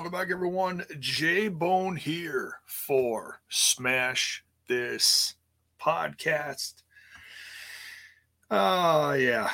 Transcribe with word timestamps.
Welcome 0.00 0.18
back, 0.18 0.30
everyone. 0.30 0.82
J 0.98 1.48
Bone 1.48 1.94
here 1.94 2.60
for 2.64 3.42
Smash 3.50 4.42
This 4.66 5.34
Podcast. 5.78 6.84
Uh 8.50 9.14
yeah. 9.20 9.50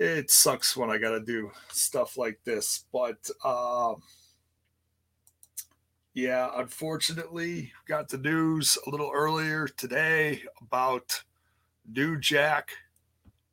It 0.00 0.28
sucks 0.32 0.76
when 0.76 0.90
I 0.90 0.98
gotta 0.98 1.20
do 1.20 1.52
stuff 1.68 2.18
like 2.18 2.40
this, 2.42 2.84
but 2.92 3.30
uh, 3.44 3.94
yeah, 6.14 6.50
unfortunately, 6.56 7.72
got 7.86 8.08
the 8.08 8.18
news 8.18 8.76
a 8.84 8.90
little 8.90 9.12
earlier 9.14 9.68
today 9.68 10.42
about 10.60 11.22
New 11.88 12.18
Jack 12.18 12.70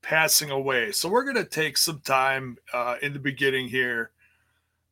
passing 0.01 0.49
away. 0.49 0.93
So 0.93 1.09
we're 1.09 1.25
gonna 1.25 1.45
take 1.45 1.77
some 1.77 1.99
time 1.99 2.57
uh, 2.73 2.95
in 3.03 3.13
the 3.13 3.19
beginning 3.19 3.67
here 3.67 4.09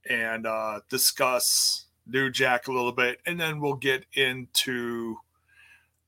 and 0.09 0.45
uh, 0.45 0.79
discuss 0.89 1.85
New 2.07 2.29
Jack 2.29 2.67
a 2.67 2.71
little 2.71 2.91
bit, 2.91 3.19
and 3.25 3.39
then 3.39 3.59
we'll 3.59 3.75
get 3.75 4.05
into 4.13 5.17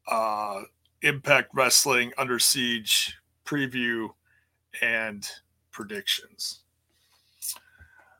uh, 0.07 0.61
Impact 1.01 1.49
Wrestling 1.53 2.11
Under 2.17 2.39
Siege 2.39 3.17
preview 3.45 4.09
and 4.81 5.27
predictions. 5.71 6.61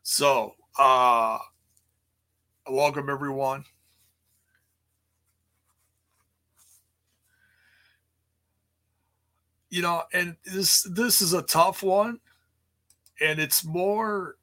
So, 0.03 0.55
uh, 0.79 1.37
welcome 2.69 3.09
everyone. 3.09 3.65
You 9.69 9.81
know, 9.81 10.03
and 10.13 10.37
this 10.45 10.83
this 10.83 11.21
is 11.21 11.33
a 11.33 11.41
tough 11.41 11.83
one, 11.83 12.19
and 13.19 13.37
it's 13.37 13.65
more 13.65 14.37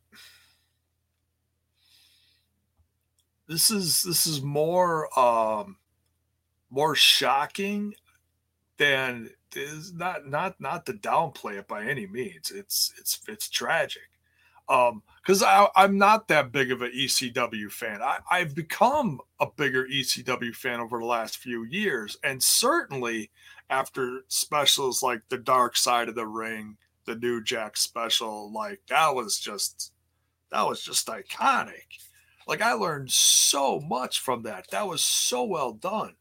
this 3.48 3.70
is 3.70 4.02
this 4.02 4.26
is 4.26 4.42
more 4.42 5.08
um 5.18 5.76
more 6.70 6.94
shocking 6.94 7.94
than 8.78 9.30
is 9.54 9.92
not 9.92 10.26
not 10.26 10.60
not 10.60 10.86
to 10.86 10.92
downplay 10.92 11.58
it 11.58 11.68
by 11.68 11.84
any 11.84 12.06
means. 12.06 12.50
It's 12.50 12.92
it's 12.98 13.20
it's 13.28 13.48
tragic. 13.48 14.02
Um, 14.66 15.02
because 15.20 15.44
I'm 15.76 15.98
not 15.98 16.28
that 16.28 16.50
big 16.50 16.72
of 16.72 16.80
an 16.80 16.92
ECW 16.96 17.70
fan. 17.70 18.00
I, 18.02 18.20
I've 18.30 18.54
become 18.54 19.20
a 19.38 19.46
bigger 19.46 19.86
ECW 19.86 20.54
fan 20.54 20.80
over 20.80 20.98
the 20.98 21.04
last 21.04 21.36
few 21.36 21.64
years, 21.64 22.16
and 22.24 22.42
certainly 22.42 23.30
after 23.68 24.22
specials 24.28 25.02
like 25.02 25.20
the 25.28 25.36
Dark 25.36 25.76
Side 25.76 26.08
of 26.08 26.14
the 26.14 26.26
Ring, 26.26 26.78
the 27.04 27.14
New 27.14 27.42
Jack 27.42 27.76
special, 27.76 28.50
like 28.52 28.80
that 28.88 29.14
was 29.14 29.38
just 29.38 29.92
that 30.50 30.66
was 30.66 30.82
just 30.82 31.08
iconic. 31.08 31.98
Like 32.46 32.60
I 32.60 32.72
learned 32.72 33.10
so 33.10 33.80
much 33.80 34.20
from 34.20 34.42
that. 34.42 34.70
That 34.70 34.86
was 34.86 35.02
so 35.02 35.44
well 35.44 35.72
done. 35.72 36.14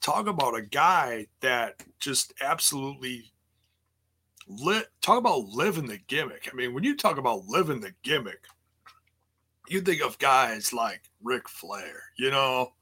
Talk 0.00 0.26
about 0.26 0.56
a 0.56 0.62
guy 0.62 1.26
that 1.40 1.82
just 1.98 2.34
absolutely 2.40 3.32
lit. 4.46 4.88
Talk 5.00 5.18
about 5.18 5.46
living 5.48 5.86
the 5.86 5.98
gimmick. 5.98 6.48
I 6.52 6.54
mean, 6.54 6.74
when 6.74 6.84
you 6.84 6.96
talk 6.96 7.18
about 7.18 7.46
living 7.46 7.80
the 7.80 7.94
gimmick, 8.02 8.44
you 9.68 9.80
think 9.80 10.02
of 10.02 10.18
guys 10.18 10.72
like 10.72 11.02
Ric 11.22 11.48
Flair, 11.48 12.02
you 12.16 12.30
know, 12.30 12.74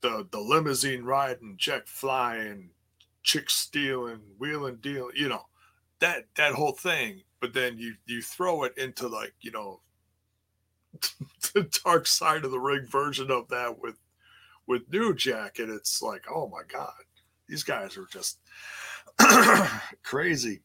the 0.00 0.26
the 0.30 0.40
limousine 0.40 1.04
riding, 1.04 1.56
jet 1.58 1.88
flying, 1.88 2.70
chick 3.22 3.50
stealing, 3.50 4.20
wheeling 4.38 4.76
dealing, 4.76 5.14
you 5.14 5.28
know, 5.28 5.46
that 6.00 6.26
that 6.36 6.54
whole 6.54 6.72
thing 6.72 7.22
but 7.42 7.52
then 7.52 7.76
you 7.76 7.96
you 8.06 8.22
throw 8.22 8.62
it 8.62 8.78
into 8.78 9.08
like 9.08 9.34
you 9.40 9.50
know 9.50 9.80
the 11.54 11.68
dark 11.84 12.06
side 12.06 12.44
of 12.44 12.52
the 12.52 12.60
ring 12.60 12.86
version 12.86 13.30
of 13.32 13.48
that 13.48 13.80
with 13.80 13.96
with 14.68 14.82
New 14.92 15.12
Jack, 15.12 15.58
and 15.58 15.68
it's 15.68 16.00
like, 16.00 16.24
oh 16.32 16.48
my 16.48 16.62
god, 16.68 16.92
these 17.48 17.64
guys 17.64 17.98
are 17.98 18.06
just 18.06 18.38
crazy. 20.04 20.62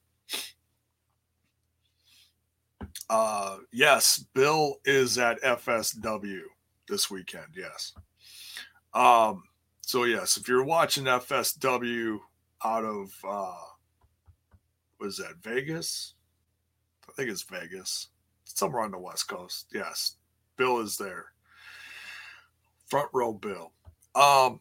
Uh, 3.10 3.58
yes, 3.74 4.24
Bill 4.36 4.76
is 4.86 5.18
at 5.18 5.42
FSW 5.42 6.42
this 6.88 7.10
weekend. 7.10 7.56
Yes. 7.56 7.94
Um, 8.94 9.44
so 9.82 10.04
yes, 10.04 10.38
if 10.38 10.48
you're 10.48 10.64
watching 10.64 11.06
FSW 11.06 12.20
out 12.64 12.86
of 12.86 13.12
uh, 13.28 13.56
was 15.00 15.18
that 15.18 15.38
Vegas? 15.42 16.14
Think 17.18 17.32
it's 17.32 17.44
Vegas, 17.44 18.10
somewhere 18.46 18.84
on 18.84 18.92
the 18.92 19.00
West 19.00 19.28
Coast. 19.28 19.68
Yes, 19.74 20.18
Bill 20.56 20.80
is 20.80 20.98
there. 20.98 21.26
Front 22.88 23.10
row 23.12 23.34
Bill. 23.34 23.74
Um, 24.16 24.60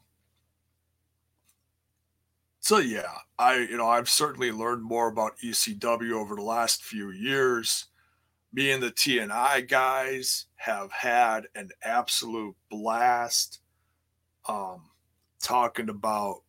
so 2.61 2.79
yeah, 2.79 3.13
I 3.39 3.59
you 3.59 3.77
know 3.77 3.89
I've 3.89 4.09
certainly 4.09 4.51
learned 4.51 4.83
more 4.83 5.09
about 5.09 5.39
ECW 5.39 6.13
over 6.13 6.35
the 6.35 6.43
last 6.43 6.83
few 6.83 7.11
years. 7.11 7.87
Me 8.53 8.71
and 8.71 8.83
the 8.83 8.91
TNI 8.91 9.69
guys 9.69 10.47
have 10.57 10.91
had 10.91 11.47
an 11.55 11.69
absolute 11.83 12.57
blast 12.71 13.61
um, 14.49 14.83
talking 15.43 15.91
about 15.91 16.43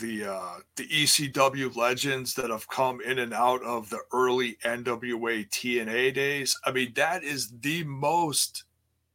the 0.00 0.24
uh, 0.24 0.56
the 0.76 0.88
ECW 0.88 1.74
legends 1.76 2.34
that 2.34 2.50
have 2.50 2.68
come 2.68 3.00
in 3.00 3.18
and 3.18 3.32
out 3.32 3.62
of 3.62 3.88
the 3.90 4.00
early 4.12 4.56
NWA 4.64 5.48
TNA 5.48 6.14
days. 6.14 6.58
I 6.64 6.72
mean, 6.72 6.92
that 6.94 7.22
is 7.22 7.52
the 7.60 7.84
most 7.84 8.64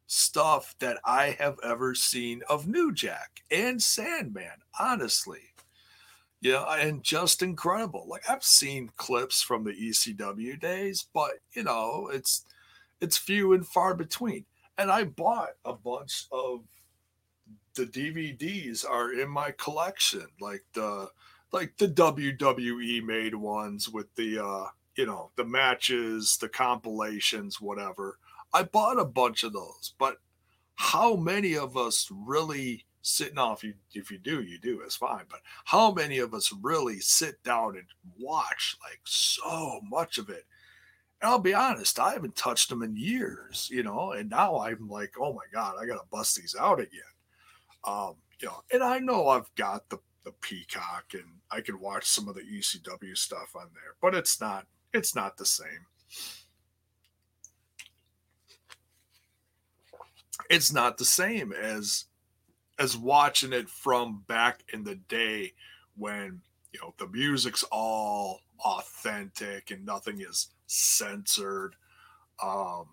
stuff 0.07 0.75
that 0.79 0.97
I 1.03 1.35
have 1.39 1.57
ever 1.63 1.95
seen 1.95 2.41
of 2.49 2.67
New 2.67 2.93
Jack 2.93 3.41
and 3.51 3.81
Sandman, 3.81 4.61
honestly. 4.79 5.41
Yeah, 6.41 6.63
and 6.79 7.03
just 7.03 7.41
incredible. 7.41 8.05
Like 8.07 8.29
I've 8.29 8.43
seen 8.43 8.91
clips 8.97 9.41
from 9.41 9.63
the 9.63 9.71
ECW 9.71 10.59
days, 10.59 11.07
but 11.13 11.31
you 11.53 11.63
know, 11.63 12.09
it's 12.13 12.45
it's 13.01 13.17
few 13.17 13.53
and 13.53 13.65
far 13.65 13.95
between. 13.95 14.45
And 14.77 14.91
I 14.91 15.05
bought 15.05 15.53
a 15.63 15.73
bunch 15.73 16.27
of 16.31 16.61
the 17.75 17.85
DVDs 17.85 18.89
are 18.89 19.13
in 19.13 19.29
my 19.29 19.51
collection, 19.51 20.27
like 20.39 20.63
the 20.73 21.09
like 21.51 21.77
the 21.77 21.87
WWE 21.87 23.03
made 23.03 23.35
ones 23.35 23.89
with 23.89 24.13
the 24.15 24.43
uh, 24.43 24.65
you 24.95 25.05
know, 25.05 25.31
the 25.35 25.45
matches, 25.45 26.37
the 26.37 26.49
compilations, 26.49 27.61
whatever. 27.61 28.17
I 28.53 28.63
bought 28.63 28.99
a 28.99 29.05
bunch 29.05 29.43
of 29.43 29.53
those, 29.53 29.93
but 29.99 30.17
how 30.75 31.15
many 31.15 31.55
of 31.55 31.77
us 31.77 32.09
really 32.11 32.85
sit 33.01 33.35
now 33.35 33.53
if 33.53 33.63
you 33.63 33.73
if 33.93 34.09
you 34.09 34.17
do, 34.17 34.41
you 34.41 34.57
do, 34.59 34.81
it's 34.81 34.95
fine. 34.95 35.25
But 35.29 35.41
how 35.65 35.91
many 35.91 36.19
of 36.19 36.33
us 36.33 36.51
really 36.61 36.99
sit 36.99 37.41
down 37.43 37.75
and 37.75 37.85
watch 38.17 38.77
like 38.83 39.01
so 39.03 39.81
much 39.83 40.17
of 40.17 40.29
it? 40.29 40.45
And 41.21 41.29
I'll 41.29 41.39
be 41.39 41.53
honest, 41.53 41.99
I 41.99 42.13
haven't 42.13 42.35
touched 42.35 42.69
them 42.69 42.83
in 42.83 42.95
years, 42.95 43.69
you 43.71 43.83
know, 43.83 44.11
and 44.11 44.29
now 44.29 44.57
I'm 44.59 44.87
like, 44.89 45.13
oh 45.19 45.33
my 45.33 45.45
God, 45.53 45.75
I 45.81 45.85
gotta 45.85 46.05
bust 46.11 46.35
these 46.35 46.55
out 46.59 46.79
again. 46.79 47.01
Um, 47.85 48.15
you 48.39 48.47
know, 48.47 48.63
and 48.71 48.83
I 48.83 48.99
know 48.99 49.27
I've 49.29 49.53
got 49.55 49.89
the 49.89 49.99
the 50.25 50.31
Peacock 50.31 51.13
and 51.13 51.23
I 51.51 51.61
can 51.61 51.79
watch 51.79 52.05
some 52.05 52.27
of 52.27 52.35
the 52.35 52.41
ECW 52.41 53.15
stuff 53.15 53.55
on 53.55 53.67
there, 53.73 53.95
but 54.01 54.15
it's 54.15 54.41
not 54.41 54.65
it's 54.91 55.15
not 55.15 55.37
the 55.37 55.45
same. 55.45 55.85
It's 60.49 60.73
not 60.73 60.97
the 60.97 61.05
same 61.05 61.53
as 61.53 62.05
as 62.77 62.97
watching 62.97 63.53
it 63.53 63.69
from 63.69 64.23
back 64.27 64.63
in 64.73 64.83
the 64.83 64.95
day 64.95 65.53
when 65.95 66.41
you 66.73 66.79
know 66.81 66.93
the 66.97 67.07
music's 67.07 67.63
all 67.71 68.41
authentic 68.59 69.71
and 69.71 69.85
nothing 69.85 70.19
is 70.21 70.49
censored. 70.65 71.75
Um, 72.43 72.87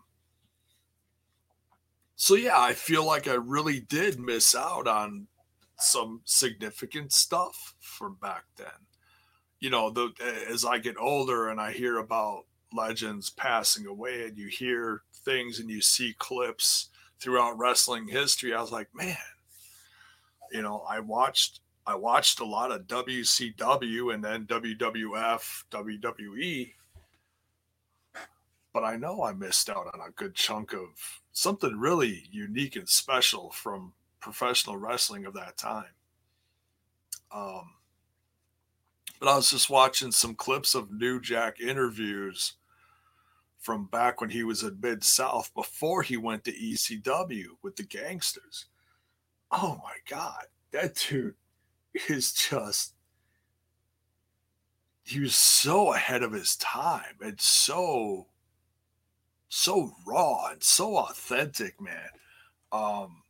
so 2.22 2.36
yeah, 2.36 2.60
I 2.60 2.72
feel 2.72 3.04
like 3.04 3.26
I 3.26 3.34
really 3.34 3.80
did 3.80 4.20
miss 4.20 4.54
out 4.54 4.86
on 4.86 5.26
some 5.76 6.20
significant 6.24 7.12
stuff 7.12 7.74
from 7.80 8.16
back 8.22 8.44
then. 8.56 8.86
You 9.58 9.70
know, 9.70 9.90
the 9.90 10.12
as 10.48 10.64
I 10.64 10.78
get 10.78 10.96
older 10.96 11.48
and 11.48 11.60
I 11.60 11.72
hear 11.72 11.98
about 11.98 12.44
legends 12.72 13.28
passing 13.28 13.88
away 13.88 14.22
and 14.22 14.38
you 14.38 14.46
hear 14.46 15.02
things 15.24 15.58
and 15.58 15.68
you 15.68 15.80
see 15.82 16.14
clips 16.16 16.90
throughout 17.20 17.58
wrestling 17.58 18.06
history, 18.06 18.54
I 18.54 18.60
was 18.60 18.70
like, 18.70 18.90
man, 18.94 19.16
you 20.52 20.62
know, 20.62 20.84
I 20.88 21.00
watched 21.00 21.58
I 21.88 21.96
watched 21.96 22.38
a 22.38 22.44
lot 22.44 22.70
of 22.70 22.86
WCW 22.86 24.14
and 24.14 24.22
then 24.22 24.46
WWF, 24.46 25.64
WWE, 25.72 26.72
but 28.72 28.84
I 28.84 28.96
know 28.96 29.22
I 29.24 29.32
missed 29.32 29.68
out 29.70 29.88
on 29.94 30.00
a 30.00 30.10
good 30.12 30.34
chunk 30.34 30.72
of 30.74 30.88
something 31.32 31.78
really 31.78 32.24
unique 32.30 32.76
and 32.76 32.88
special 32.88 33.50
from 33.50 33.92
professional 34.20 34.76
wrestling 34.76 35.26
of 35.26 35.34
that 35.34 35.56
time. 35.56 35.94
Um, 37.34 37.74
But 39.18 39.28
I 39.28 39.36
was 39.36 39.50
just 39.50 39.70
watching 39.70 40.12
some 40.12 40.34
clips 40.34 40.74
of 40.74 40.90
New 40.92 41.20
Jack 41.20 41.60
interviews 41.60 42.54
from 43.58 43.86
back 43.86 44.20
when 44.20 44.30
he 44.30 44.42
was 44.44 44.64
at 44.64 44.80
Mid 44.82 45.04
South 45.04 45.52
before 45.54 46.02
he 46.02 46.16
went 46.16 46.44
to 46.44 46.52
ECW 46.52 47.46
with 47.62 47.76
the 47.76 47.84
gangsters. 47.84 48.66
Oh 49.50 49.80
my 49.84 49.96
God, 50.08 50.46
that 50.72 50.96
dude 50.96 51.34
is 52.08 52.32
just, 52.32 52.94
he 55.04 55.20
was 55.20 55.34
so 55.36 55.92
ahead 55.94 56.22
of 56.22 56.32
his 56.32 56.56
time 56.56 57.16
and 57.20 57.40
so, 57.40 58.26
so 59.54 59.92
raw 60.06 60.46
and 60.50 60.62
so 60.62 60.96
authentic, 60.96 61.78
man. 61.78 62.08
Um, 62.72 63.22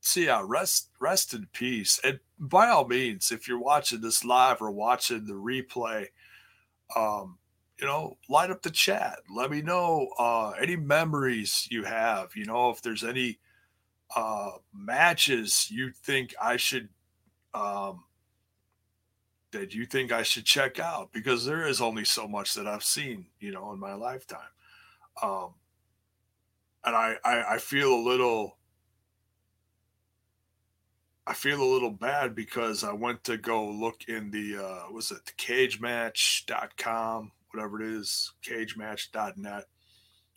so 0.00 0.20
yeah, 0.20 0.42
rest 0.44 0.90
rest 1.00 1.32
in 1.32 1.46
peace. 1.54 1.98
And 2.04 2.20
by 2.38 2.68
all 2.68 2.86
means, 2.86 3.32
if 3.32 3.48
you're 3.48 3.58
watching 3.58 4.02
this 4.02 4.22
live 4.22 4.60
or 4.60 4.70
watching 4.70 5.24
the 5.24 5.32
replay, 5.32 6.08
um, 6.94 7.38
you 7.80 7.86
know, 7.86 8.18
light 8.28 8.50
up 8.50 8.60
the 8.60 8.70
chat. 8.70 9.20
Let 9.34 9.50
me 9.50 9.62
know 9.62 10.08
uh, 10.18 10.50
any 10.60 10.76
memories 10.76 11.66
you 11.70 11.84
have. 11.84 12.36
You 12.36 12.44
know, 12.44 12.68
if 12.68 12.82
there's 12.82 13.02
any 13.02 13.38
uh, 14.14 14.50
matches 14.74 15.70
you 15.70 15.90
think 15.90 16.34
I 16.40 16.58
should 16.58 16.90
um, 17.54 18.04
that 19.52 19.74
you 19.74 19.86
think 19.86 20.12
I 20.12 20.22
should 20.22 20.44
check 20.44 20.78
out 20.78 21.14
because 21.14 21.46
there 21.46 21.66
is 21.66 21.80
only 21.80 22.04
so 22.04 22.28
much 22.28 22.52
that 22.54 22.66
I've 22.66 22.84
seen, 22.84 23.24
you 23.40 23.52
know, 23.52 23.72
in 23.72 23.78
my 23.78 23.94
lifetime. 23.94 24.50
Um, 25.20 25.54
and 26.84 26.96
I, 26.96 27.16
I, 27.24 27.54
I 27.54 27.58
feel 27.58 27.94
a 27.94 28.02
little, 28.02 28.56
I 31.26 31.34
feel 31.34 31.62
a 31.62 31.72
little 31.72 31.90
bad 31.90 32.34
because 32.34 32.84
I 32.84 32.92
went 32.92 33.24
to 33.24 33.36
go 33.36 33.68
look 33.68 34.04
in 34.08 34.30
the, 34.30 34.64
uh, 34.64 34.92
was 34.92 35.10
it 35.10 35.26
the 35.26 35.32
cagematch.com 35.32 37.32
whatever 37.52 37.82
it 37.82 37.88
is, 37.88 38.32
cagematch.net, 38.44 39.64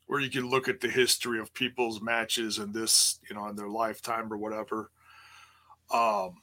where 0.07 0.19
you 0.19 0.30
can 0.30 0.50
look 0.50 0.68
at 0.68 0.81
the 0.81 0.89
history 0.89 1.39
of 1.39 1.54
people's 1.54 2.01
matches 2.01 2.57
and 2.57 2.74
this, 2.74 3.19
you 3.30 3.36
know, 3.36 3.48
in 3.48 3.56
their 3.56 3.69
lifetime 3.69 4.31
or 4.31 4.38
whatever. 4.38 4.92
Um, 5.94 6.42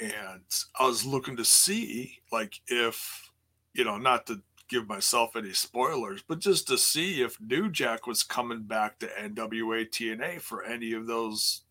and 0.00 0.42
I 0.78 0.86
was 0.86 1.06
looking 1.06 1.36
to 1.36 1.44
see, 1.44 2.18
like, 2.32 2.60
if, 2.66 3.30
you 3.76 3.84
know, 3.84 3.98
not 3.98 4.26
to 4.26 4.42
give 4.68 4.88
myself 4.88 5.36
any 5.36 5.52
spoilers, 5.52 6.22
but 6.26 6.40
just 6.40 6.66
to 6.68 6.78
see 6.78 7.22
if 7.22 7.40
New 7.40 7.70
Jack 7.70 8.06
was 8.06 8.22
coming 8.22 8.62
back 8.62 8.98
to 8.98 9.06
NWA 9.06 9.88
TNA 9.88 10.40
for 10.40 10.64
any 10.64 10.92
of 10.92 11.06
those, 11.06 11.62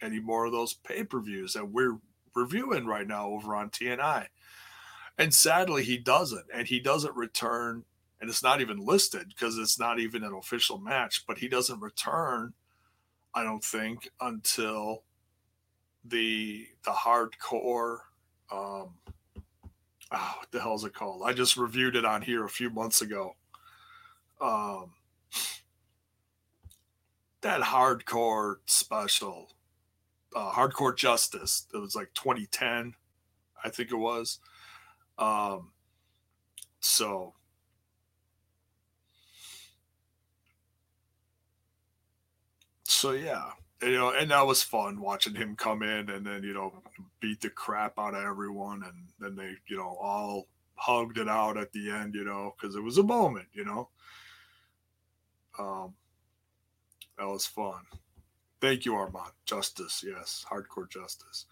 any 0.00 0.20
more 0.20 0.44
of 0.46 0.52
those 0.52 0.74
pay 0.74 1.02
per 1.04 1.20
views. 1.20 1.54
that 1.54 1.68
we're 1.68 1.98
reviewing 2.34 2.86
right 2.86 3.06
now 3.06 3.28
over 3.28 3.54
on 3.56 3.70
TNI. 3.70 4.26
And 5.18 5.34
sadly, 5.34 5.84
he 5.84 5.98
doesn't. 5.98 6.46
And 6.54 6.66
he 6.66 6.78
doesn't 6.78 7.16
return. 7.16 7.84
And 8.20 8.28
it's 8.28 8.42
not 8.42 8.60
even 8.60 8.78
listed 8.78 9.28
because 9.28 9.58
it's 9.58 9.78
not 9.78 9.98
even 9.98 10.22
an 10.22 10.34
official 10.34 10.78
match, 10.78 11.24
but 11.26 11.38
he 11.38 11.48
doesn't 11.48 11.80
return, 11.80 12.52
I 13.34 13.42
don't 13.42 13.64
think, 13.64 14.10
until 14.20 15.04
the 16.04 16.66
the 16.84 16.90
hardcore 16.92 17.98
um 18.50 18.94
oh, 20.12 20.34
what 20.38 20.50
the 20.50 20.60
hell 20.60 20.74
is 20.74 20.84
it 20.84 20.94
called? 20.94 21.22
I 21.24 21.32
just 21.32 21.56
reviewed 21.56 21.96
it 21.96 22.04
on 22.04 22.22
here 22.22 22.44
a 22.44 22.48
few 22.50 22.70
months 22.70 23.02
ago. 23.02 23.36
Um 24.40 24.92
that 27.42 27.60
hardcore 27.62 28.56
special 28.66 29.50
uh, 30.34 30.50
Hardcore 30.52 30.96
Justice. 30.96 31.66
It 31.72 31.78
was 31.78 31.94
like 31.94 32.12
2010, 32.14 32.94
I 33.64 33.68
think 33.68 33.90
it 33.90 33.96
was. 33.96 34.38
Um, 35.18 35.72
so 36.80 37.34
so 42.84 43.12
yeah, 43.12 43.50
you 43.82 43.92
know, 43.92 44.10
and 44.10 44.30
that 44.30 44.46
was 44.46 44.62
fun 44.62 45.00
watching 45.00 45.34
him 45.34 45.56
come 45.56 45.82
in 45.82 46.10
and 46.10 46.26
then 46.26 46.42
you 46.42 46.54
know 46.54 46.72
beat 47.20 47.40
the 47.40 47.50
crap 47.50 47.98
out 47.98 48.14
of 48.14 48.24
everyone, 48.24 48.82
and 48.84 49.08
then 49.18 49.36
they 49.36 49.54
you 49.68 49.76
know 49.76 49.96
all 50.00 50.46
hugged 50.74 51.18
it 51.18 51.28
out 51.28 51.58
at 51.58 51.72
the 51.72 51.90
end, 51.90 52.14
you 52.14 52.24
know, 52.24 52.54
because 52.58 52.74
it 52.74 52.82
was 52.82 52.98
a 52.98 53.02
moment, 53.02 53.46
you 53.52 53.64
know. 53.64 53.88
Um, 55.58 55.94
that 57.18 57.26
was 57.26 57.46
fun. 57.46 57.82
Thank 58.62 58.86
you, 58.86 58.94
Armand. 58.94 59.32
Justice, 59.44 60.02
yes, 60.06 60.44
hardcore 60.50 60.88
justice. 60.88 61.46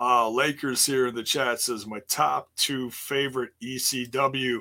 Uh, 0.00 0.28
Lakers 0.28 0.84
here 0.84 1.06
in 1.06 1.14
the 1.14 1.22
chat 1.22 1.60
says 1.60 1.86
my 1.86 2.00
top 2.08 2.48
two 2.56 2.90
favorite 2.90 3.52
ECW, 3.62 4.60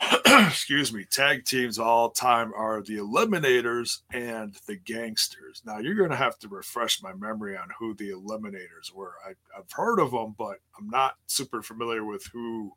excuse 0.26 0.92
me, 0.92 1.04
tag 1.04 1.44
teams 1.44 1.78
all 1.78 2.10
time 2.10 2.52
are 2.56 2.82
the 2.82 2.96
Eliminators 2.96 3.98
and 4.12 4.54
the 4.66 4.76
Gangsters. 4.76 5.62
Now 5.64 5.78
you're 5.78 5.94
going 5.94 6.10
to 6.10 6.16
have 6.16 6.38
to 6.40 6.48
refresh 6.48 7.02
my 7.02 7.12
memory 7.12 7.56
on 7.56 7.68
who 7.78 7.94
the 7.94 8.10
Eliminators 8.10 8.92
were. 8.94 9.14
I, 9.26 9.30
I've 9.56 9.70
heard 9.70 9.98
of 9.98 10.12
them, 10.12 10.34
but 10.38 10.58
I'm 10.78 10.88
not 10.88 11.16
super 11.26 11.62
familiar 11.62 12.04
with 12.04 12.24
who 12.32 12.72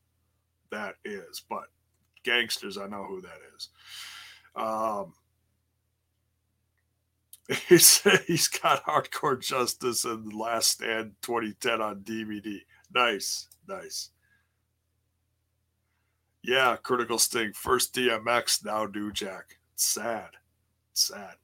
that 0.71 0.95
is. 1.05 1.41
But 1.49 1.65
Gangsters, 2.23 2.77
I 2.77 2.87
know 2.87 3.05
who 3.05 3.21
that 3.21 3.39
is. 3.55 3.69
Um, 4.55 5.13
He's 7.67 8.01
he's 8.25 8.47
got 8.47 8.85
Hardcore 8.85 9.41
Justice 9.41 10.05
and 10.05 10.31
Last 10.33 10.71
Stand 10.71 11.11
2010 11.21 11.81
on 11.81 11.99
DVD. 12.01 12.59
Nice, 12.95 13.49
nice. 13.67 14.11
Yeah, 16.43 16.75
Critical 16.75 17.19
Sting. 17.19 17.53
First 17.53 17.95
DMX, 17.95 18.65
now 18.65 18.85
New 18.85 19.11
Jack. 19.11 19.57
Sad. 19.75 20.31
Sad. 20.93 21.35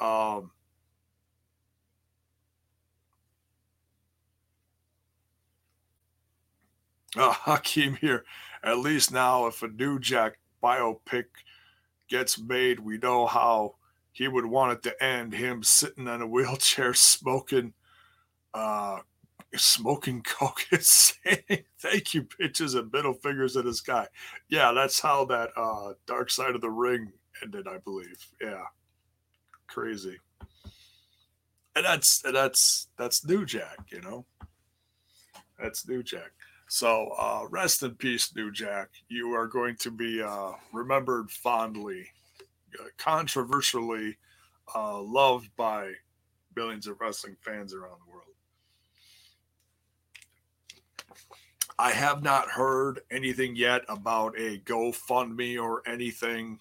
Um, 0.00 0.50
uh, 7.16 7.32
Hakeem 7.32 7.96
here. 7.96 8.24
At 8.64 8.78
least 8.78 9.12
now, 9.12 9.46
if 9.46 9.62
a 9.62 9.68
New 9.68 9.98
Jack 9.98 10.38
biopic 10.62 11.26
gets 12.08 12.38
made, 12.38 12.80
we 12.80 12.96
know 12.98 13.26
how 13.26 13.74
he 14.12 14.28
would 14.28 14.46
want 14.46 14.72
it 14.72 14.82
to 14.84 15.02
end 15.04 15.34
him 15.34 15.62
sitting 15.62 16.08
in 16.08 16.22
a 16.22 16.26
wheelchair 16.26 16.94
smoking 16.94 17.74
uh 18.54 18.98
smoking 19.54 20.22
coke 20.26 20.62
and 20.70 20.82
saying 20.82 21.64
thank 21.78 22.14
you 22.14 22.22
bitches 22.22 22.78
and 22.78 22.92
middle 22.92 23.14
fingers 23.14 23.56
in 23.56 23.64
the 23.64 23.74
sky. 23.74 24.06
Yeah 24.48 24.72
that's 24.72 25.00
how 25.00 25.24
that 25.26 25.50
uh 25.56 25.92
dark 26.06 26.30
side 26.30 26.54
of 26.54 26.60
the 26.60 26.70
ring 26.70 27.12
ended 27.42 27.66
i 27.68 27.78
believe. 27.78 28.26
Yeah. 28.40 28.64
Crazy. 29.68 30.18
And 31.74 31.84
that's 31.84 32.22
and 32.24 32.34
that's 32.34 32.88
that's 32.98 33.26
new 33.26 33.44
jack 33.44 33.78
you 33.90 34.00
know? 34.00 34.26
That's 35.58 35.88
new 35.88 36.02
jack. 36.02 36.32
So 36.68 37.10
uh 37.18 37.42
rest 37.48 37.82
in 37.82 37.94
peace 37.94 38.34
new 38.34 38.50
jack. 38.50 38.88
You 39.08 39.32
are 39.32 39.46
going 39.46 39.76
to 39.76 39.90
be 39.90 40.22
uh 40.22 40.52
remembered 40.72 41.30
fondly 41.30 42.06
controversially 42.98 44.16
uh, 44.74 45.00
loved 45.00 45.50
by 45.56 45.92
billions 46.54 46.86
of 46.86 47.00
wrestling 47.00 47.36
fans 47.40 47.74
around 47.74 47.98
the 48.04 48.10
world. 48.10 48.35
I 51.78 51.90
have 51.90 52.22
not 52.22 52.48
heard 52.48 53.00
anything 53.10 53.54
yet 53.54 53.82
about 53.88 54.38
a 54.38 54.58
GoFundMe 54.60 55.62
or 55.62 55.82
anything 55.86 56.58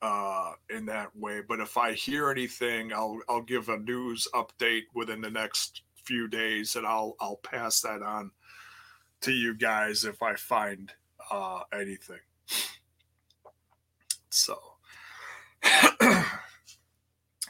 uh, 0.00 0.52
in 0.70 0.86
that 0.86 1.16
way. 1.16 1.40
But 1.46 1.60
if 1.60 1.76
I 1.76 1.92
hear 1.92 2.30
anything, 2.30 2.92
I'll 2.92 3.20
I'll 3.28 3.42
give 3.42 3.68
a 3.68 3.78
news 3.78 4.28
update 4.34 4.84
within 4.94 5.20
the 5.20 5.30
next 5.30 5.82
few 6.04 6.28
days, 6.28 6.76
and 6.76 6.86
I'll 6.86 7.16
I'll 7.20 7.40
pass 7.42 7.80
that 7.80 8.02
on 8.02 8.30
to 9.22 9.32
you 9.32 9.54
guys 9.54 10.04
if 10.04 10.22
I 10.22 10.34
find 10.34 10.92
uh, 11.30 11.60
anything. 11.72 12.20
So, 14.30 14.58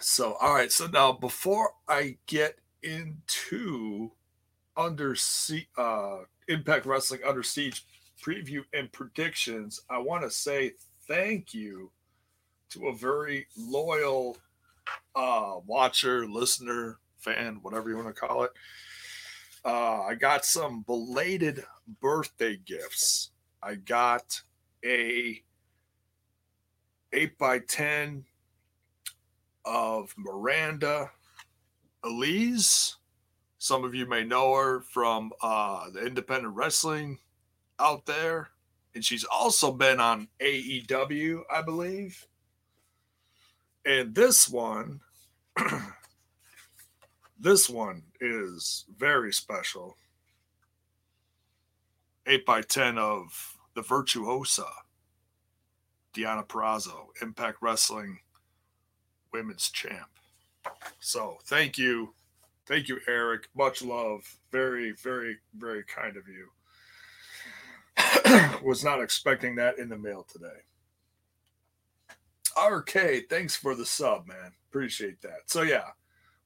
so 0.00 0.34
all 0.40 0.54
right. 0.54 0.72
So 0.72 0.86
now, 0.86 1.12
before 1.12 1.72
I 1.88 2.16
get 2.26 2.58
into 2.82 4.12
under 4.76 5.14
see 5.14 5.66
uh, 5.76 6.18
Impact 6.48 6.86
Wrestling 6.86 7.20
Under 7.26 7.42
Siege 7.42 7.84
preview 8.22 8.62
and 8.72 8.90
predictions, 8.92 9.80
I 9.90 9.98
want 9.98 10.22
to 10.22 10.30
say 10.30 10.72
thank 11.08 11.52
you 11.54 11.90
to 12.70 12.88
a 12.88 12.94
very 12.94 13.46
loyal 13.56 14.36
uh, 15.14 15.56
watcher, 15.66 16.26
listener, 16.26 16.98
fan, 17.18 17.58
whatever 17.62 17.88
you 17.90 17.96
want 17.96 18.08
to 18.08 18.20
call 18.20 18.44
it. 18.44 18.50
Uh, 19.64 20.02
I 20.02 20.14
got 20.14 20.44
some 20.44 20.82
belated 20.82 21.64
birthday 22.00 22.58
gifts. 22.64 23.30
I 23.62 23.76
got 23.76 24.42
a 24.84 25.40
8 27.12 27.38
by 27.38 27.58
10 27.60 28.24
of 29.64 30.12
Miranda 30.16 31.10
Elise. 32.04 32.96
Some 33.62 33.84
of 33.84 33.94
you 33.94 34.06
may 34.06 34.24
know 34.24 34.56
her 34.56 34.80
from 34.80 35.30
uh, 35.40 35.88
the 35.90 36.04
independent 36.04 36.56
wrestling 36.56 37.20
out 37.78 38.06
there. 38.06 38.48
And 38.92 39.04
she's 39.04 39.22
also 39.22 39.70
been 39.70 40.00
on 40.00 40.26
AEW, 40.40 41.42
I 41.48 41.62
believe. 41.62 42.26
And 43.86 44.16
this 44.16 44.48
one, 44.48 44.98
this 47.38 47.70
one 47.70 48.02
is 48.20 48.84
very 48.98 49.32
special. 49.32 49.96
8 52.26 52.44
by 52.44 52.62
10 52.62 52.98
of 52.98 53.58
the 53.76 53.82
Virtuosa, 53.82 54.66
Deonna 56.12 56.44
Purrazzo, 56.44 57.10
Impact 57.22 57.58
Wrestling 57.60 58.18
Women's 59.32 59.70
Champ. 59.70 60.10
So 60.98 61.38
thank 61.44 61.78
you. 61.78 62.14
Thank 62.66 62.88
you, 62.88 63.00
Eric. 63.08 63.48
Much 63.56 63.82
love. 63.82 64.22
Very, 64.50 64.92
very, 64.92 65.38
very 65.56 65.84
kind 65.84 66.16
of 66.16 66.24
you. 66.28 66.48
Was 68.64 68.84
not 68.84 69.02
expecting 69.02 69.56
that 69.56 69.78
in 69.78 69.88
the 69.88 69.98
mail 69.98 70.26
today. 70.30 70.46
RK, 72.60 73.28
thanks 73.28 73.56
for 73.56 73.74
the 73.74 73.84
sub, 73.84 74.26
man. 74.26 74.52
Appreciate 74.70 75.20
that. 75.22 75.40
So, 75.46 75.62
yeah, 75.62 75.88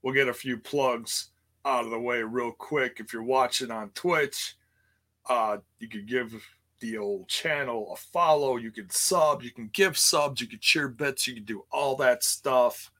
we'll 0.03 0.15
get 0.15 0.29
a 0.29 0.35
few 0.35 0.57
plugs 0.57 1.31
out 1.65 1.85
of 1.85 1.91
the 1.91 2.01
way 2.01 2.23
real 2.23 2.53
quick. 2.53 2.99
If 3.01 3.13
you're 3.13 3.23
watching 3.23 3.71
on 3.71 3.91
Twitch, 3.91 4.57
uh, 5.29 5.59
you 5.81 5.89
could 5.89 6.07
give 6.07 6.33
the 6.81 6.99
old 6.99 7.29
channel 7.29 7.93
a 7.93 7.97
follow. 7.97 8.57
You 8.57 8.71
can 8.71 8.89
sub. 8.91 9.43
You 9.43 9.51
can 9.51 9.69
give 9.73 9.99
subs. 9.99 10.41
You 10.41 10.47
can 10.47 10.61
cheer 10.61 10.89
bits. 10.89 11.27
You 11.27 11.35
can 11.35 11.45
do 11.45 11.65
all 11.71 11.97
that 11.97 12.23
stuff. 12.23 12.91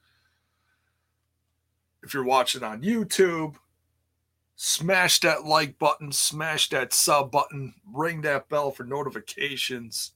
If 2.07 2.15
you're 2.15 2.23
watching 2.23 2.63
on 2.63 2.83
YouTube, 2.83 3.57
smash 4.55 5.19
that 5.21 5.45
like 5.45 5.77
button, 5.77 6.13
smash 6.13 6.69
that 6.69 6.93
sub 6.93 7.33
button, 7.33 7.75
ring 7.93 8.21
that 8.21 8.49
bell 8.49 8.71
for 8.71 8.85
notifications. 8.85 10.13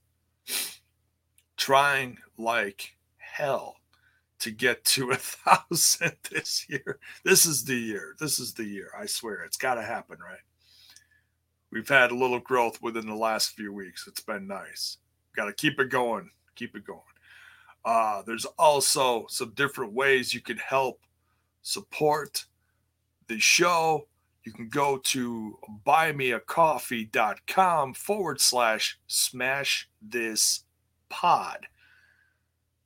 Trying 1.57 2.19
like 2.39 2.97
hell 3.17 3.79
to 4.39 4.53
get 4.53 4.85
to 4.85 5.11
a 5.11 5.17
thousand 5.17 6.13
this 6.31 6.65
year. 6.69 7.01
This 7.25 7.45
is 7.45 7.65
the 7.65 7.75
year. 7.75 8.15
This 8.21 8.39
is 8.39 8.55
the 8.55 8.65
year. 8.65 8.93
I 8.97 9.07
swear 9.07 9.43
it's 9.43 9.57
got 9.57 9.75
to 9.75 9.83
happen, 9.83 10.19
right? 10.21 10.39
We've 11.73 11.89
had 11.89 12.13
a 12.13 12.17
little 12.17 12.39
growth 12.39 12.81
within 12.81 13.09
the 13.09 13.17
last 13.17 13.57
few 13.57 13.73
weeks. 13.73 14.07
It's 14.07 14.21
been 14.21 14.47
nice. 14.47 14.99
Got 15.35 15.47
to 15.47 15.53
keep 15.53 15.81
it 15.81 15.91
going. 15.91 16.31
Keep 16.55 16.77
it 16.77 16.87
going. 16.87 17.01
Uh, 17.85 18.23
there's 18.25 18.45
also 18.61 19.27
some 19.29 19.51
different 19.57 19.93
ways 19.93 20.33
you 20.33 20.41
can 20.41 20.59
help 20.59 21.01
support 21.63 22.47
the 23.29 23.39
show 23.39 24.07
you 24.45 24.53
can 24.53 24.69
go 24.69 24.99
to 24.99 25.59
buymeacoffee.com 25.87 27.95
forward 27.95 28.41
slash 28.41 28.99
smash 29.07 29.89
this 30.01 30.65
pod 31.09 31.67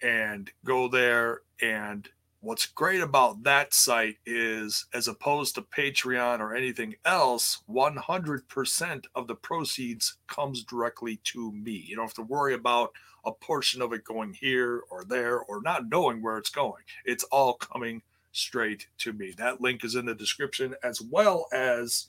and 0.02 0.50
go 0.64 0.88
there. 0.88 1.42
And 1.62 2.08
what's 2.40 2.66
great 2.66 3.00
about 3.00 3.44
that 3.44 3.72
site 3.72 4.16
is, 4.26 4.86
as 4.92 5.06
opposed 5.06 5.54
to 5.54 5.62
Patreon 5.62 6.40
or 6.40 6.54
anything 6.54 6.96
else, 7.04 7.62
100% 7.70 9.04
of 9.14 9.28
the 9.28 9.36
proceeds 9.36 10.16
comes 10.26 10.64
directly 10.64 11.20
to 11.24 11.52
me. 11.52 11.84
You 11.86 11.96
don't 11.96 12.06
have 12.06 12.14
to 12.14 12.22
worry 12.22 12.54
about 12.54 12.90
a 13.24 13.32
portion 13.32 13.80
of 13.80 13.92
it 13.92 14.04
going 14.04 14.34
here 14.34 14.82
or 14.90 15.04
there 15.04 15.38
or 15.38 15.62
not 15.62 15.88
knowing 15.88 16.20
where 16.20 16.36
it's 16.36 16.50
going. 16.50 16.82
It's 17.04 17.24
all 17.24 17.54
coming 17.54 18.02
straight 18.34 18.88
to 18.98 19.12
me. 19.12 19.32
That 19.36 19.60
link 19.60 19.84
is 19.84 19.94
in 19.94 20.06
the 20.06 20.14
description 20.14 20.74
as 20.82 21.00
well 21.00 21.46
as 21.52 22.08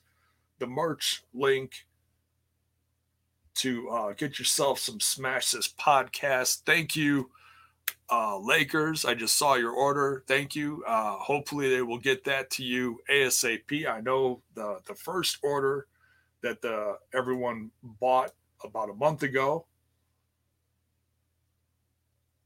the 0.59 0.67
merch 0.67 1.23
link 1.33 1.85
to 3.55 3.89
uh, 3.89 4.13
get 4.13 4.37
yourself 4.37 4.79
some 4.79 4.99
Smash 4.99 5.51
This 5.51 5.67
podcast. 5.67 6.63
Thank 6.65 6.95
you, 6.95 7.29
uh, 8.11 8.37
Lakers. 8.39 9.05
I 9.05 9.13
just 9.13 9.37
saw 9.37 9.53
your 9.53 9.71
order. 9.71 10.23
Thank 10.27 10.55
you. 10.55 10.83
Uh, 10.85 11.13
hopefully, 11.13 11.69
they 11.69 11.81
will 11.81 11.99
get 11.99 12.25
that 12.25 12.49
to 12.51 12.63
you 12.63 12.99
ASAP. 13.09 13.87
I 13.87 14.01
know 14.01 14.41
the 14.55 14.79
the 14.87 14.95
first 14.95 15.37
order 15.43 15.87
that 16.41 16.61
the 16.61 16.97
everyone 17.13 17.71
bought 17.81 18.31
about 18.63 18.89
a 18.89 18.93
month 18.93 19.23
ago 19.23 19.65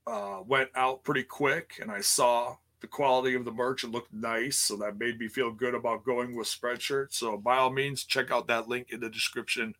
uh, 0.05 0.41
went 0.45 0.69
out 0.75 1.03
pretty 1.03 1.23
quick, 1.23 1.79
and 1.81 1.89
I 1.89 2.01
saw 2.01 2.57
the 2.81 2.87
quality 2.87 3.35
of 3.35 3.45
the 3.45 3.51
merch. 3.51 3.83
It 3.83 3.91
looked 3.91 4.13
nice, 4.13 4.57
so 4.57 4.75
that 4.77 4.99
made 4.99 5.19
me 5.19 5.27
feel 5.27 5.51
good 5.51 5.75
about 5.75 6.05
going 6.05 6.35
with 6.35 6.47
Spreadshirt. 6.47 7.13
So 7.13 7.37
by 7.37 7.57
all 7.57 7.71
means, 7.71 8.03
check 8.03 8.31
out 8.31 8.47
that 8.47 8.67
link 8.67 8.87
in 8.91 8.99
the 8.99 9.09
description 9.09 9.75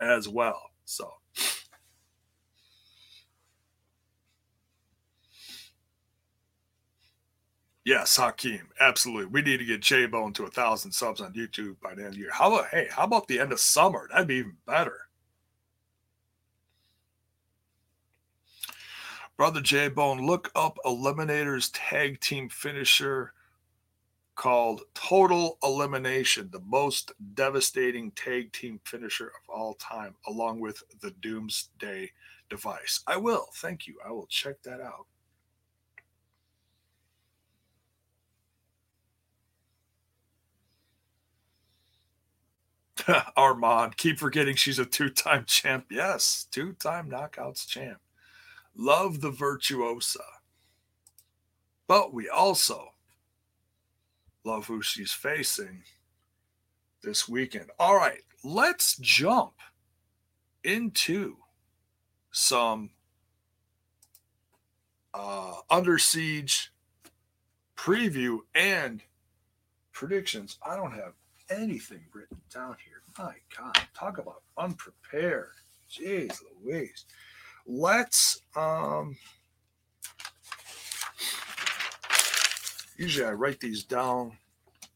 as 0.00 0.28
well. 0.28 0.70
So. 0.84 1.14
Yes, 7.84 8.16
Hakeem, 8.16 8.68
absolutely. 8.78 9.26
We 9.26 9.42
need 9.42 9.56
to 9.58 9.64
get 9.64 9.80
J 9.80 10.06
Bone 10.06 10.32
to 10.34 10.44
a 10.44 10.50
thousand 10.50 10.92
subs 10.92 11.20
on 11.20 11.32
YouTube 11.32 11.80
by 11.82 11.94
the 11.94 12.02
end 12.02 12.08
of 12.10 12.14
the 12.14 12.20
year. 12.20 12.30
How 12.32 12.54
about 12.54 12.68
hey, 12.68 12.86
how 12.88 13.02
about 13.04 13.26
the 13.26 13.40
end 13.40 13.50
of 13.50 13.58
summer? 13.58 14.08
That'd 14.12 14.28
be 14.28 14.36
even 14.36 14.56
better. 14.66 15.01
Brother 19.36 19.60
J 19.60 19.88
Bone, 19.88 20.24
look 20.26 20.50
up 20.54 20.78
Eliminator's 20.84 21.70
tag 21.70 22.20
team 22.20 22.48
finisher 22.48 23.32
called 24.34 24.82
Total 24.94 25.58
Elimination, 25.62 26.50
the 26.52 26.60
most 26.60 27.12
devastating 27.34 28.10
tag 28.12 28.52
team 28.52 28.80
finisher 28.84 29.28
of 29.28 29.54
all 29.54 29.74
time, 29.74 30.14
along 30.26 30.60
with 30.60 30.82
the 31.00 31.10
Doomsday 31.22 32.12
device. 32.50 33.02
I 33.06 33.16
will. 33.16 33.46
Thank 33.54 33.86
you. 33.86 33.98
I 34.06 34.10
will 34.12 34.26
check 34.26 34.62
that 34.62 34.80
out. 34.80 35.06
Armand, 43.36 43.96
keep 43.96 44.18
forgetting 44.18 44.54
she's 44.54 44.78
a 44.78 44.84
two 44.84 45.08
time 45.08 45.44
champ. 45.46 45.86
Yes, 45.90 46.46
two 46.50 46.74
time 46.74 47.10
knockouts 47.10 47.66
champ 47.66 47.98
love 48.76 49.20
the 49.20 49.30
virtuosa, 49.30 50.20
but 51.86 52.12
we 52.12 52.28
also 52.28 52.92
love 54.44 54.66
who 54.66 54.82
she's 54.82 55.12
facing 55.12 55.82
this 57.02 57.28
weekend. 57.28 57.70
All 57.78 57.96
right, 57.96 58.20
let's 58.44 58.96
jump 58.98 59.54
into 60.64 61.36
some 62.30 62.90
uh, 65.14 65.54
Under 65.70 65.98
Siege 65.98 66.72
preview 67.76 68.38
and 68.54 69.02
predictions. 69.92 70.58
I 70.64 70.76
don't 70.76 70.92
have 70.92 71.12
anything 71.50 72.00
written 72.14 72.40
down 72.52 72.76
here. 72.84 73.02
My 73.18 73.34
God, 73.56 73.76
talk 73.94 74.18
about 74.18 74.42
unprepared. 74.56 75.50
Jeez 75.90 76.40
Louise 76.64 77.04
let's 77.66 78.40
um 78.56 79.16
usually 82.96 83.26
I 83.26 83.32
write 83.32 83.60
these 83.60 83.84
down 83.84 84.32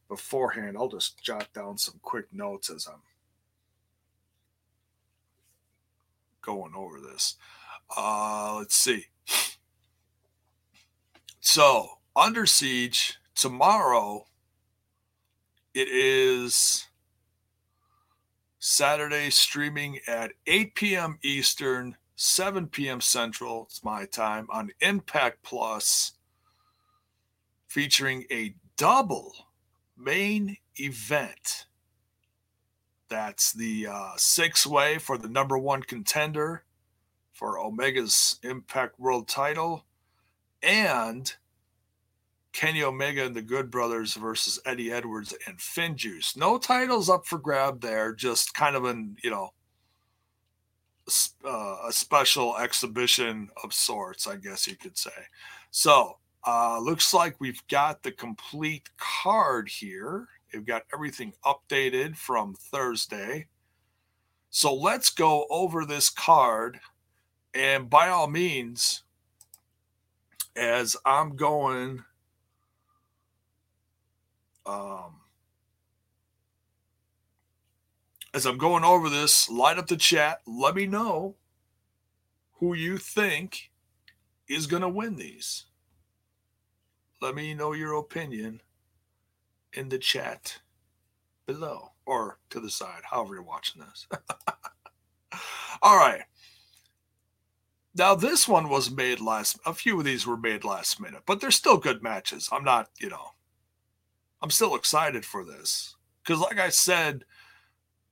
beforehand. 0.08 0.76
I'll 0.76 0.88
just 0.88 1.22
jot 1.22 1.48
down 1.52 1.78
some 1.78 1.98
quick 2.02 2.26
notes 2.32 2.70
as 2.70 2.86
I'm 2.86 3.00
going 6.42 6.72
over 6.74 7.00
this. 7.00 7.36
Uh 7.96 8.56
let's 8.58 8.76
see. 8.76 9.06
So, 11.40 11.98
Under 12.14 12.46
Siege 12.46 13.18
tomorrow 13.34 14.26
it 15.74 15.88
is 15.88 16.86
Saturday 18.58 19.28
streaming 19.28 20.00
at 20.08 20.32
8 20.46 20.74
p.m. 20.74 21.18
Eastern, 21.22 21.96
7 22.16 22.68
p.m. 22.68 23.00
Central, 23.00 23.64
it's 23.68 23.84
my 23.84 24.06
time, 24.06 24.46
on 24.50 24.70
Impact 24.80 25.42
Plus, 25.42 26.12
featuring 27.68 28.24
a 28.30 28.54
double 28.76 29.34
main 29.96 30.56
event. 30.76 31.66
That's 33.08 33.52
the 33.52 33.86
uh, 33.86 34.12
six 34.16 34.66
way 34.66 34.98
for 34.98 35.18
the 35.18 35.28
number 35.28 35.58
one 35.58 35.82
contender 35.82 36.64
for 37.32 37.58
Omega's 37.58 38.40
Impact 38.42 38.98
World 38.98 39.28
title, 39.28 39.84
and 40.62 41.34
Kenny 42.54 42.82
Omega 42.82 43.26
and 43.26 43.36
the 43.36 43.42
Good 43.42 43.70
Brothers 43.70 44.14
versus 44.14 44.58
Eddie 44.64 44.90
Edwards 44.90 45.34
and 45.46 45.58
Finjuice. 45.58 46.34
No 46.34 46.56
titles 46.56 47.10
up 47.10 47.26
for 47.26 47.38
grab 47.38 47.82
there, 47.82 48.14
just 48.14 48.54
kind 48.54 48.74
of 48.74 48.86
an, 48.86 49.16
you 49.22 49.28
know, 49.28 49.50
uh, 51.44 51.76
a 51.88 51.92
special 51.92 52.56
exhibition 52.58 53.50
of 53.62 53.72
sorts, 53.72 54.26
I 54.26 54.36
guess 54.36 54.66
you 54.66 54.76
could 54.76 54.98
say. 54.98 55.10
So 55.70 56.18
Uh, 56.48 56.78
looks 56.78 57.12
like 57.12 57.40
we've 57.40 57.66
got 57.66 58.04
the 58.04 58.12
complete 58.12 58.88
card 58.98 59.68
here. 59.68 60.28
We've 60.54 60.64
got 60.64 60.84
everything 60.94 61.32
updated 61.42 62.16
from 62.16 62.54
Thursday. 62.54 63.48
So 64.50 64.72
let's 64.72 65.10
go 65.10 65.46
over 65.50 65.84
this 65.84 66.08
card. 66.08 66.78
And 67.52 67.90
by 67.90 68.10
all 68.10 68.28
means, 68.28 69.02
as 70.54 70.96
I'm 71.04 71.34
going, 71.34 72.04
um, 74.66 75.20
as 78.36 78.44
I'm 78.44 78.58
going 78.58 78.84
over 78.84 79.08
this, 79.08 79.48
light 79.48 79.78
up 79.78 79.86
the 79.86 79.96
chat. 79.96 80.42
Let 80.46 80.74
me 80.74 80.86
know 80.86 81.36
who 82.58 82.74
you 82.74 82.98
think 82.98 83.70
is 84.46 84.66
going 84.66 84.82
to 84.82 84.90
win 84.90 85.16
these. 85.16 85.64
Let 87.22 87.34
me 87.34 87.54
know 87.54 87.72
your 87.72 87.94
opinion 87.94 88.60
in 89.72 89.88
the 89.88 89.96
chat 89.96 90.58
below 91.46 91.92
or 92.04 92.38
to 92.50 92.60
the 92.60 92.68
side, 92.68 93.00
however 93.10 93.36
you're 93.36 93.42
watching 93.42 93.80
this. 93.80 94.06
All 95.82 95.96
right. 95.96 96.20
Now 97.94 98.14
this 98.14 98.46
one 98.46 98.68
was 98.68 98.90
made 98.90 99.18
last 99.18 99.58
a 99.64 99.72
few 99.72 99.98
of 99.98 100.04
these 100.04 100.26
were 100.26 100.36
made 100.36 100.62
last 100.62 101.00
minute, 101.00 101.22
but 101.24 101.40
they're 101.40 101.50
still 101.50 101.78
good 101.78 102.02
matches. 102.02 102.50
I'm 102.52 102.64
not, 102.64 102.90
you 103.00 103.08
know, 103.08 103.30
I'm 104.42 104.50
still 104.50 104.74
excited 104.74 105.24
for 105.24 105.42
this. 105.42 105.96
Cuz 106.26 106.38
like 106.38 106.58
I 106.58 106.68
said 106.68 107.24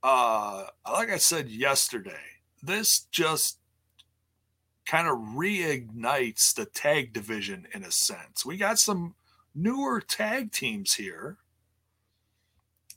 uh 0.05 0.67
like 0.93 1.11
I 1.11 1.17
said 1.17 1.49
yesterday, 1.49 2.13
this 2.63 3.01
just 3.11 3.59
kind 4.87 5.09
of 5.09 5.17
reignites 5.17 6.55
the 6.55 6.67
tag 6.67 7.13
division 7.13 7.67
in 7.75 7.83
a 7.83 7.91
sense. 7.91 8.45
We 8.45 8.57
got 8.59 8.79
some 8.79 9.15
newer 9.55 10.01
tag 10.01 10.53
teams 10.53 10.95
here. 10.95 11.39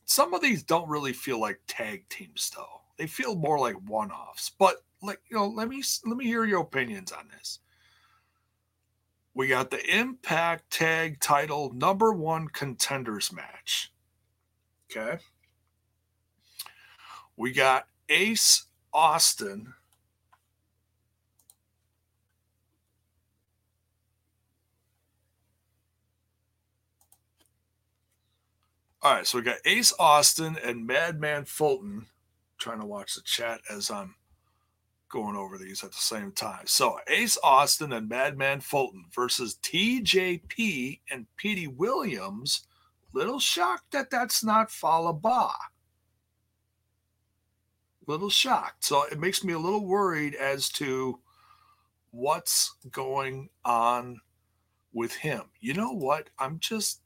Some 0.06 0.34
of 0.34 0.42
these 0.42 0.64
don't 0.64 0.90
really 0.90 1.14
feel 1.14 1.40
like 1.40 1.62
tag 1.68 2.08
teams 2.10 2.52
though. 2.56 2.82
They 2.98 3.08
feel 3.08 3.36
more 3.36 3.60
like 3.60 3.76
one-offs. 3.88 4.52
But 4.58 4.84
like, 5.02 5.22
you 5.30 5.38
know, 5.38 5.48
let 5.48 5.70
me 5.70 5.82
let 6.06 6.18
me 6.18 6.26
hear 6.26 6.46
your 6.46 6.62
opinions 6.62 7.12
on 7.12 7.30
this. 7.38 7.60
We 9.34 9.48
got 9.48 9.70
the 9.70 9.96
Impact 9.96 10.72
Tag 10.72 11.20
Title 11.20 11.72
number 11.72 12.12
1 12.12 12.48
contenders 12.48 13.32
match. 13.32 13.93
Okay? 14.89 15.20
We 17.38 17.52
got 17.54 17.88
Ace 18.10 18.65
Austin 18.93 19.73
All 29.08 29.13
right, 29.13 29.26
so 29.26 29.38
we 29.38 29.43
got 29.45 29.60
Ace 29.63 29.93
Austin 30.00 30.58
and 30.65 30.86
Madman 30.86 31.45
Fulton. 31.45 32.08
trying 32.58 32.82
to 32.82 32.86
watch 32.86 33.15
the 33.15 33.21
chat 33.21 33.62
as 33.71 33.89
I'm 33.89 34.15
going 35.10 35.38
over 35.38 35.58
these 35.58 35.82
at 35.82 35.91
the 35.91 35.97
same 35.97 36.34
time. 36.34 36.65
So 36.65 37.00
Ace 37.08 37.38
Austin 37.41 37.93
and 37.93 38.10
Madman 38.10 38.60
Fulton 38.60 39.06
versus 39.15 39.60
TJP 39.62 41.00
and 41.10 41.28
Petey 41.38 41.67
Williams. 41.67 42.67
Little 43.13 43.39
shocked 43.39 43.91
that 43.91 44.10
that's 44.10 44.43
not 44.43 44.71
Fallah 44.71 45.13
Bahh. 45.13 45.56
Little 48.08 48.30
shocked. 48.30 48.86
So 48.86 49.04
it 49.04 49.20
makes 49.20 49.43
me 49.43 49.54
a 49.54 49.60
little 49.60 49.86
worried 49.86 50.34
as 50.34 50.70
to 50.70 51.20
what's 52.12 52.74
going 52.89 53.50
on 53.63 54.22
with 54.93 55.13
him. 55.13 55.43
You 55.60 55.74
know 55.74 55.91
what? 55.91 56.30
I'm 56.39 56.60
just 56.60 57.02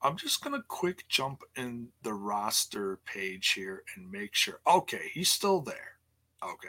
I'm 0.00 0.16
just 0.16 0.44
gonna 0.44 0.62
quick 0.68 1.04
jump 1.08 1.42
in 1.56 1.88
the 2.02 2.14
roster 2.14 3.00
page 3.04 3.50
here 3.50 3.82
and 3.96 4.10
make 4.10 4.34
sure. 4.34 4.60
Okay, 4.66 5.10
he's 5.12 5.30
still 5.30 5.60
there. 5.60 5.98
Okay, 6.42 6.68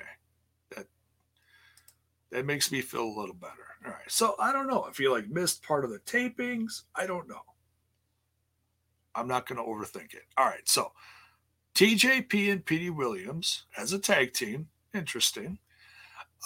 that 0.76 0.88
that 2.32 2.46
makes 2.46 2.72
me 2.72 2.82
feel 2.82 3.04
a 3.04 3.20
little 3.20 3.36
better. 3.36 3.54
All 3.86 3.92
right, 3.92 4.10
so 4.10 4.36
I 4.40 4.52
don't 4.52 4.68
know 4.68 4.86
if 4.90 5.00
you 5.00 5.12
like 5.12 5.30
missed 5.30 5.62
part 5.62 5.86
of 5.86 5.92
the 5.92 6.00
tapings. 6.00 6.84
I 6.96 7.06
don't 7.06 7.28
know. 7.28 7.42
I'm 9.15 9.28
not 9.28 9.48
gonna 9.48 9.63
overthink 9.63 10.13
it. 10.13 10.24
All 10.38 10.45
right, 10.45 10.67
so 10.67 10.91
TJP 11.76 12.52
and 12.52 12.65
Petey 12.65 12.89
Williams 12.89 13.63
as 13.78 13.93
a 13.93 14.00
tag 14.00 14.34
team, 14.34 14.67
interesting. 14.93 15.60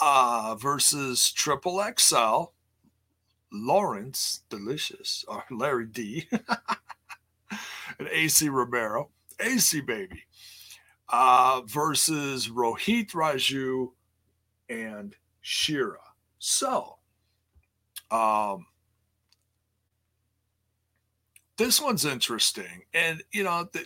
Uh, 0.01 0.55
versus 0.55 1.31
Triple 1.31 1.83
XL 1.99 2.45
Lawrence 3.51 4.41
Delicious 4.49 5.23
or 5.27 5.43
Larry 5.51 5.85
D 5.85 6.27
and 6.31 8.07
Acey 8.09 8.51
Romero, 8.51 9.09
Acey 9.39 9.85
baby, 9.85 10.23
uh, 11.09 11.61
versus 11.67 12.49
Rohit 12.49 13.11
Raju 13.11 13.91
and 14.69 15.15
Shera. 15.41 15.99
So, 16.39 16.97
um, 18.09 18.65
this 21.57 21.81
one's 21.81 22.05
interesting, 22.05 22.83
and 22.93 23.23
you 23.31 23.43
know, 23.43 23.67
the, 23.73 23.85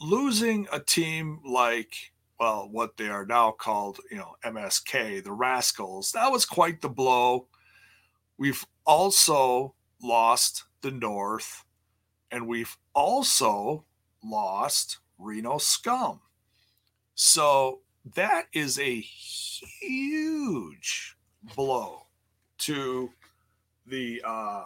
losing 0.00 0.66
a 0.72 0.80
team 0.80 1.40
like 1.44 1.94
well, 2.38 2.68
what 2.70 2.96
they 2.96 3.08
are 3.08 3.26
now 3.26 3.50
called, 3.50 3.98
you 4.10 4.16
know, 4.16 4.36
MSK, 4.44 5.24
the 5.24 5.32
Rascals. 5.32 6.12
That 6.12 6.30
was 6.30 6.44
quite 6.44 6.80
the 6.80 6.88
blow. 6.88 7.48
We've 8.36 8.64
also 8.86 9.74
lost 10.00 10.64
the 10.80 10.92
North, 10.92 11.64
and 12.30 12.46
we've 12.46 12.76
also 12.94 13.84
lost 14.22 14.98
Reno 15.18 15.58
Scum. 15.58 16.20
So 17.14 17.80
that 18.14 18.46
is 18.52 18.78
a 18.78 19.00
huge 19.00 21.16
blow 21.56 22.06
to 22.58 23.10
the 23.86 24.22
uh, 24.24 24.64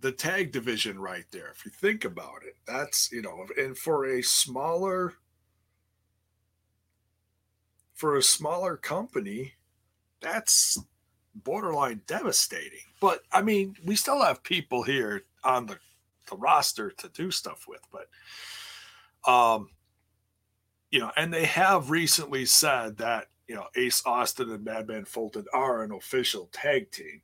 the 0.00 0.12
tag 0.12 0.52
division 0.52 0.98
right 0.98 1.26
there. 1.30 1.50
If 1.50 1.64
you 1.64 1.70
think 1.70 2.04
about 2.04 2.42
it, 2.46 2.56
that's, 2.66 3.12
you 3.12 3.22
know, 3.22 3.46
and 3.58 3.76
for 3.76 4.06
a 4.06 4.22
smaller 4.22 5.14
for 7.94 8.16
a 8.16 8.22
smaller 8.22 8.76
company, 8.78 9.52
that's 10.22 10.78
borderline 11.34 12.00
devastating. 12.06 12.80
But 13.00 13.22
I 13.30 13.42
mean, 13.42 13.76
we 13.84 13.94
still 13.94 14.22
have 14.22 14.42
people 14.42 14.82
here 14.82 15.24
on 15.44 15.66
the, 15.66 15.78
the 16.30 16.36
roster 16.36 16.90
to 16.90 17.08
do 17.10 17.30
stuff 17.30 17.66
with, 17.68 17.82
but 17.92 19.30
um 19.30 19.68
you 20.90 20.98
know, 20.98 21.12
and 21.16 21.32
they 21.32 21.44
have 21.44 21.90
recently 21.90 22.44
said 22.44 22.96
that, 22.98 23.28
you 23.46 23.54
know, 23.54 23.66
Ace 23.76 24.02
Austin 24.04 24.50
and 24.50 24.64
Madman 24.64 25.04
Fulton 25.04 25.44
are 25.52 25.82
an 25.82 25.92
official 25.92 26.48
tag 26.52 26.90
team. 26.90 27.22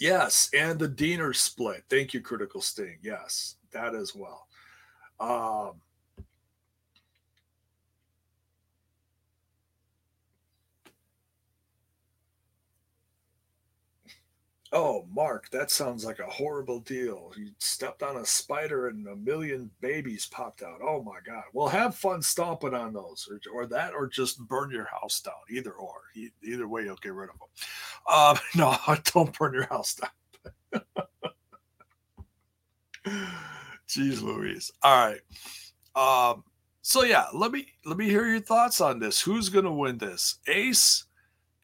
Yes, 0.00 0.50
and 0.54 0.78
the 0.78 0.88
Deaner 0.88 1.34
split. 1.34 1.84
Thank 1.88 2.14
you, 2.14 2.20
Critical 2.20 2.60
Sting. 2.60 2.98
Yes, 3.02 3.56
that 3.72 3.94
as 3.94 4.14
well. 4.14 4.46
Um, 5.20 5.80
Oh, 14.76 15.06
Mark, 15.14 15.50
that 15.50 15.70
sounds 15.70 16.04
like 16.04 16.18
a 16.18 16.26
horrible 16.26 16.80
deal. 16.80 17.30
You 17.36 17.50
stepped 17.58 18.02
on 18.02 18.16
a 18.16 18.26
spider 18.26 18.88
and 18.88 19.06
a 19.06 19.14
million 19.14 19.70
babies 19.80 20.26
popped 20.26 20.64
out. 20.64 20.80
Oh 20.82 21.00
my 21.00 21.18
God. 21.24 21.44
Well, 21.52 21.68
have 21.68 21.94
fun 21.94 22.20
stomping 22.22 22.74
on 22.74 22.92
those, 22.92 23.28
or, 23.30 23.40
or 23.54 23.66
that, 23.66 23.94
or 23.94 24.08
just 24.08 24.40
burn 24.48 24.72
your 24.72 24.86
house 24.86 25.20
down. 25.20 25.34
Either 25.48 25.70
or. 25.70 25.94
Either 26.42 26.66
way, 26.66 26.82
you'll 26.82 26.96
get 26.96 27.14
rid 27.14 27.30
of 27.30 27.36
them. 27.38 27.48
Um, 28.12 28.36
no, 28.56 28.96
don't 29.14 29.38
burn 29.38 29.54
your 29.54 29.68
house 29.68 29.94
down. 29.94 30.82
Jeez 33.88 34.22
Louise. 34.22 34.72
All 34.82 35.06
right. 35.06 35.20
Um, 35.94 36.42
so 36.82 37.04
yeah, 37.04 37.26
let 37.32 37.52
me 37.52 37.68
let 37.84 37.96
me 37.96 38.08
hear 38.08 38.26
your 38.26 38.40
thoughts 38.40 38.80
on 38.80 38.98
this. 38.98 39.20
Who's 39.20 39.50
gonna 39.50 39.72
win 39.72 39.98
this? 39.98 40.38
Ace 40.48 41.04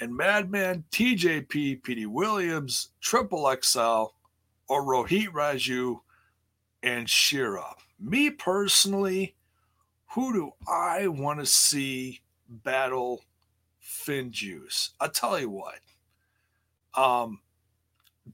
and 0.01 0.17
Madman, 0.17 0.85
TJP, 0.91 1.83
Petey 1.83 2.07
Williams, 2.07 2.89
Triple 3.01 3.55
XL, 3.63 4.07
or 4.69 4.83
Rohit 4.85 5.29
Raju 5.29 6.01
and 6.83 7.09
Shera. 7.09 7.75
Me 7.99 8.31
personally, 8.31 9.35
who 10.07 10.33
do 10.33 10.53
I 10.67 11.07
want 11.09 11.41
to 11.41 11.47
see 11.47 12.21
battle 12.49 13.25
FinJuice? 13.85 14.91
I'll 15.01 15.11
tell 15.11 15.39
you 15.39 15.51
what. 15.51 15.81
Um, 16.95 17.41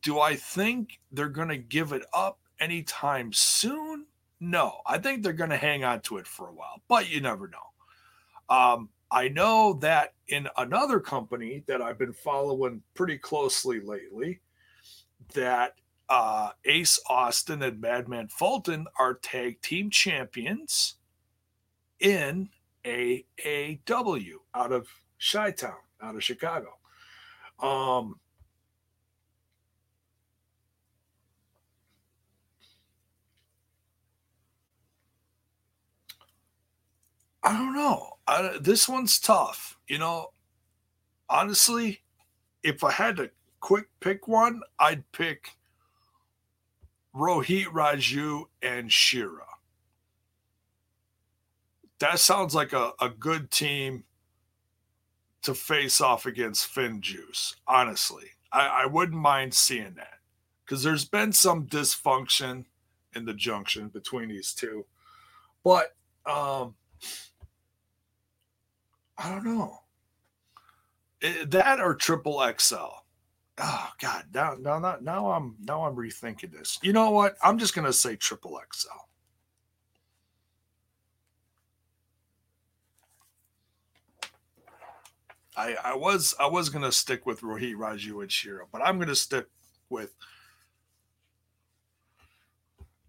do 0.02 0.20
I 0.20 0.36
think 0.36 1.00
they're 1.10 1.28
going 1.28 1.48
to 1.48 1.56
give 1.56 1.92
it 1.92 2.04
up 2.14 2.38
anytime 2.60 3.32
soon? 3.32 4.06
No, 4.40 4.80
I 4.86 4.98
think 4.98 5.22
they're 5.22 5.32
going 5.32 5.50
to 5.50 5.56
hang 5.56 5.84
on 5.84 6.00
to 6.02 6.18
it 6.18 6.26
for 6.26 6.48
a 6.48 6.52
while, 6.52 6.80
but 6.88 7.10
you 7.10 7.20
never 7.20 7.48
know. 7.48 8.54
Um, 8.54 8.90
I 9.16 9.28
know 9.28 9.72
that 9.80 10.12
in 10.28 10.46
another 10.58 11.00
company 11.00 11.64
that 11.68 11.80
I've 11.80 11.96
been 11.96 12.12
following 12.12 12.82
pretty 12.92 13.16
closely 13.16 13.80
lately, 13.80 14.42
that 15.32 15.72
uh, 16.10 16.50
Ace 16.66 17.00
Austin 17.08 17.62
and 17.62 17.80
Madman 17.80 18.28
Fulton 18.28 18.86
are 18.98 19.14
tag 19.14 19.62
team 19.62 19.88
champions 19.88 20.96
in 21.98 22.50
AAW 22.84 24.32
out 24.54 24.72
of 24.72 24.86
Chi 25.32 25.50
Town, 25.52 25.80
out 26.02 26.14
of 26.14 26.22
Chicago. 26.22 26.74
Um, 27.58 28.20
I 37.46 37.52
don't 37.52 37.74
know. 37.74 38.16
I, 38.26 38.58
this 38.60 38.88
one's 38.88 39.20
tough. 39.20 39.78
You 39.86 39.98
know, 39.98 40.32
honestly, 41.30 42.02
if 42.64 42.82
I 42.82 42.90
had 42.90 43.18
to 43.18 43.30
quick 43.60 43.86
pick 44.00 44.26
one, 44.26 44.62
I'd 44.80 45.10
pick 45.12 45.50
Rohit 47.14 47.66
Raju 47.66 48.46
and 48.62 48.92
Shera. 48.92 49.46
That 52.00 52.18
sounds 52.18 52.52
like 52.52 52.72
a, 52.72 52.92
a 53.00 53.08
good 53.08 53.52
team 53.52 54.02
to 55.42 55.54
face 55.54 56.00
off 56.00 56.26
against 56.26 56.74
FinJuice, 56.74 57.54
honestly. 57.68 58.30
I, 58.52 58.82
I 58.82 58.86
wouldn't 58.86 59.20
mind 59.20 59.54
seeing 59.54 59.94
that 59.94 60.18
because 60.64 60.82
there's 60.82 61.04
been 61.04 61.32
some 61.32 61.66
dysfunction 61.66 62.64
in 63.14 63.24
the 63.24 63.34
junction 63.34 63.86
between 63.86 64.30
these 64.30 64.52
two. 64.52 64.84
But 65.62 65.94
um, 66.26 66.74
I 69.18 69.30
don't 69.30 69.44
know. 69.44 69.78
It, 71.20 71.36
eh, 71.42 71.44
that 71.48 71.80
or 71.80 71.94
triple 71.94 72.44
XL. 72.58 72.76
Oh 73.58 73.90
God, 74.00 74.24
now 74.34 74.54
now 74.60 74.98
now 75.00 75.30
I'm 75.30 75.56
now 75.60 75.84
I'm 75.84 75.96
rethinking 75.96 76.52
this. 76.52 76.78
You 76.82 76.92
know 76.92 77.10
what? 77.10 77.36
I'm 77.42 77.58
just 77.58 77.74
gonna 77.74 77.92
say 77.92 78.16
triple 78.16 78.60
XL. 78.72 78.88
I, 85.56 85.74
I 85.82 85.96
was 85.96 86.34
I 86.38 86.46
was 86.46 86.68
gonna 86.68 86.92
stick 86.92 87.24
with 87.24 87.40
Rohit 87.40 87.76
Raju 87.76 88.20
and 88.22 88.30
Shera, 88.30 88.66
but 88.70 88.82
I'm 88.82 88.98
gonna 88.98 89.14
stick 89.14 89.46
with 89.88 90.14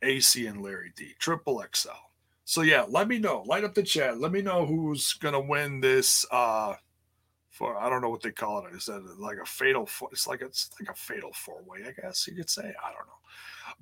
Acey 0.02 0.50
and 0.50 0.62
Larry 0.62 0.94
D. 0.96 1.14
Triple 1.20 1.64
XL. 1.74 1.90
So 2.50 2.62
yeah, 2.62 2.86
let 2.88 3.10
me 3.10 3.20
know. 3.20 3.44
Light 3.46 3.66
up 3.66 3.74
the 3.74 3.84
chat. 3.84 4.22
Let 4.22 4.32
me 4.32 4.42
know 4.42 4.66
who's 4.66 5.12
gonna 5.16 5.42
win 5.42 5.82
this 5.82 6.26
uh 6.32 6.76
for 7.52 7.78
I 7.78 7.90
don't 7.90 8.02
know 8.02 8.10
what 8.10 8.22
they 8.22 8.32
call 8.32 8.66
it. 8.66 8.74
Is 8.74 8.86
that 8.86 9.04
like 9.20 9.38
a 9.38 9.46
fatal 9.46 9.86
four 9.86 10.08
it's 10.14 10.28
like 10.28 10.42
it's 10.42 10.70
like 10.80 10.90
a 10.90 10.98
fatal 10.98 11.34
four 11.34 11.62
way, 11.66 11.80
I 11.86 11.92
guess 12.02 12.26
you 12.26 12.36
could 12.36 12.50
say. 12.50 12.64
I 12.64 12.94
don't 12.94 13.06
know. 13.06 13.20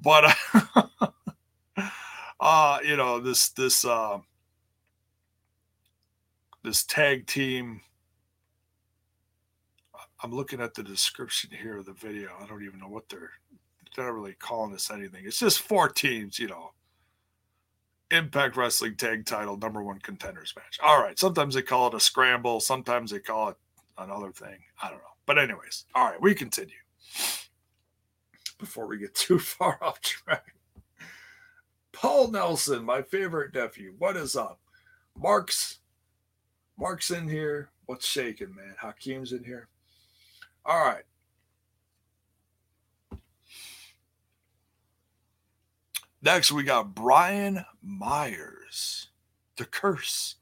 But 0.01 0.95
uh, 1.77 1.89
uh 2.39 2.79
you 2.83 2.97
know, 2.97 3.19
this 3.19 3.49
this 3.49 3.85
uh 3.85 4.17
this 6.63 6.83
tag 6.85 7.27
team 7.27 7.81
I'm 10.23 10.33
looking 10.33 10.59
at 10.59 10.73
the 10.73 10.81
description 10.81 11.51
here 11.51 11.77
of 11.77 11.85
the 11.85 11.93
video. 11.93 12.31
I 12.41 12.47
don't 12.47 12.63
even 12.63 12.79
know 12.79 12.89
what 12.89 13.09
they're 13.09 13.29
they're 13.95 14.05
not 14.05 14.15
really 14.15 14.33
calling 14.39 14.71
this 14.71 14.89
anything. 14.89 15.23
It's 15.23 15.37
just 15.37 15.61
four 15.61 15.87
teams, 15.87 16.39
you 16.39 16.47
know. 16.47 16.71
Impact 18.15 18.55
Wrestling 18.55 18.95
Tag 18.95 19.25
Title 19.25 19.57
Number 19.57 19.83
One 19.83 19.99
Contenders 19.99 20.53
match. 20.55 20.79
All 20.83 21.01
right. 21.01 21.17
Sometimes 21.19 21.55
they 21.55 21.61
call 21.61 21.87
it 21.87 21.93
a 21.93 21.99
scramble. 21.99 22.59
Sometimes 22.59 23.11
they 23.11 23.19
call 23.19 23.49
it 23.49 23.57
another 23.97 24.31
thing. 24.31 24.57
I 24.81 24.89
don't 24.89 24.97
know. 24.97 25.03
But 25.25 25.37
anyways, 25.37 25.85
all 25.93 26.05
right. 26.05 26.21
We 26.21 26.33
continue 26.33 26.75
before 28.59 28.87
we 28.87 28.97
get 28.97 29.13
too 29.15 29.39
far 29.39 29.77
off 29.81 30.01
track. 30.01 30.55
Paul 31.91 32.29
Nelson, 32.31 32.83
my 32.83 33.01
favorite 33.01 33.53
nephew. 33.53 33.93
What 33.97 34.17
is 34.17 34.35
up? 34.35 34.59
Mark's 35.17 35.79
Mark's 36.77 37.11
in 37.11 37.27
here. 37.27 37.69
What's 37.85 38.05
shaking, 38.05 38.53
man? 38.53 38.75
Hakeem's 38.81 39.31
in 39.31 39.43
here. 39.43 39.69
All 40.65 40.83
right. 40.83 41.03
Next, 46.25 46.51
we 46.51 46.63
got 46.63 46.95
Brian 46.95 47.63
Myers. 47.83 49.09
The 49.57 49.65
curse 49.65 50.37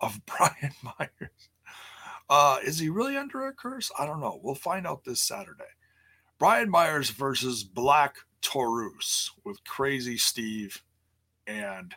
of 0.00 0.18
Brian 0.26 0.72
Myers. 0.82 1.50
Uh, 2.30 2.56
is 2.64 2.78
he 2.78 2.88
really 2.88 3.18
under 3.18 3.46
a 3.46 3.52
curse? 3.52 3.92
I 3.98 4.06
don't 4.06 4.20
know. 4.20 4.40
We'll 4.42 4.54
find 4.54 4.86
out 4.86 5.04
this 5.04 5.20
Saturday. 5.20 5.64
Brian 6.38 6.70
Myers 6.70 7.10
versus 7.10 7.62
Black 7.64 8.16
Taurus 8.40 9.30
with 9.44 9.62
Crazy 9.64 10.16
Steve 10.16 10.82
and 11.46 11.94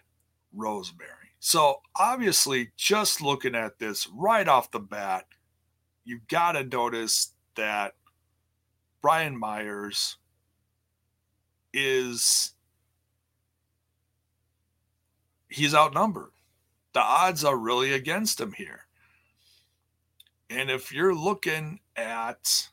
Rosemary. 0.54 1.08
So, 1.40 1.80
obviously, 1.96 2.72
just 2.76 3.22
looking 3.22 3.56
at 3.56 3.80
this 3.80 4.06
right 4.14 4.50
off 4.50 4.70
the 4.70 4.80
bat, 4.80 5.26
you 6.04 6.20
got 6.28 6.52
to 6.52 6.66
notice 6.66 7.34
that 7.56 7.94
Brian 9.02 9.40
Myers 9.40 10.18
is 11.74 12.54
he's 15.50 15.74
outnumbered. 15.74 16.32
The 16.94 17.02
odds 17.02 17.44
are 17.44 17.58
really 17.58 17.94
against 17.94 18.40
him 18.40 18.54
here. 18.54 18.82
And 20.50 20.72
if 20.72 20.92
you're 20.92 21.14
looking 21.14 21.80
at 21.96 22.70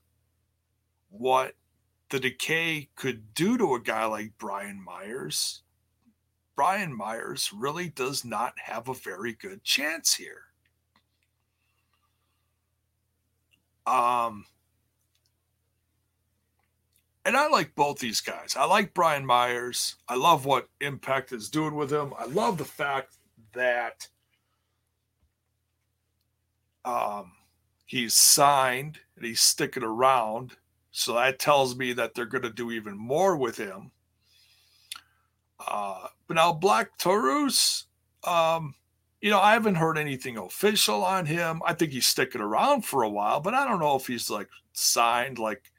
what 1.10 1.54
the 2.08 2.20
decay 2.20 2.88
could 2.96 3.34
do 3.34 3.58
to 3.58 3.74
a 3.74 3.80
guy 3.80 4.06
like 4.06 4.38
Brian 4.38 4.82
Myers, 4.82 5.62
Brian 6.54 6.96
Myers 6.96 7.52
really 7.52 7.90
does 7.90 8.24
not 8.24 8.54
have 8.64 8.88
a 8.88 8.94
very 8.94 9.34
good 9.34 9.62
chance 9.62 10.14
here. 10.14 10.44
Um, 13.86 14.46
and 17.26 17.36
I 17.36 17.48
like 17.48 17.74
both 17.74 17.98
these 17.98 18.20
guys. 18.20 18.54
I 18.56 18.66
like 18.66 18.94
Brian 18.94 19.26
Myers. 19.26 19.96
I 20.08 20.14
love 20.14 20.44
what 20.44 20.68
Impact 20.80 21.32
is 21.32 21.50
doing 21.50 21.74
with 21.74 21.92
him. 21.92 22.14
I 22.16 22.26
love 22.26 22.56
the 22.56 22.64
fact 22.64 23.16
that 23.52 24.06
um, 26.84 27.32
he's 27.84 28.14
signed 28.14 29.00
and 29.16 29.24
he's 29.26 29.40
sticking 29.40 29.82
around. 29.82 30.52
So 30.92 31.14
that 31.14 31.40
tells 31.40 31.76
me 31.76 31.92
that 31.94 32.14
they're 32.14 32.26
going 32.26 32.42
to 32.42 32.50
do 32.50 32.70
even 32.70 32.96
more 32.96 33.36
with 33.36 33.56
him. 33.56 33.90
Uh, 35.66 36.06
but 36.28 36.34
now 36.34 36.52
Black 36.52 36.96
Taurus, 36.96 37.86
um, 38.22 38.76
you 39.20 39.30
know, 39.30 39.40
I 39.40 39.52
haven't 39.52 39.74
heard 39.74 39.98
anything 39.98 40.36
official 40.38 41.02
on 41.02 41.26
him. 41.26 41.60
I 41.66 41.72
think 41.72 41.90
he's 41.90 42.06
sticking 42.06 42.40
around 42.40 42.84
for 42.84 43.02
a 43.02 43.10
while, 43.10 43.40
but 43.40 43.52
I 43.52 43.66
don't 43.66 43.80
know 43.80 43.96
if 43.96 44.06
he's 44.06 44.30
like 44.30 44.48
signed 44.74 45.40
like 45.40 45.72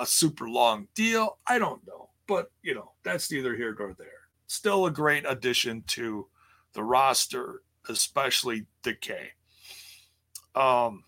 a 0.00 0.06
super 0.06 0.48
long 0.48 0.88
deal. 0.94 1.38
I 1.46 1.58
don't 1.58 1.86
know. 1.86 2.08
But, 2.26 2.50
you 2.62 2.74
know, 2.74 2.92
that's 3.04 3.30
neither 3.30 3.54
here 3.54 3.76
nor 3.78 3.94
there. 3.94 4.08
Still 4.46 4.86
a 4.86 4.90
great 4.90 5.24
addition 5.28 5.84
to 5.88 6.26
the 6.72 6.82
roster, 6.82 7.62
especially 7.88 8.66
Decay. 8.82 9.30
Um, 10.54 11.04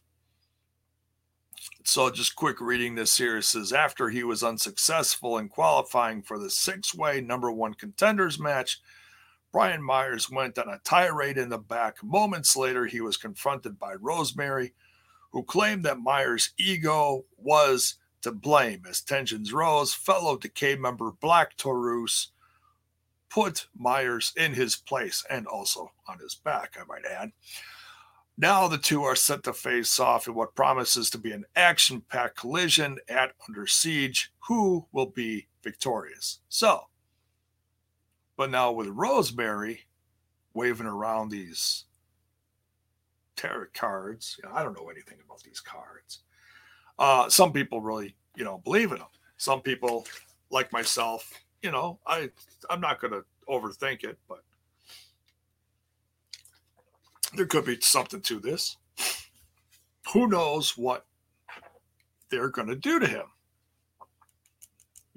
so 1.85 2.11
just 2.11 2.37
quick 2.37 2.61
reading 2.61 2.95
this 2.95 3.17
here 3.17 3.39
it 3.39 3.45
says 3.45 3.73
after 3.73 4.09
he 4.09 4.23
was 4.23 4.45
unsuccessful 4.45 5.39
in 5.39 5.49
qualifying 5.49 6.23
for 6.23 6.39
the 6.39 6.51
six-way 6.51 7.21
number 7.21 7.51
one 7.51 7.75
contenders 7.75 8.39
match 8.39 8.81
brian 9.53 9.83
myers 9.83 10.31
went 10.31 10.59
on 10.59 10.69
a 10.69 10.81
tirade 10.85 11.39
in 11.39 11.49
the 11.49 11.59
back 11.59 12.03
moments 12.03 12.57
later 12.57 12.87
he 12.87 13.01
was 13.01 13.17
confronted 13.17 13.79
by 13.81 13.95
rosemary 13.95 14.73
who 15.33 15.43
claimed 15.43 15.85
that 15.85 15.99
myers 15.99 16.53
ego 16.57 17.25
was 17.37 17.97
to 18.23 18.33
blame 18.33 18.83
as 18.89 19.01
tensions 19.01 19.53
rose. 19.53 19.93
Fellow 19.95 20.37
Decay 20.37 20.77
member 20.77 21.13
Black 21.21 21.57
Taurus 21.57 22.33
put 23.29 23.67
Myers 23.77 24.33
in 24.37 24.55
his 24.55 24.77
place 24.77 25.25
and 25.31 25.47
also 25.47 25.93
on 26.07 26.19
his 26.19 26.35
back, 26.35 26.77
I 26.79 26.85
might 26.85 27.05
add. 27.05 27.33
Now 28.37 28.67
the 28.67 28.79
two 28.79 29.03
are 29.05 29.17
set 29.17 29.43
to 29.45 29.53
face 29.53 30.01
off 30.01 30.27
in 30.27 30.35
what 30.35 30.55
promises 30.55 31.11
to 31.11 31.19
be 31.19 31.33
an 31.33 31.45
action 31.55 32.03
packed 32.09 32.39
collision 32.39 32.99
at 33.09 33.33
Under 33.47 33.67
Siege. 33.67 34.33
Who 34.49 34.87
will 34.93 35.07
be 35.07 35.49
victorious? 35.63 36.41
So, 36.49 36.83
but 38.37 38.51
now 38.51 38.73
with 38.73 38.89
Rosemary 38.89 39.83
waving 40.55 40.87
around 40.87 41.31
these 41.31 41.85
tarot 43.37 43.67
cards, 43.75 44.37
you 44.43 44.49
know, 44.49 44.55
I 44.55 44.63
don't 44.63 44.77
know 44.77 44.91
anything 44.91 45.19
about 45.25 45.43
these 45.43 45.61
cards. 45.61 46.21
Uh, 47.03 47.29
some 47.29 47.53
people 47.53 47.81
really, 47.81 48.15
you 48.37 48.45
know, 48.45 48.59
believe 48.65 48.93
in 48.93 48.99
them. 48.99 49.09
Some 49.37 49.61
people, 49.61 50.07
like 50.51 50.73
myself, 50.73 51.33
you 51.61 51.73
know, 51.73 51.99
I 52.07 52.31
I'm 52.71 52.81
not 52.81 53.01
going 53.01 53.13
to 53.13 53.25
overthink 53.49 54.05
it, 54.05 54.21
but 54.29 54.45
there 57.35 57.47
could 57.47 57.65
be 57.65 57.81
something 57.81 58.21
to 58.21 58.39
this. 58.39 58.77
Who 60.13 60.29
knows 60.29 60.79
what 60.79 61.07
they're 62.31 62.51
going 62.51 62.69
to 62.69 62.77
do 62.77 63.01
to 63.01 63.07
him? 63.09 63.27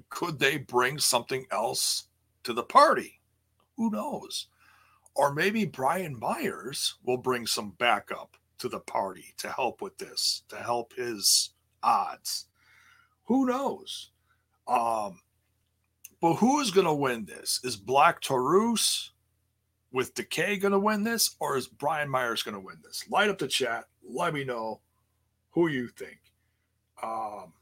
Could 0.08 0.40
they 0.40 0.56
bring 0.56 0.98
something 0.98 1.46
else 1.52 2.08
to 2.42 2.52
the 2.52 2.64
party? 2.64 3.20
Who 3.76 3.90
knows? 3.90 4.48
Or 5.14 5.32
maybe 5.32 5.64
Brian 5.64 6.18
Myers 6.18 6.96
will 7.04 7.16
bring 7.16 7.46
some 7.46 7.74
backup 7.78 8.36
to 8.58 8.68
the 8.68 8.80
party 8.80 9.34
to 9.38 9.50
help 9.52 9.80
with 9.80 9.98
this, 9.98 10.42
to 10.48 10.56
help 10.56 10.92
his 10.94 11.50
odds. 11.86 12.46
Who 13.24 13.46
knows? 13.46 14.10
Um, 14.68 15.20
but 16.20 16.34
who 16.34 16.60
is 16.60 16.70
going 16.70 16.86
to 16.86 16.94
win 16.94 17.24
this? 17.24 17.60
Is 17.64 17.76
Black 17.76 18.20
Taurus 18.20 19.12
with 19.92 20.14
Decay 20.14 20.58
going 20.58 20.72
to 20.72 20.78
win 20.78 21.04
this, 21.04 21.36
or 21.40 21.56
is 21.56 21.68
Brian 21.68 22.10
Myers 22.10 22.42
going 22.42 22.54
to 22.54 22.60
win 22.60 22.76
this? 22.84 23.04
Light 23.08 23.30
up 23.30 23.38
the 23.38 23.48
chat. 23.48 23.84
Let 24.06 24.34
me 24.34 24.44
know 24.44 24.80
who 25.50 25.68
you 25.68 25.88
think. 25.88 26.18
Um, 27.02 27.52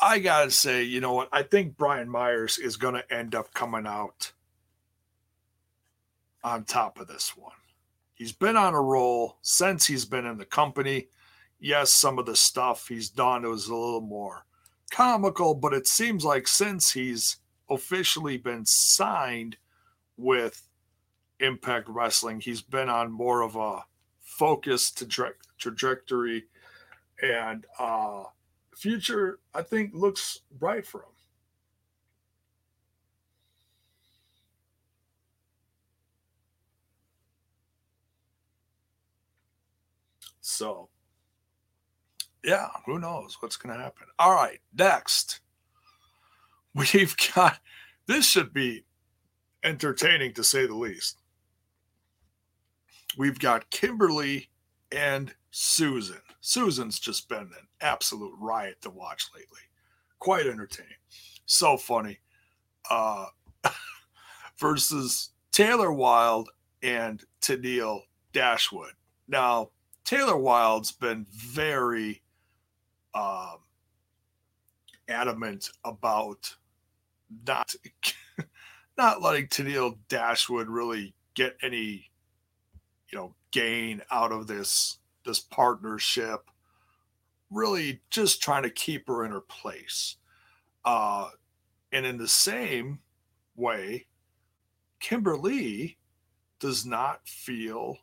I 0.00 0.20
got 0.20 0.44
to 0.44 0.50
say, 0.50 0.82
you 0.84 1.00
know 1.00 1.12
what? 1.12 1.28
I 1.32 1.42
think 1.42 1.76
Brian 1.76 2.08
Myers 2.08 2.58
is 2.58 2.76
to 2.94 3.12
end 3.12 3.34
up 3.34 3.52
coming 3.52 3.86
out 3.86 4.32
on 6.44 6.64
top 6.64 7.00
of 7.00 7.08
this 7.08 7.36
one. 7.36 7.57
He's 8.18 8.32
been 8.32 8.56
on 8.56 8.74
a 8.74 8.82
roll 8.82 9.38
since 9.42 9.86
he's 9.86 10.04
been 10.04 10.26
in 10.26 10.38
the 10.38 10.44
company. 10.44 11.06
Yes, 11.60 11.92
some 11.92 12.18
of 12.18 12.26
the 12.26 12.34
stuff 12.34 12.88
he's 12.88 13.08
done 13.08 13.48
was 13.48 13.68
a 13.68 13.74
little 13.74 14.00
more 14.00 14.44
comical, 14.90 15.54
but 15.54 15.72
it 15.72 15.86
seems 15.86 16.24
like 16.24 16.48
since 16.48 16.92
he's 16.92 17.36
officially 17.70 18.36
been 18.36 18.64
signed 18.64 19.56
with 20.16 20.66
Impact 21.38 21.88
Wrestling, 21.88 22.40
he's 22.40 22.60
been 22.60 22.88
on 22.88 23.12
more 23.12 23.42
of 23.42 23.54
a 23.54 23.84
focused 24.20 25.08
tra- 25.08 25.34
trajectory 25.56 26.44
and 27.22 27.66
uh 27.78 28.24
future 28.76 29.40
I 29.54 29.62
think 29.62 29.92
looks 29.94 30.40
bright 30.58 30.86
for 30.86 31.02
him. 31.02 31.17
So, 40.48 40.88
yeah, 42.42 42.68
who 42.86 42.98
knows 42.98 43.36
what's 43.40 43.56
going 43.56 43.76
to 43.76 43.82
happen. 43.82 44.06
All 44.18 44.32
right, 44.32 44.58
next. 44.76 45.40
We've 46.74 47.14
got 47.34 47.58
this 48.06 48.26
should 48.26 48.54
be 48.54 48.84
entertaining 49.62 50.32
to 50.34 50.44
say 50.44 50.66
the 50.66 50.74
least. 50.74 51.20
We've 53.18 53.38
got 53.38 53.70
Kimberly 53.70 54.48
and 54.90 55.34
Susan. 55.50 56.20
Susan's 56.40 56.98
just 56.98 57.28
been 57.28 57.38
an 57.38 57.68
absolute 57.80 58.34
riot 58.40 58.80
to 58.82 58.90
watch 58.90 59.28
lately. 59.34 59.60
Quite 60.18 60.46
entertaining. 60.46 60.92
So 61.44 61.76
funny. 61.76 62.20
Uh, 62.90 63.26
versus 64.58 65.30
Taylor 65.52 65.92
Wilde 65.92 66.48
and 66.82 67.22
Tennille 67.40 68.02
Dashwood. 68.32 68.92
Now, 69.26 69.70
Taylor 70.08 70.38
Wilde's 70.38 70.90
been 70.90 71.26
very 71.28 72.22
um, 73.14 73.58
adamant 75.06 75.68
about 75.84 76.56
not 77.46 77.74
not 78.96 79.20
letting 79.20 79.48
Tennille 79.48 79.98
Dashwood 80.08 80.70
really 80.70 81.12
get 81.34 81.58
any, 81.60 82.10
you 83.10 83.18
know, 83.18 83.34
gain 83.50 84.00
out 84.10 84.32
of 84.32 84.46
this 84.46 84.96
this 85.26 85.40
partnership. 85.40 86.50
Really, 87.50 88.00
just 88.08 88.42
trying 88.42 88.62
to 88.62 88.70
keep 88.70 89.08
her 89.08 89.26
in 89.26 89.30
her 89.30 89.42
place. 89.42 90.16
Uh, 90.86 91.28
and 91.92 92.06
in 92.06 92.16
the 92.16 92.28
same 92.28 93.00
way, 93.56 94.06
Kimberly 95.00 95.98
does 96.60 96.86
not 96.86 97.28
feel. 97.28 97.98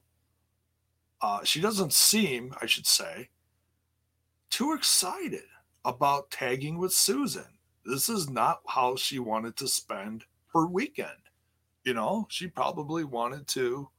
Uh, 1.25 1.43
she 1.43 1.59
doesn't 1.59 1.91
seem, 1.91 2.53
I 2.61 2.67
should 2.67 2.85
say, 2.85 3.29
too 4.51 4.73
excited 4.73 5.47
about 5.83 6.29
tagging 6.29 6.77
with 6.77 6.93
Susan. 6.93 7.47
This 7.83 8.09
is 8.09 8.29
not 8.29 8.59
how 8.67 8.95
she 8.95 9.17
wanted 9.17 9.57
to 9.57 9.67
spend 9.67 10.25
her 10.53 10.67
weekend. 10.67 11.31
You 11.83 11.95
know, 11.95 12.27
she 12.29 12.45
probably 12.45 13.03
wanted 13.05 13.47
to, 13.47 13.89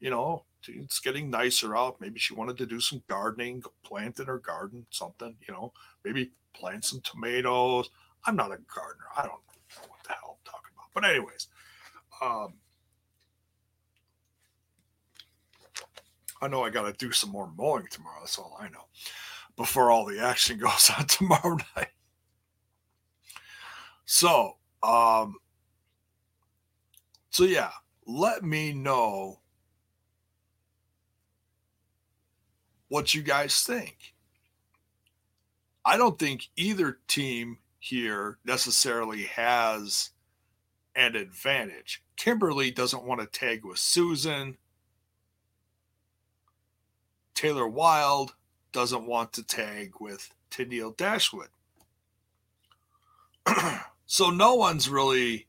you 0.00 0.10
know, 0.10 0.44
it's 0.68 1.00
getting 1.00 1.30
nicer 1.30 1.74
out. 1.74 1.98
Maybe 1.98 2.20
she 2.20 2.34
wanted 2.34 2.58
to 2.58 2.66
do 2.66 2.78
some 2.78 3.02
gardening, 3.08 3.62
plant 3.82 4.20
in 4.20 4.26
her 4.26 4.38
garden, 4.38 4.84
something, 4.90 5.34
you 5.48 5.54
know, 5.54 5.72
maybe 6.04 6.32
plant 6.52 6.84
some 6.84 7.00
tomatoes. 7.00 7.88
I'm 8.26 8.36
not 8.36 8.52
a 8.52 8.60
gardener. 8.74 9.06
I 9.16 9.22
don't 9.22 9.30
know 9.30 9.88
what 9.88 10.02
the 10.06 10.12
hell 10.12 10.38
I'm 10.38 10.52
talking 10.52 10.72
about. 10.74 10.90
But, 10.92 11.06
anyways, 11.06 11.48
um, 12.20 12.52
I 16.46 16.48
know 16.48 16.62
I 16.62 16.70
got 16.70 16.82
to 16.82 16.92
do 16.92 17.10
some 17.10 17.30
more 17.30 17.50
mowing 17.58 17.88
tomorrow. 17.90 18.20
That's 18.20 18.38
all 18.38 18.56
I 18.60 18.68
know 18.68 18.84
before 19.56 19.90
all 19.90 20.06
the 20.06 20.20
action 20.20 20.58
goes 20.60 20.88
on 20.96 21.04
tomorrow 21.06 21.56
night. 21.76 21.88
So, 24.04 24.56
um, 24.80 25.38
so 27.30 27.42
yeah, 27.42 27.72
let 28.06 28.44
me 28.44 28.72
know 28.72 29.40
what 32.86 33.12
you 33.12 33.22
guys 33.22 33.62
think. 33.62 34.14
I 35.84 35.96
don't 35.96 36.16
think 36.16 36.46
either 36.54 36.98
team 37.08 37.58
here 37.80 38.38
necessarily 38.44 39.24
has 39.24 40.10
an 40.94 41.16
advantage. 41.16 42.04
Kimberly 42.16 42.70
doesn't 42.70 43.02
want 43.02 43.20
to 43.20 43.26
tag 43.26 43.64
with 43.64 43.78
Susan. 43.78 44.56
Taylor 47.36 47.68
Wilde 47.68 48.34
doesn't 48.72 49.06
want 49.06 49.32
to 49.34 49.44
tag 49.44 49.92
with 50.00 50.34
Tennille 50.50 50.96
Dashwood. 50.96 51.48
so 54.06 54.30
no 54.30 54.56
one's 54.56 54.88
really 54.88 55.46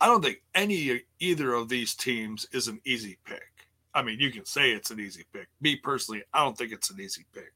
I 0.00 0.06
don't 0.06 0.22
think 0.22 0.42
any 0.54 1.00
either 1.18 1.54
of 1.54 1.70
these 1.70 1.94
teams 1.94 2.46
is 2.52 2.68
an 2.68 2.80
easy 2.84 3.16
pick. 3.24 3.68
I 3.94 4.02
mean, 4.02 4.20
you 4.20 4.30
can 4.30 4.44
say 4.44 4.72
it's 4.72 4.90
an 4.90 5.00
easy 5.00 5.24
pick. 5.32 5.48
Me 5.62 5.76
personally, 5.76 6.22
I 6.34 6.44
don't 6.44 6.58
think 6.58 6.72
it's 6.72 6.90
an 6.90 7.00
easy 7.00 7.24
pick. 7.32 7.52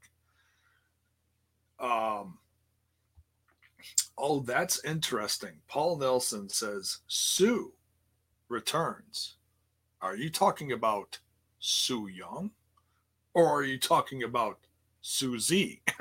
Um, 1.78 2.38
oh, 4.16 4.40
that's 4.40 4.82
interesting. 4.84 5.60
Paul 5.68 5.98
Nelson 5.98 6.48
says 6.48 7.00
Sue 7.06 7.72
returns. 8.48 9.34
Are 10.00 10.16
you 10.16 10.30
talking 10.30 10.72
about 10.72 11.18
Su 11.58 12.06
Yung? 12.06 12.50
Or 13.34 13.46
are 13.46 13.64
you 13.64 13.78
talking 13.78 14.22
about 14.22 14.58
Susie? 15.00 15.82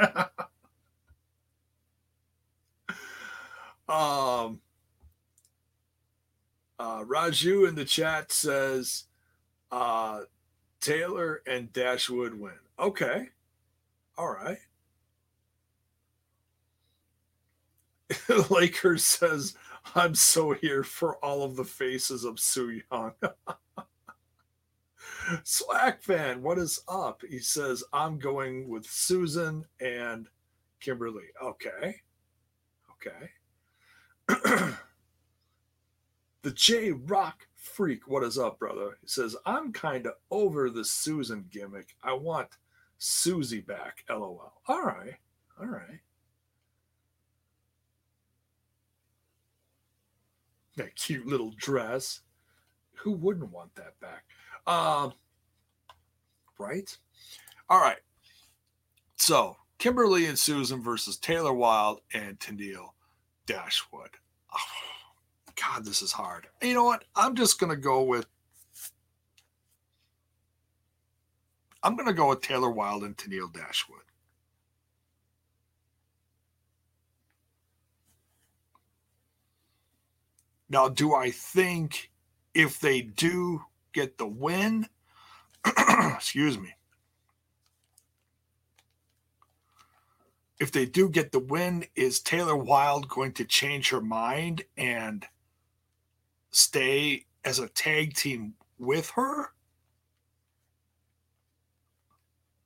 um, 3.88 4.60
uh, 6.80 7.04
Raju 7.04 7.67
in 7.67 7.76
the 7.76 7.86
chat 7.86 8.32
says 8.32 9.06
uh, 9.72 10.22
Taylor 10.80 11.41
and 11.48 11.72
Dashwood 11.74 12.34
win. 12.34 12.54
Okay. 12.80 13.30
All 14.17 14.32
right. 14.32 14.58
Lakers 18.50 19.04
says, 19.04 19.56
I'm 19.96 20.15
so 20.15 20.54
here 20.54 20.84
for 20.84 21.17
all 21.17 21.43
of 21.43 21.56
the 21.56 21.65
faces 21.65 22.24
of 22.24 22.39
Su 22.39 22.82
Yung. 22.91 23.13
Slack 25.44 26.02
fan, 26.02 26.42
what 26.42 26.58
is 26.58 26.82
up? 26.88 27.22
He 27.28 27.40
says, 27.40 27.84
I'm 27.94 28.18
going 28.18 28.70
with 28.70 28.86
Susan 28.86 29.66
and 29.80 30.28
Kimberly. 30.80 31.26
Okay. 31.44 32.02
Okay. 32.94 33.30
the 36.42 36.52
J 36.52 36.92
Rock 36.92 37.48
Freak, 37.56 38.08
what 38.08 38.24
is 38.24 38.38
up, 38.38 38.60
brother? 38.60 38.98
He 39.02 39.08
says, 39.08 39.36
I'm 39.46 39.74
kind 39.74 40.08
of 40.08 40.13
over 40.32 40.70
the 40.70 40.86
Susan 40.86 41.46
gimmick. 41.52 41.96
I 42.04 42.13
want 42.13 42.50
Susie 42.98 43.62
back. 43.62 44.04
LOL. 44.10 44.54
All 44.68 44.84
right. 44.84 45.16
All 45.60 45.68
right. 45.68 46.00
That 50.76 50.96
cute 50.96 51.26
little 51.26 51.54
dress. 51.58 52.22
Who 52.98 53.12
wouldn't 53.12 53.52
want 53.52 53.76
that 53.76 54.00
back? 54.00 54.24
Um, 54.68 55.14
right? 56.60 56.96
All 57.70 57.80
right. 57.80 57.98
So 59.16 59.56
Kimberly 59.80 60.26
and 60.26 60.38
Susan 60.38 60.82
versus 60.82 61.18
Taylor 61.18 61.54
Wilde 61.54 62.02
and 62.14 62.40
Tennille 62.40 62.90
Dashwood. 63.46 64.12
Oh, 64.54 64.60
God, 65.56 65.86
this 65.86 66.02
is 66.02 66.12
hard. 66.12 66.48
You 66.62 66.74
know 66.74 66.84
what? 66.84 67.06
I'm 67.16 67.36
just 67.36 67.60
to 67.70 67.78
go 67.78 68.04
with. 68.04 68.26
I'm 71.84 71.96
to 72.08 72.14
go 72.14 72.30
with 72.30 72.42
Taylor 72.42 72.70
Wilde 72.70 73.04
and 73.04 73.16
Tennille 73.16 73.54
Dashwood. 73.54 74.02
Now, 80.70 80.90
do 80.90 81.16
I 81.16 81.32
think 81.32 82.12
if 82.54 82.80
they 82.80 83.02
do 83.02 83.62
get 83.98 84.18
the 84.20 84.28
win, 84.28 84.88
excuse 86.16 86.56
me, 86.56 86.70
if 90.60 90.72
they 90.72 90.86
do 90.86 91.10
get 91.10 91.32
the 91.32 91.40
win, 91.40 91.84
is 91.96 92.20
Taylor 92.20 92.56
Wilde 92.56 93.10
going 93.10 93.32
to 93.34 93.44
change 93.44 93.90
her 93.90 94.02
mind 94.02 94.64
and 94.78 95.26
stay 96.52 97.26
as 97.44 97.58
a 97.58 97.70
tag 97.70 98.14
team 98.14 98.54
with 98.78 99.10
her? 99.12 99.48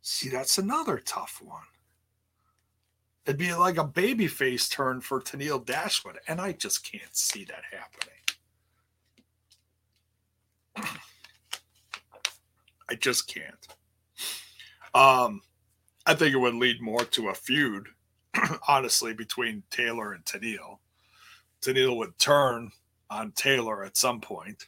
See, 0.02 0.28
that's 0.28 0.58
another 0.58 0.98
tough 0.98 1.42
one. 1.42 1.64
It'd 3.26 3.38
be 3.38 3.54
like 3.54 3.78
a 3.78 3.88
babyface 3.88 4.70
turn 4.70 5.00
for 5.00 5.22
Tennille 5.22 5.66
Dashwood, 5.66 6.20
and 6.28 6.42
I 6.42 6.52
just 6.52 6.84
can't 6.84 7.16
see 7.16 7.46
that 7.46 7.64
happening. 7.72 8.16
I 12.92 12.96
just 12.96 13.34
can't. 13.34 13.68
Um, 14.94 15.42
I 16.06 16.14
think 16.14 16.34
it 16.34 16.40
would 16.40 16.56
lead 16.56 16.82
more 16.82 17.06
to 17.06 17.30
a 17.30 17.34
feud, 17.34 17.88
honestly, 18.68 19.14
between 19.14 19.64
Taylor 19.72 20.12
and 20.12 20.26
Tennille. 20.26 20.80
Tennille 21.62 21.96
would 21.96 22.20
turn 22.20 22.72
on 23.10 23.32
Taylor 23.32 23.86
at 23.86 23.96
some 23.96 24.20
point. 24.20 24.66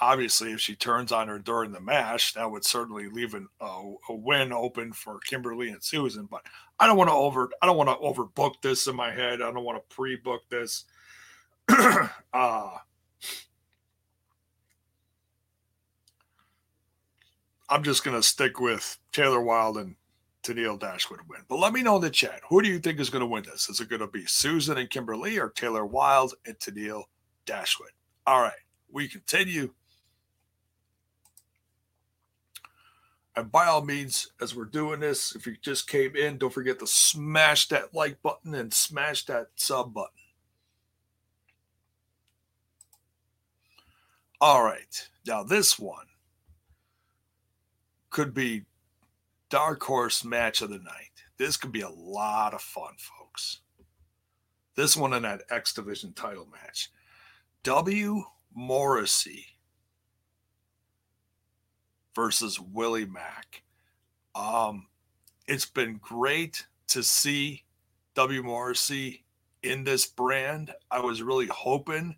Obviously, 0.00 0.52
if 0.52 0.60
she 0.60 0.74
turns 0.74 1.12
on 1.12 1.28
her 1.28 1.38
during 1.38 1.72
the 1.72 1.80
match, 1.80 2.32
that 2.32 2.50
would 2.50 2.64
certainly 2.64 3.10
leave 3.10 3.34
an, 3.34 3.48
a 3.60 3.92
win 4.08 4.52
open 4.52 4.90
for 4.94 5.18
Kimberly 5.18 5.68
and 5.68 5.84
Susan. 5.84 6.26
But 6.30 6.46
I 6.80 6.86
don't 6.86 6.96
want 6.96 7.10
to 7.10 7.14
over 7.14 7.50
I 7.60 7.66
don't 7.66 7.76
want 7.76 7.90
to 7.90 7.96
overbook 7.96 8.62
this 8.62 8.86
in 8.86 8.96
my 8.96 9.10
head. 9.10 9.42
I 9.42 9.52
don't 9.52 9.64
want 9.64 9.76
to 9.76 9.94
pre-book 9.94 10.48
this. 10.48 10.84
uh, 12.32 12.78
I'm 17.74 17.82
just 17.82 18.04
going 18.04 18.16
to 18.16 18.22
stick 18.22 18.60
with 18.60 18.96
Taylor 19.10 19.42
Wilde 19.42 19.78
and 19.78 19.96
Tennille 20.44 20.78
Dashwood 20.78 21.18
win. 21.28 21.40
But 21.48 21.58
let 21.58 21.72
me 21.72 21.82
know 21.82 21.96
in 21.96 22.02
the 22.02 22.08
chat. 22.08 22.40
Who 22.48 22.62
do 22.62 22.68
you 22.68 22.78
think 22.78 23.00
is 23.00 23.10
going 23.10 23.18
to 23.18 23.26
win 23.26 23.42
this? 23.42 23.68
Is 23.68 23.80
it 23.80 23.88
going 23.88 23.98
to 23.98 24.06
be 24.06 24.24
Susan 24.26 24.78
and 24.78 24.88
Kimberly 24.88 25.40
or 25.40 25.48
Taylor 25.48 25.84
Wilde 25.84 26.34
and 26.46 26.56
Tennille 26.60 27.02
Dashwood? 27.46 27.90
All 28.28 28.40
right, 28.40 28.52
we 28.92 29.08
continue. 29.08 29.74
And 33.34 33.50
by 33.50 33.66
all 33.66 33.84
means, 33.84 34.30
as 34.40 34.54
we're 34.54 34.66
doing 34.66 35.00
this, 35.00 35.34
if 35.34 35.44
you 35.44 35.56
just 35.60 35.88
came 35.88 36.14
in, 36.14 36.38
don't 36.38 36.54
forget 36.54 36.78
to 36.78 36.86
smash 36.86 37.66
that 37.70 37.92
like 37.92 38.22
button 38.22 38.54
and 38.54 38.72
smash 38.72 39.24
that 39.24 39.48
sub 39.56 39.92
button. 39.92 40.10
All 44.40 44.62
right, 44.62 45.08
now 45.26 45.42
this 45.42 45.76
one 45.76 46.06
could 48.14 48.32
be 48.32 48.62
dark 49.50 49.82
horse 49.82 50.24
match 50.24 50.62
of 50.62 50.70
the 50.70 50.78
night. 50.78 51.24
This 51.36 51.56
could 51.56 51.72
be 51.72 51.80
a 51.80 51.90
lot 51.90 52.54
of 52.54 52.62
fun, 52.62 52.92
folks. 52.96 53.58
This 54.76 54.96
one 54.96 55.12
in 55.12 55.24
that 55.24 55.42
X 55.50 55.74
Division 55.74 56.12
title 56.12 56.46
match. 56.46 56.92
W. 57.64 58.22
Morrissey 58.54 59.46
versus 62.14 62.60
Willie 62.60 63.04
Mack. 63.04 63.64
Um, 64.36 64.86
it's 65.48 65.66
been 65.66 65.98
great 66.00 66.66
to 66.88 67.02
see 67.02 67.64
W. 68.14 68.44
Morrissey 68.44 69.24
in 69.64 69.82
this 69.82 70.06
brand. 70.06 70.72
I 70.88 71.00
was 71.00 71.20
really 71.20 71.48
hoping 71.48 72.14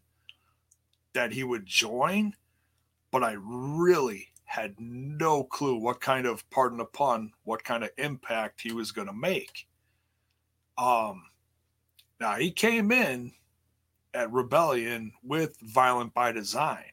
that 1.14 1.32
he 1.32 1.42
would 1.42 1.64
join, 1.64 2.34
but 3.10 3.24
I 3.24 3.36
really 3.38 4.28
had 4.46 4.74
no 4.78 5.44
clue 5.44 5.76
what 5.76 6.00
kind 6.00 6.24
of, 6.26 6.48
pardon 6.50 6.78
the 6.78 6.84
pun, 6.84 7.32
what 7.44 7.64
kind 7.64 7.84
of 7.84 7.90
impact 7.98 8.62
he 8.62 8.72
was 8.72 8.92
going 8.92 9.08
to 9.08 9.12
make. 9.12 9.66
Um, 10.78 11.24
now 12.20 12.36
he 12.36 12.50
came 12.50 12.92
in 12.92 13.32
at 14.14 14.32
Rebellion 14.32 15.12
with 15.22 15.58
Violent 15.60 16.14
by 16.14 16.32
Design, 16.32 16.92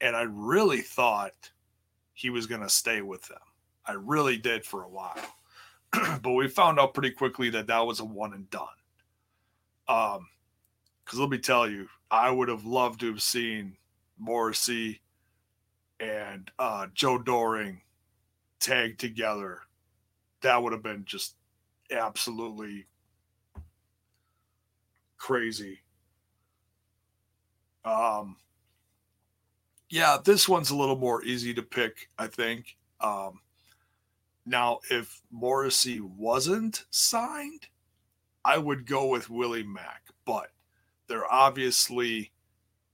and 0.00 0.14
I 0.14 0.22
really 0.22 0.82
thought 0.82 1.50
he 2.12 2.30
was 2.30 2.46
going 2.46 2.60
to 2.60 2.68
stay 2.68 3.00
with 3.00 3.26
them. 3.26 3.38
I 3.86 3.92
really 3.92 4.36
did 4.36 4.64
for 4.64 4.84
a 4.84 4.88
while, 4.88 5.16
but 6.22 6.32
we 6.32 6.48
found 6.48 6.78
out 6.78 6.94
pretty 6.94 7.10
quickly 7.10 7.50
that 7.50 7.66
that 7.66 7.86
was 7.86 8.00
a 8.00 8.04
one 8.04 8.34
and 8.34 8.48
done. 8.50 8.68
Um, 9.88 10.28
because 11.04 11.18
let 11.18 11.28
me 11.28 11.38
tell 11.38 11.68
you, 11.68 11.88
I 12.10 12.30
would 12.30 12.48
have 12.48 12.64
loved 12.64 13.00
to 13.00 13.10
have 13.10 13.22
seen 13.22 13.76
Morrissey 14.18 15.00
and 16.00 16.50
uh, 16.58 16.86
Joe 16.94 17.18
Doering 17.18 17.80
tagged 18.60 19.00
together, 19.00 19.60
that 20.42 20.62
would 20.62 20.72
have 20.72 20.82
been 20.82 21.04
just 21.04 21.36
absolutely 21.90 22.86
crazy. 25.16 25.80
Um, 27.84 28.36
yeah, 29.90 30.18
this 30.22 30.48
one's 30.48 30.70
a 30.70 30.76
little 30.76 30.96
more 30.96 31.22
easy 31.24 31.54
to 31.54 31.62
pick, 31.62 32.08
I 32.18 32.26
think. 32.26 32.76
Um, 33.00 33.40
now, 34.46 34.80
if 34.90 35.22
Morrissey 35.30 36.00
wasn't 36.00 36.84
signed, 36.90 37.66
I 38.44 38.58
would 38.58 38.86
go 38.86 39.06
with 39.06 39.30
Willie 39.30 39.62
Mack, 39.62 40.02
but 40.26 40.50
they're 41.06 41.30
obviously 41.32 42.32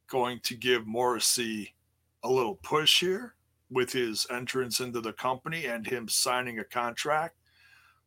going 0.06 0.40
to 0.40 0.54
give 0.54 0.86
Morrissey 0.86 1.74
a 2.22 2.30
little 2.30 2.56
push 2.56 3.00
here 3.00 3.34
with 3.70 3.92
his 3.92 4.26
entrance 4.30 4.80
into 4.80 5.00
the 5.00 5.12
company 5.12 5.66
and 5.66 5.86
him 5.86 6.08
signing 6.08 6.58
a 6.58 6.64
contract. 6.64 7.36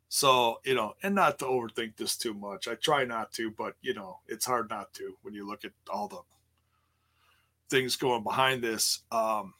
So, 0.09 0.59
you 0.63 0.75
know, 0.75 0.93
and 1.01 1.15
not 1.15 1.39
to 1.39 1.45
overthink 1.45 1.95
this 1.97 2.17
too 2.17 2.33
much. 2.33 2.67
I 2.67 2.75
try 2.75 3.05
not 3.05 3.31
to, 3.33 3.49
but, 3.49 3.75
you 3.81 3.93
know, 3.93 4.19
it's 4.27 4.45
hard 4.45 4.69
not 4.69 4.93
to 4.95 5.15
when 5.23 5.33
you 5.33 5.47
look 5.47 5.65
at 5.65 5.71
all 5.91 6.07
the 6.07 6.21
things 7.69 7.95
going 7.95 8.23
behind 8.23 8.63
this. 8.63 8.99
Um, 9.11 9.55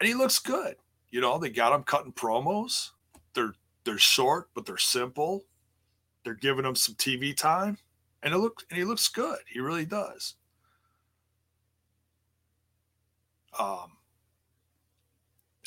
and 0.00 0.08
he 0.08 0.14
looks 0.14 0.38
good. 0.38 0.76
You 1.10 1.20
know, 1.20 1.38
they 1.38 1.50
got 1.50 1.74
him 1.74 1.82
cutting 1.82 2.12
promos. 2.12 2.90
They're 3.34 3.54
they're 3.84 3.98
short, 3.98 4.48
but 4.54 4.64
they're 4.66 4.78
simple. 4.78 5.44
They're 6.24 6.34
giving 6.34 6.64
him 6.64 6.74
some 6.74 6.94
TV 6.94 7.36
time, 7.36 7.78
and 8.22 8.32
it 8.32 8.38
looks 8.38 8.64
and 8.70 8.78
he 8.78 8.84
looks 8.84 9.08
good. 9.08 9.38
He 9.46 9.60
really 9.60 9.84
does. 9.84 10.34
Um, 13.58 13.92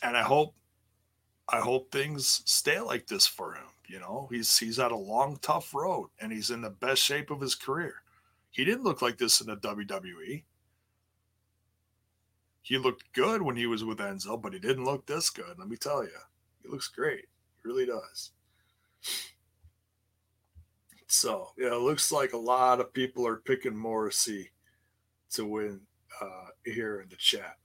and 0.04 0.18
I 0.18 0.24
hope, 0.24 0.54
I 1.48 1.60
hope 1.60 1.92
things 1.92 2.42
stay 2.46 2.80
like 2.80 3.08
this 3.08 3.26
for 3.26 3.54
him. 3.54 3.64
You 3.88 4.00
know, 4.00 4.28
he's 4.30 4.58
he's 4.58 4.78
had 4.78 4.92
a 4.92 4.98
long, 4.98 5.40
tough 5.42 5.74
road, 5.74 6.10
and 6.20 6.32
he's 6.32 6.50
in 6.50 6.62
the 6.62 6.70
best 6.70 7.02
shape 7.02 7.32
of 7.32 7.40
his 7.40 7.56
career. 7.56 7.96
He 8.52 8.66
didn't 8.66 8.84
look 8.84 9.02
like 9.02 9.18
this 9.18 9.40
in 9.40 9.48
the 9.48 9.56
WWE. 9.56 10.44
He 12.62 12.78
looked 12.78 13.14
good 13.14 13.42
when 13.42 13.56
he 13.56 13.66
was 13.66 13.86
with 13.86 14.00
Enzo, 14.00 14.42
but 14.42 14.52
he 14.52 14.60
didn't 14.60 14.84
look 14.84 15.06
this 15.06 15.30
good. 15.30 15.58
Let 15.58 15.70
me 15.70 15.78
tell 15.78 16.04
you, 16.04 16.10
he 16.62 16.68
looks 16.68 16.90
great. 16.90 17.26
He 17.56 17.68
really 17.68 17.86
does. 17.86 18.32
So 21.08 21.52
yeah, 21.58 21.74
it 21.74 21.80
looks 21.82 22.12
like 22.12 22.34
a 22.34 22.38
lot 22.38 22.82
of 22.82 22.94
people 22.94 23.26
are 23.26 23.38
picking 23.38 23.76
Morrissey 23.76 24.52
to 25.32 25.46
win 25.46 25.82
uh, 26.22 26.48
here 26.66 27.00
in 27.00 27.10
the 27.10 27.16
chat. 27.16 27.56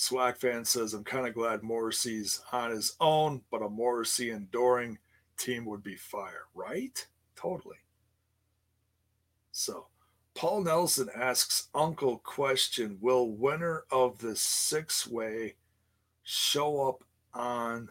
Swag 0.00 0.38
fan 0.38 0.64
says, 0.64 0.94
I'm 0.94 1.04
kind 1.04 1.26
of 1.26 1.34
glad 1.34 1.62
Morrissey's 1.62 2.40
on 2.52 2.70
his 2.70 2.96
own, 3.00 3.42
but 3.50 3.60
a 3.60 3.68
Morrissey 3.68 4.30
enduring 4.30 4.96
team 5.36 5.66
would 5.66 5.82
be 5.82 5.94
fire, 5.94 6.46
right? 6.54 7.06
Totally. 7.36 7.76
So, 9.52 9.88
Paul 10.34 10.62
Nelson 10.62 11.10
asks 11.14 11.68
Uncle 11.74 12.16
question 12.24 12.96
Will 13.02 13.28
winner 13.32 13.84
of 13.90 14.16
the 14.16 14.34
six 14.36 15.06
way 15.06 15.56
show 16.22 16.88
up 16.88 17.04
on 17.34 17.90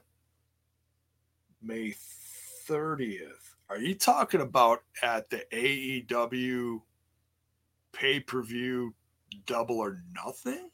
May 1.62 1.94
30th? 2.68 3.54
Are 3.70 3.78
you 3.78 3.94
talking 3.94 4.42
about 4.42 4.82
at 5.04 5.30
the 5.30 5.44
AEW 5.54 6.82
pay 7.92 8.20
per 8.20 8.42
view 8.42 8.96
double 9.46 9.78
or 9.78 10.02
nothing? 10.16 10.72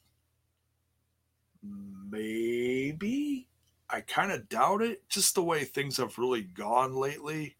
Maybe. 2.10 3.48
I 3.88 4.00
kind 4.00 4.32
of 4.32 4.48
doubt 4.48 4.82
it. 4.82 5.08
Just 5.08 5.34
the 5.34 5.42
way 5.42 5.64
things 5.64 5.96
have 5.98 6.18
really 6.18 6.42
gone 6.42 6.94
lately. 6.94 7.56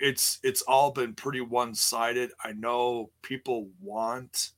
It's 0.00 0.38
it's 0.44 0.62
all 0.62 0.92
been 0.92 1.14
pretty 1.14 1.40
one 1.40 1.74
sided. 1.74 2.30
I 2.42 2.52
know 2.52 3.10
people 3.22 3.68
want 3.80 4.52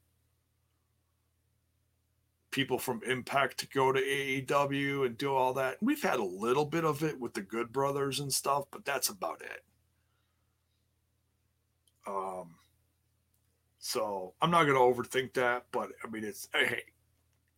people 2.50 2.78
from 2.78 3.00
Impact 3.06 3.58
to 3.58 3.68
go 3.68 3.92
to 3.92 4.00
AEW 4.00 5.06
and 5.06 5.16
do 5.16 5.34
all 5.34 5.54
that. 5.54 5.76
We've 5.80 6.02
had 6.02 6.18
a 6.18 6.24
little 6.24 6.64
bit 6.64 6.84
of 6.84 7.02
it 7.02 7.18
with 7.18 7.34
the 7.34 7.42
Good 7.42 7.72
Brothers 7.72 8.20
and 8.20 8.32
stuff, 8.32 8.64
but 8.70 8.84
that's 8.84 9.08
about 9.08 9.40
it. 9.40 9.64
Um, 12.06 12.56
so 13.78 14.34
I'm 14.42 14.50
not 14.50 14.64
to 14.64 14.72
overthink 14.74 15.34
that, 15.34 15.66
but 15.72 15.90
I 16.04 16.10
mean, 16.10 16.24
it's 16.24 16.48
hey, 16.52 16.82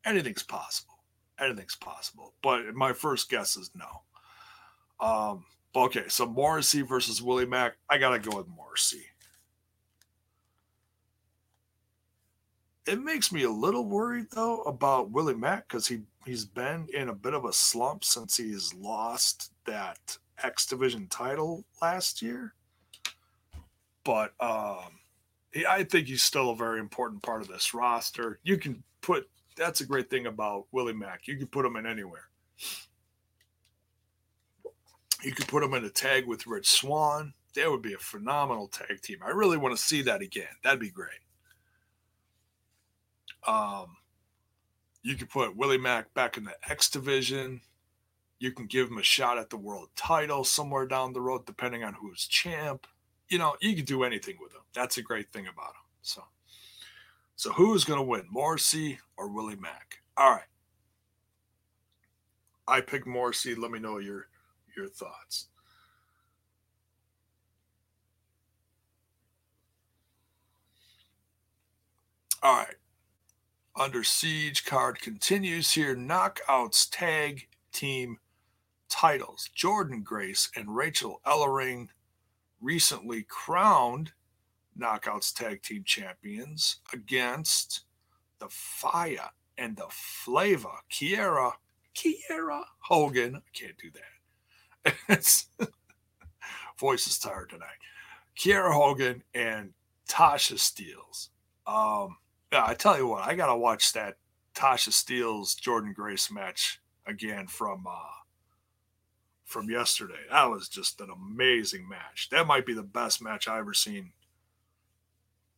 anything's 0.05 0.43
possible. 0.43 0.95
Anything's 1.41 1.77
possible. 1.77 2.35
But 2.43 2.75
my 2.75 2.93
first 2.93 3.31
guess 3.31 3.57
is 3.57 3.71
no. 3.75 5.07
Um, 5.07 5.45
okay, 5.75 6.05
so 6.09 6.27
Morrissey 6.27 6.83
versus 6.83 7.23
Willie 7.23 7.47
Mack. 7.47 7.75
I 7.91 7.99
gotta 7.99 8.19
go 8.19 8.37
with 8.37 8.49
Morrissey. 8.49 9.05
It 12.87 13.01
makes 13.01 13.33
me 13.33 13.45
a 13.45 13.51
little 13.51 13.85
worried 13.85 14.27
though 14.33 14.63
about 14.63 15.11
Willie 15.11 15.35
Mack 15.35 15.69
because 15.69 15.87
he 15.87 16.01
he's 16.25 16.45
been 16.45 16.87
in 16.93 17.09
a 17.09 17.15
bit 17.15 17.35
of 17.35 17.45
a 17.45 17.53
slump 17.53 18.05
since 18.05 18.37
he's 18.37 18.75
lost 18.75 19.53
that 19.67 20.19
X 20.43 20.67
Division 20.67 21.07
title 21.09 21.65
last 21.81 22.23
year. 22.23 22.55
But 24.05 24.33
um, 24.41 24.99
I 25.69 25.85
think 25.85 26.09
he's 26.09 26.23
still 26.23 26.51
a 26.51 26.57
very 26.57 26.81
important 26.81 27.23
part 27.23 27.43
of 27.43 27.49
this 27.49 27.73
roster. 27.75 28.41
You 28.43 28.57
can 28.57 28.83
put 29.01 29.29
that's 29.57 29.81
a 29.81 29.87
great 29.87 30.11
thing 30.11 30.27
about 30.27 30.67
Willie 30.73 30.93
Mack. 30.93 31.27
You 31.27 31.37
can 31.37 31.47
put 31.47 31.65
him 31.65 31.77
in 31.77 31.87
anywhere. 31.87 32.29
You 35.23 35.33
could 35.33 35.47
put 35.47 35.63
him 35.63 35.75
in 35.75 35.85
a 35.85 35.91
tag 35.91 36.27
with 36.27 36.47
Rich 36.47 36.69
Swann. 36.69 37.35
That 37.55 37.71
would 37.71 37.83
be 37.83 37.95
a 37.95 37.99
phenomenal 37.99 38.67
tag 38.67 39.03
team. 39.03 39.19
I 39.25 39.31
really 39.31 39.57
want 39.57 39.77
to 39.77 39.83
see 39.83 40.03
that 40.03 40.23
again. 40.23 40.49
That'd 40.65 40.81
be 40.81 40.91
great. 40.91 41.21
Um, 43.47 43.97
you 45.03 45.17
could 45.17 45.31
put 45.31 45.57
Willie 45.57 45.79
Mack 45.79 46.15
back 46.15 46.37
in 46.37 46.45
the 46.45 46.55
X 46.69 46.89
division. 46.89 47.61
You 48.39 48.53
can 48.53 48.67
give 48.67 48.89
him 48.89 48.99
a 48.99 49.03
shot 49.03 49.39
at 49.39 49.51
the 49.51 49.57
world 49.57 49.91
title 49.95 50.45
somewhere 50.45 50.87
down 50.87 51.13
the 51.13 51.21
road, 51.21 51.47
depending 51.47 51.85
on 51.85 51.95
who's 51.95 52.27
champ. 52.27 52.87
You 53.29 53.39
know, 53.39 53.57
you 53.61 53.77
can 53.77 53.85
do 53.85 54.03
anything 54.03 54.37
with 54.41 54.53
him. 54.53 54.63
That's 54.75 54.97
a 54.97 55.03
great 55.03 55.33
thing 55.33 55.47
about 55.47 55.71
him. 55.71 55.83
So, 56.03 56.25
so 57.43 57.51
who's 57.51 57.83
going 57.83 57.99
to 57.99 58.05
win, 58.05 58.23
Morrissey 58.31 59.01
or 59.17 59.27
Willie 59.27 59.57
Mack? 59.57 59.99
All 60.17 60.31
right. 60.31 60.45
I 62.69 62.81
pick 62.81 63.05
Morrissey. 63.05 63.57
Let 63.57 63.73
me 63.73 63.81
know 63.81 63.99
your 63.99 64.29
your 64.77 64.87
thoughts. 64.87 65.49
All 72.45 72.59
right. 72.59 72.77
Under 73.75 74.05
Siege 74.05 74.65
card 74.65 75.01
continues 75.01 75.73
here. 75.73 75.97
Knockouts 75.97 76.87
tag 76.93 77.49
team 77.73 78.19
titles. 78.89 79.51
Jordan 79.53 80.03
Grace 80.05 80.49
and 80.55 80.77
Rachel 80.77 81.21
Ellering 81.27 81.89
recently 82.61 83.27
crowned 83.29 84.13
Knockouts 84.79 85.35
tag 85.35 85.63
team 85.63 85.83
champions 85.85 86.79
against 86.93 87.83
the 88.39 88.49
Fire 88.49 89.31
and 89.59 89.77
the 89.77 89.87
Flavor. 89.91 90.81
Kiera, 90.91 91.53
Kiera 91.95 92.63
Hogan. 92.79 93.37
I 93.37 93.41
can't 93.53 93.77
do 93.79 93.91
that. 93.91 95.47
voice 96.79 97.07
is 97.07 97.19
tired 97.19 97.51
tonight. 97.51 97.69
Kiera 98.37 98.73
Hogan 98.73 99.23
and 99.35 99.73
Tasha 100.09 100.55
Steelz. 100.55 101.29
Um, 101.67 102.17
yeah, 102.53 102.65
I 102.67 102.75
tell 102.75 102.99
you 102.99 103.07
what, 103.07 103.23
I 103.23 103.35
gotta 103.35 103.57
watch 103.57 103.93
that 103.93 104.17
Tasha 104.55 104.91
Steelz 104.91 105.59
Jordan 105.59 105.93
Grace 105.93 106.31
match 106.31 106.81
again 107.07 107.47
from 107.47 107.87
uh 107.89 108.23
from 109.45 109.71
yesterday. 109.71 110.15
That 110.31 110.51
was 110.51 110.69
just 110.69 111.01
an 111.01 111.11
amazing 111.11 111.89
match. 111.89 112.29
That 112.31 112.47
might 112.47 112.67
be 112.67 112.75
the 112.75 112.83
best 112.83 113.23
match 113.23 113.49
I 113.49 113.59
ever 113.59 113.75
seen 113.75 114.13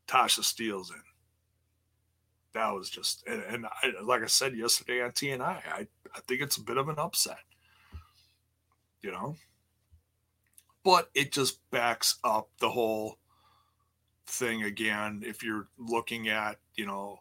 Tasha 0.07 0.41
Steelz 0.41 0.91
in. 0.91 1.01
That 2.53 2.73
was 2.73 2.89
just 2.89 3.25
and, 3.27 3.43
and 3.43 3.67
I, 3.67 3.93
like 4.03 4.23
I 4.23 4.27
said 4.27 4.57
yesterday 4.57 5.03
on 5.03 5.11
TNI, 5.11 5.43
I 5.43 5.87
I 6.15 6.21
think 6.27 6.41
it's 6.41 6.57
a 6.57 6.63
bit 6.63 6.77
of 6.77 6.89
an 6.89 6.99
upset 6.99 7.39
you 9.05 9.13
know? 9.13 9.37
But 10.83 11.11
it 11.15 11.31
just 11.31 11.71
backs 11.71 12.19
up 12.25 12.49
the 12.59 12.71
whole 12.71 13.19
thing 14.27 14.63
again. 14.63 15.23
If 15.25 15.43
you're 15.43 15.69
looking 15.79 16.29
at, 16.29 16.57
you 16.75 16.87
know, 16.87 17.21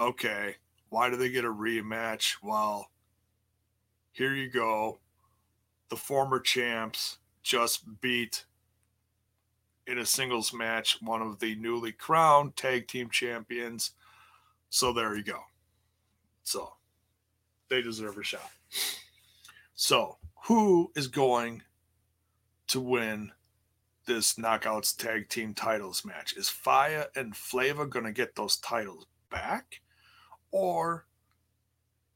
okay, 0.00 0.56
why 0.88 1.10
do 1.10 1.16
they 1.16 1.30
get 1.30 1.44
a 1.44 1.52
rematch? 1.52 2.36
Well, 2.42 2.90
here 4.12 4.34
you 4.34 4.48
go. 4.48 5.00
The 5.88 5.96
former 5.96 6.40
champs 6.40 7.18
just 7.42 8.00
beat 8.00 8.44
in 9.86 9.98
a 9.98 10.06
singles 10.06 10.52
match 10.52 10.98
one 11.00 11.22
of 11.22 11.38
the 11.38 11.54
newly 11.56 11.92
crowned 11.92 12.56
tag 12.56 12.88
team 12.88 13.08
champions. 13.10 13.92
So 14.70 14.92
there 14.92 15.16
you 15.16 15.22
go. 15.22 15.40
So 16.42 16.74
they 17.68 17.82
deserve 17.82 18.18
a 18.18 18.22
shot. 18.22 18.50
So 19.74 20.16
who 20.44 20.90
is 20.96 21.06
going 21.06 21.62
to 22.68 22.80
win 22.80 23.32
this 24.06 24.34
knockouts 24.34 24.96
tag 24.96 25.28
team 25.28 25.54
titles 25.54 26.04
match? 26.04 26.36
Is 26.36 26.48
Fire 26.48 27.06
and 27.14 27.36
Flavor 27.36 27.86
going 27.86 28.04
to 28.04 28.12
get 28.12 28.34
those 28.34 28.56
titles 28.56 29.06
back? 29.30 29.80
Or 30.50 31.06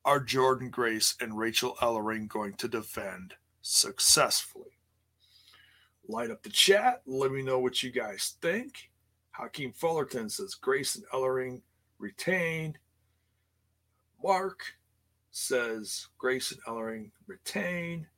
are 0.05 0.21
Jordan 0.21 0.71
Grace 0.71 1.15
and 1.21 1.37
Rachel 1.37 1.77
Ellering 1.81 2.29
going 2.29 2.55
to 2.55 2.69
defend 2.69 3.35
successfully? 3.61 4.80
Light 6.11 6.33
up 6.33 6.43
the 6.43 6.51
chat. 6.51 7.03
Let 7.07 7.31
me 7.31 7.41
know 7.41 7.61
what 7.61 7.85
you 7.85 7.93
guys 7.93 8.37
think. 8.43 8.91
Hakeem 9.31 9.73
Fullerton 9.73 10.29
says 10.29 10.57
Grace 10.57 10.97
and 10.97 11.05
Ellering 11.15 11.63
retained. 12.01 12.79
Mark 14.23 14.61
says 15.31 16.09
Grace 16.19 16.51
and 16.51 16.61
Ellering 16.65 17.13
retain. 17.29 18.09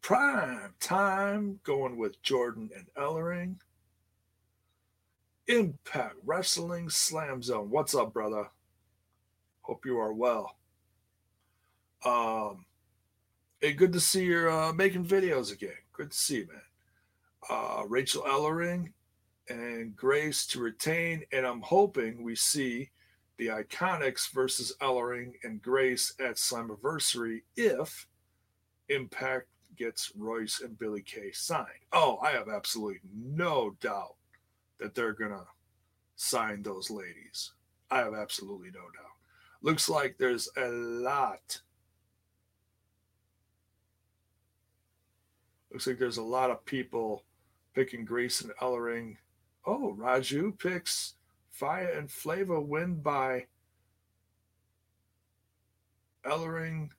Prime 0.00 0.74
time 0.78 1.58
going 1.64 1.96
with 1.96 2.22
Jordan 2.22 2.70
and 2.76 2.86
Ellering. 2.96 3.56
Impact 5.48 6.14
Wrestling 6.24 6.88
Slam 6.88 7.42
Zone. 7.42 7.68
What's 7.68 7.96
up, 7.96 8.12
brother? 8.12 8.48
Hope 9.62 9.84
you 9.84 9.98
are 9.98 10.12
well. 10.12 10.56
Um, 12.04 12.64
hey, 13.60 13.72
good 13.72 13.92
to 13.92 14.00
see 14.00 14.24
you're 14.24 14.48
uh, 14.48 14.72
making 14.72 15.04
videos 15.04 15.52
again. 15.52 15.72
Good 16.00 16.12
to 16.12 16.16
see 16.16 16.36
you, 16.36 16.46
man. 16.46 16.62
Uh, 17.50 17.82
Rachel 17.86 18.22
Ellering 18.22 18.94
and 19.50 19.94
Grace 19.94 20.46
to 20.46 20.58
retain, 20.58 21.24
and 21.30 21.44
I'm 21.44 21.60
hoping 21.60 22.22
we 22.22 22.36
see 22.36 22.88
the 23.36 23.48
Iconics 23.48 24.32
versus 24.32 24.74
Ellering 24.80 25.34
and 25.44 25.60
Grace 25.60 26.14
at 26.18 26.36
Slammiversary 26.36 27.42
if 27.54 28.06
Impact 28.88 29.48
gets 29.76 30.10
Royce 30.16 30.62
and 30.62 30.78
Billie 30.78 31.02
Kay 31.02 31.32
signed. 31.32 31.66
Oh, 31.92 32.18
I 32.22 32.30
have 32.30 32.48
absolutely 32.48 33.00
no 33.14 33.76
doubt 33.82 34.14
that 34.78 34.94
they're 34.94 35.12
going 35.12 35.32
to 35.32 35.44
sign 36.16 36.62
those 36.62 36.90
ladies. 36.90 37.52
I 37.90 37.98
have 37.98 38.14
absolutely 38.14 38.70
no 38.70 38.80
doubt. 38.80 39.18
Looks 39.60 39.86
like 39.90 40.16
there's 40.16 40.48
a 40.56 40.68
lot. 40.68 41.60
Looks 45.72 45.86
like 45.86 45.98
there's 45.98 46.16
a 46.16 46.22
lot 46.22 46.50
of 46.50 46.64
people 46.64 47.24
picking 47.74 48.04
Grace 48.04 48.40
and 48.40 48.52
Ellering. 48.60 49.16
Oh, 49.64 49.96
Raju 49.98 50.58
picks 50.58 51.14
Fire 51.50 51.92
and 51.96 52.10
Flavor 52.10 52.60
win 52.60 52.96
by 52.96 53.46
Ellering 56.24 56.90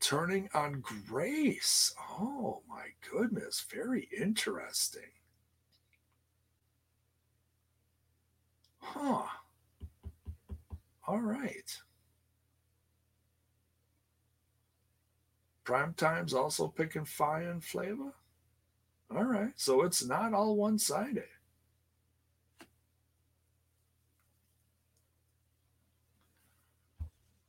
turning 0.00 0.48
on 0.54 0.82
Grace. 1.08 1.94
Oh 2.18 2.62
my 2.68 2.86
goodness, 3.10 3.64
very 3.70 4.08
interesting. 4.16 5.10
Huh. 8.78 9.22
All 11.06 11.20
right. 11.20 11.76
Prime 15.64 15.94
Time's 15.94 16.34
also 16.34 16.66
picking 16.66 17.04
fire 17.04 17.50
and 17.50 17.62
flavor. 17.62 18.12
All 19.14 19.24
right. 19.24 19.52
So 19.56 19.82
it's 19.82 20.04
not 20.04 20.34
all 20.34 20.56
one 20.56 20.78
sided. 20.78 21.24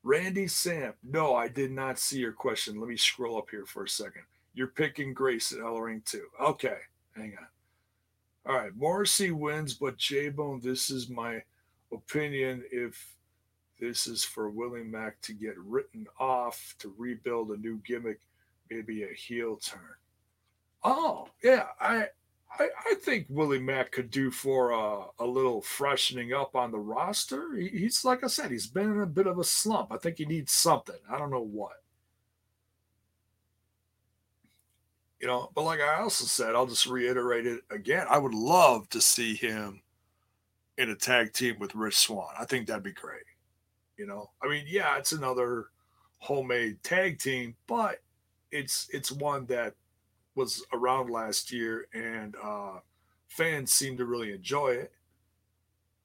Randy 0.03 0.47
Samp. 0.47 0.95
No, 1.03 1.35
I 1.35 1.47
did 1.47 1.71
not 1.71 1.99
see 1.99 2.19
your 2.19 2.31
question. 2.31 2.79
Let 2.79 2.89
me 2.89 2.97
scroll 2.97 3.37
up 3.37 3.49
here 3.51 3.65
for 3.65 3.83
a 3.83 3.89
second. 3.89 4.23
You're 4.53 4.67
picking 4.67 5.13
Grace 5.13 5.51
at 5.51 5.59
Ellering 5.59 6.03
too. 6.03 6.25
Okay. 6.41 6.77
Hang 7.15 7.35
on. 7.39 7.47
All 8.51 8.59
right. 8.59 8.75
Morrissey 8.75 9.31
wins, 9.31 9.75
but 9.75 9.97
J 9.97 10.29
Bone, 10.29 10.59
this 10.63 10.89
is 10.89 11.09
my 11.09 11.43
opinion. 11.93 12.63
If 12.71 13.15
this 13.79 14.07
is 14.07 14.23
for 14.23 14.49
Willie 14.49 14.83
Mack 14.83 15.21
to 15.21 15.33
get 15.33 15.57
written 15.59 16.07
off 16.19 16.75
to 16.79 16.93
rebuild 16.97 17.51
a 17.51 17.57
new 17.57 17.77
gimmick, 17.85 18.19
maybe 18.69 19.03
a 19.03 19.13
heel 19.13 19.57
turn. 19.57 20.00
Oh, 20.83 21.27
yeah, 21.43 21.67
I 21.79 22.07
I, 22.59 22.69
I 22.91 22.95
think 22.95 23.27
Willie 23.29 23.59
Mack 23.59 23.91
could 23.91 24.09
do 24.11 24.29
for 24.31 24.71
a, 24.71 25.05
a 25.19 25.25
little 25.25 25.61
freshening 25.61 26.33
up 26.33 26.55
on 26.55 26.71
the 26.71 26.79
roster. 26.79 27.53
He, 27.55 27.69
he's 27.69 28.03
like 28.05 28.23
I 28.23 28.27
said, 28.27 28.51
he's 28.51 28.67
been 28.67 28.91
in 28.91 29.01
a 29.01 29.05
bit 29.05 29.27
of 29.27 29.39
a 29.39 29.43
slump. 29.43 29.91
I 29.91 29.97
think 29.97 30.17
he 30.17 30.25
needs 30.25 30.51
something. 30.51 30.97
I 31.09 31.17
don't 31.17 31.31
know 31.31 31.41
what. 31.43 31.73
You 35.19 35.27
know, 35.27 35.51
but 35.53 35.63
like 35.63 35.79
I 35.79 36.01
also 36.01 36.25
said, 36.25 36.55
I'll 36.55 36.65
just 36.65 36.87
reiterate 36.87 37.45
it 37.45 37.61
again. 37.69 38.07
I 38.09 38.17
would 38.17 38.33
love 38.33 38.89
to 38.89 38.99
see 39.01 39.35
him 39.35 39.83
in 40.77 40.89
a 40.89 40.95
tag 40.95 41.33
team 41.33 41.57
with 41.59 41.75
Rich 41.75 41.97
Swann. 41.97 42.33
I 42.39 42.45
think 42.45 42.67
that'd 42.67 42.83
be 42.83 42.93
great. 42.93 43.23
You 43.97 44.07
know, 44.07 44.31
I 44.43 44.49
mean, 44.49 44.65
yeah, 44.67 44.97
it's 44.97 45.11
another 45.11 45.67
homemade 46.19 46.83
tag 46.83 47.19
team, 47.19 47.55
but 47.67 47.99
it's 48.51 48.89
it's 48.91 49.11
one 49.11 49.45
that 49.47 49.75
was 50.35 50.63
around 50.71 51.09
last 51.09 51.51
year, 51.51 51.87
and 51.93 52.35
uh, 52.41 52.79
fans 53.27 53.73
seem 53.73 53.97
to 53.97 54.05
really 54.05 54.31
enjoy 54.31 54.69
it. 54.69 54.91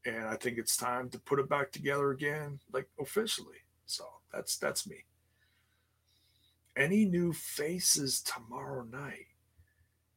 And 0.04 0.24
I 0.24 0.36
think 0.36 0.58
it's 0.58 0.76
time 0.76 1.08
to 1.10 1.18
put 1.18 1.40
it 1.40 1.48
back 1.48 1.72
together 1.72 2.10
again, 2.10 2.60
like 2.72 2.88
officially. 3.00 3.64
So 3.86 4.04
that's 4.32 4.56
that's 4.56 4.86
me. 4.86 5.04
Any 6.76 7.04
new 7.04 7.32
faces 7.32 8.20
tomorrow 8.20 8.84
night? 8.84 9.26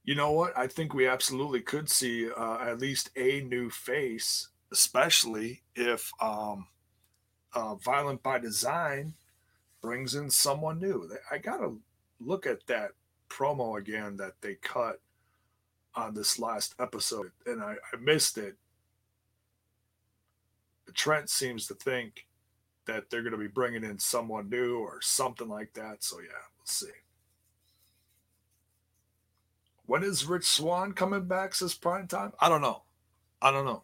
You 0.04 0.16
know 0.16 0.32
what? 0.32 0.58
I 0.58 0.68
think 0.68 0.94
we 0.94 1.08
absolutely 1.08 1.62
could 1.62 1.90
see 1.90 2.30
uh, 2.30 2.60
at 2.60 2.80
least 2.80 3.12
a 3.16 3.42
new 3.42 3.70
face, 3.70 4.50
especially 4.72 5.62
if 5.76 6.12
um, 6.22 6.68
uh, 7.54 7.76
Violent 7.76 8.22
by 8.22 8.40
Design 8.40 9.14
brings 9.82 10.16
in 10.16 10.30
someone 10.30 10.80
new. 10.80 11.10
I 11.32 11.38
gotta 11.38 11.76
look 12.20 12.46
at 12.46 12.68
that 12.68 12.92
promo 13.30 13.78
again 13.78 14.18
that 14.18 14.34
they 14.42 14.56
cut 14.56 15.02
on 15.96 16.14
this 16.14 16.40
last 16.40 16.76
episode, 16.80 17.32
and 17.46 17.62
I, 17.62 17.76
I 17.94 17.98
missed 18.00 18.38
it. 18.38 18.56
Trent 20.94 21.30
seems 21.30 21.68
to 21.68 21.76
think 21.76 22.28
that 22.86 23.10
they're 23.10 23.22
going 23.22 23.34
to 23.34 23.38
be 23.38 23.48
bringing 23.48 23.84
in 23.84 24.00
someone 24.00 24.50
new 24.50 24.80
or 24.80 25.00
something 25.02 25.48
like 25.48 25.74
that. 25.74 26.04
So, 26.04 26.20
yeah, 26.20 26.30
we'll 26.58 26.66
see. 26.66 26.88
When 29.86 30.04
is 30.04 30.26
Rich 30.26 30.46
Swann 30.46 30.94
coming 30.94 31.26
back? 31.26 31.54
Says 31.54 31.74
prime 31.74 32.08
time. 32.08 32.34
I 32.40 32.50
don't 32.50 32.62
know. 32.62 32.84
I 33.42 33.52
don't 33.52 33.66
know. 33.66 33.84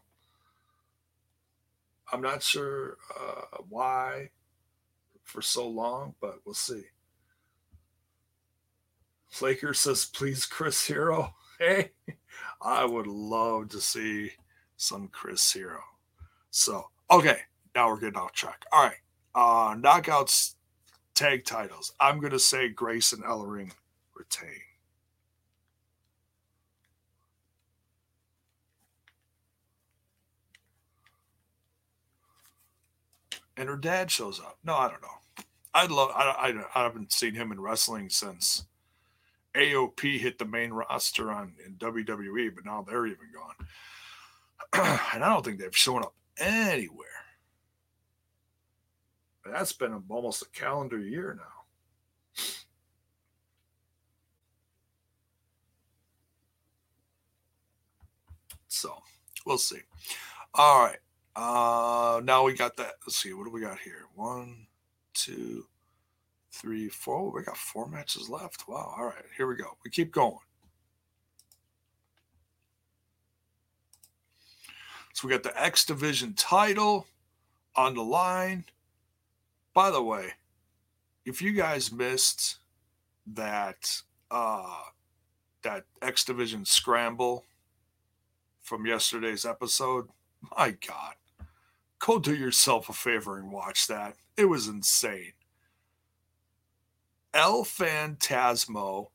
I'm 2.11 2.21
not 2.21 2.43
sure 2.43 2.97
uh, 3.19 3.57
why 3.69 4.29
for 5.23 5.41
so 5.41 5.67
long, 5.67 6.15
but 6.21 6.39
we'll 6.45 6.53
see. 6.53 6.83
Flaker 9.35 9.73
says, 9.73 10.05
please, 10.05 10.45
Chris 10.45 10.85
Hero. 10.87 11.33
Hey, 11.57 11.91
I 12.61 12.83
would 12.83 13.07
love 13.07 13.69
to 13.69 13.79
see 13.79 14.31
some 14.75 15.07
Chris 15.07 15.53
Hero. 15.53 15.79
So, 16.51 16.83
okay, 17.09 17.37
now 17.73 17.87
we're 17.87 18.01
getting 18.01 18.19
off 18.19 18.33
track. 18.33 18.65
All 18.73 18.83
right. 18.83 18.97
Uh 19.33 19.73
knockouts 19.75 20.55
tag 21.13 21.45
titles. 21.45 21.93
I'm 21.97 22.19
gonna 22.19 22.39
say 22.39 22.67
Grace 22.67 23.13
and 23.13 23.23
Ellering 23.23 23.71
retain. 24.17 24.49
And 33.55 33.69
her 33.69 33.77
dad 33.77 34.11
shows 34.11 34.41
up. 34.41 34.57
No, 34.61 34.75
I 34.75 34.89
don't 34.89 35.01
know. 35.01 35.45
I'd 35.73 35.89
love. 35.89 36.11
I, 36.13 36.51
I, 36.51 36.79
I 36.81 36.83
haven't 36.83 37.13
seen 37.13 37.33
him 37.33 37.53
in 37.53 37.61
wrestling 37.61 38.09
since 38.09 38.65
AOP 39.55 40.19
hit 40.19 40.37
the 40.37 40.45
main 40.45 40.71
roster 40.71 41.31
on 41.31 41.53
in 41.65 41.75
WWE, 41.75 42.53
but 42.53 42.65
now 42.65 42.83
they're 42.87 43.07
even 43.07 43.27
gone. 43.33 43.67
and 45.13 45.23
I 45.23 45.29
don't 45.29 45.45
think 45.45 45.59
they've 45.59 45.75
shown 45.75 46.03
up 46.03 46.13
anywhere. 46.37 47.07
That's 49.45 49.73
been 49.73 50.03
almost 50.09 50.41
a 50.41 50.49
calendar 50.49 50.97
year 50.99 51.37
now. 51.37 52.43
So 58.67 58.97
we'll 59.45 59.57
see. 59.57 59.79
All 60.53 60.83
right. 60.83 60.97
Uh 61.35 62.21
now 62.23 62.43
we 62.43 62.53
got 62.53 62.77
that. 62.77 62.93
Let's 63.05 63.17
see, 63.17 63.33
what 63.33 63.45
do 63.45 63.51
we 63.51 63.61
got 63.61 63.79
here? 63.79 64.07
One, 64.15 64.67
two, 65.13 65.65
three, 66.55 66.89
four. 66.89 67.31
We 67.31 67.43
got 67.43 67.57
four 67.57 67.87
matches 67.87 68.29
left. 68.29 68.67
Wow. 68.67 68.93
All 68.97 69.05
right. 69.05 69.25
Here 69.37 69.47
we 69.47 69.55
go. 69.55 69.77
We 69.83 69.91
keep 69.91 70.11
going. 70.11 70.37
So 75.13 75.27
we 75.27 75.33
got 75.33 75.43
the 75.43 75.61
X 75.61 75.85
Division 75.85 76.33
title 76.33 77.07
on 77.75 77.95
the 77.95 78.03
line. 78.03 78.65
By 79.73 79.91
the 79.91 80.03
way, 80.03 80.31
if 81.25 81.41
you 81.41 81.53
guys 81.53 81.91
missed 81.91 82.57
that 83.33 84.01
uh 84.31 84.81
that 85.63 85.83
X 86.01 86.23
Division 86.25 86.65
scramble 86.65 87.43
from 88.61 88.85
yesterday's 88.85 89.45
episode, 89.45 90.07
my 90.57 90.75
God, 90.85 91.15
go 91.99 92.19
do 92.19 92.35
yourself 92.35 92.89
a 92.89 92.93
favor 92.93 93.37
and 93.37 93.51
watch 93.51 93.87
that. 93.87 94.15
It 94.37 94.45
was 94.45 94.67
insane. 94.67 95.33
El 97.35 97.65
Phantasmo 97.65 99.07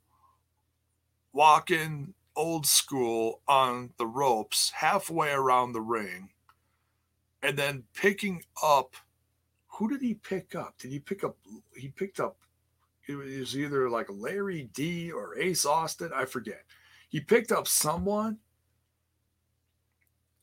walking 1.33 2.13
old 2.37 2.67
school 2.67 3.41
on 3.49 3.95
the 3.97 4.07
ropes 4.07 4.71
halfway 4.77 5.31
around 5.31 5.73
the 5.73 5.81
ring 5.81 6.29
and 7.43 7.57
then 7.57 7.85
picking 7.95 8.43
up 8.63 8.95
who 9.69 9.89
did 9.89 10.03
he 10.03 10.13
pick 10.13 10.55
up? 10.55 10.77
Did 10.77 10.91
he 10.91 10.99
pick 10.99 11.25
up 11.25 11.39
he 11.75 11.89
picked 11.89 12.21
up 12.21 12.37
it 13.09 13.17
was 13.17 13.57
either 13.57 13.89
like 13.89 14.07
Larry 14.11 14.69
D 14.75 15.11
or 15.11 15.39
Ace 15.39 15.65
Austin, 15.65 16.11
I 16.15 16.27
forget. 16.27 16.65
He 17.09 17.21
picked 17.21 17.51
up 17.51 17.67
someone 17.67 18.39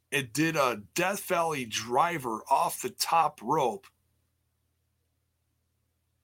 it 0.09 0.33
did 0.33 0.55
a 0.55 0.81
Death 0.95 1.25
Valley 1.25 1.65
driver 1.65 2.41
off 2.49 2.81
the 2.81 2.89
top 2.89 3.39
rope 3.43 3.85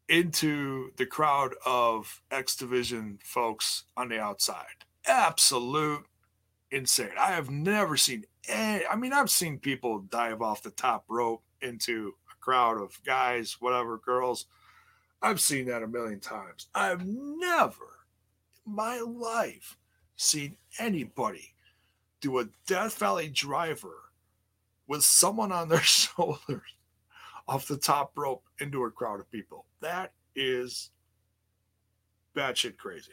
into 0.09 0.91
the 0.97 1.05
crowd 1.05 1.53
of 1.65 2.21
X 2.29 2.55
Division 2.55 3.19
folks 3.23 3.83
on 3.95 4.09
the 4.09 4.19
outside. 4.19 4.85
Absolute 5.05 6.05
insane. 6.71 7.11
I 7.17 7.31
have 7.31 7.49
never 7.49 7.97
seen 7.97 8.25
any, 8.47 8.85
I 8.85 8.95
mean, 8.95 9.13
I've 9.13 9.29
seen 9.29 9.59
people 9.59 9.99
dive 9.99 10.41
off 10.41 10.63
the 10.63 10.71
top 10.71 11.05
rope 11.07 11.43
into 11.61 12.13
a 12.31 12.35
crowd 12.43 12.81
of 12.81 12.99
guys, 13.05 13.57
whatever, 13.59 13.97
girls. 13.97 14.45
I've 15.21 15.39
seen 15.39 15.67
that 15.67 15.83
a 15.83 15.87
million 15.87 16.19
times. 16.19 16.67
I've 16.75 17.05
never 17.05 18.05
in 18.65 18.75
my 18.75 18.99
life 18.99 19.77
seen 20.15 20.57
anybody 20.79 21.55
do 22.19 22.39
a 22.39 22.49
Death 22.67 22.97
Valley 22.97 23.29
driver 23.29 23.95
with 24.87 25.03
someone 25.03 25.51
on 25.51 25.69
their 25.69 25.79
shoulders 25.81 26.61
off 27.47 27.67
the 27.67 27.77
top 27.77 28.11
rope 28.15 28.43
into 28.59 28.83
a 28.83 28.91
crowd 28.91 29.19
of 29.19 29.31
people. 29.31 29.65
That 29.81 30.13
is 30.35 30.91
batshit 32.35 32.77
crazy. 32.77 33.11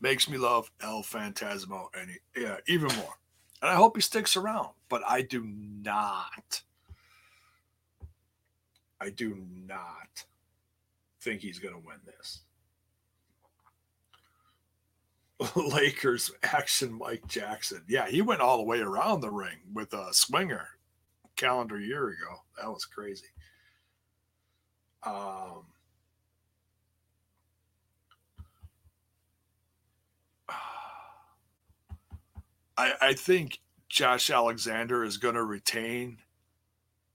Makes 0.00 0.28
me 0.30 0.38
love 0.38 0.70
El 0.80 1.02
Phantasmo 1.02 1.88
and 1.98 2.10
yeah, 2.34 2.56
even 2.66 2.94
more. 2.96 3.14
And 3.60 3.70
I 3.70 3.74
hope 3.74 3.96
he 3.96 4.00
sticks 4.00 4.36
around, 4.36 4.70
but 4.88 5.02
I 5.06 5.20
do 5.22 5.44
not. 5.44 6.62
I 9.00 9.10
do 9.10 9.36
not 9.66 10.24
think 11.20 11.42
he's 11.42 11.58
going 11.58 11.74
to 11.74 11.86
win 11.86 11.98
this. 12.06 12.40
Lakers 15.56 16.30
action 16.42 16.92
Mike 16.92 17.26
Jackson. 17.26 17.82
Yeah, 17.88 18.06
he 18.06 18.22
went 18.22 18.40
all 18.40 18.58
the 18.58 18.62
way 18.62 18.80
around 18.80 19.20
the 19.20 19.30
ring 19.30 19.56
with 19.72 19.92
a 19.94 20.12
swinger 20.12 20.68
calendar 21.36 21.78
year 21.80 22.08
ago. 22.08 22.42
That 22.60 22.70
was 22.70 22.84
crazy. 22.84 23.26
Um, 25.02 25.64
I, 32.76 32.92
I 33.00 33.14
think 33.14 33.60
Josh 33.88 34.30
Alexander 34.30 35.04
is 35.04 35.16
going 35.16 35.36
to 35.36 35.44
retain 35.44 36.18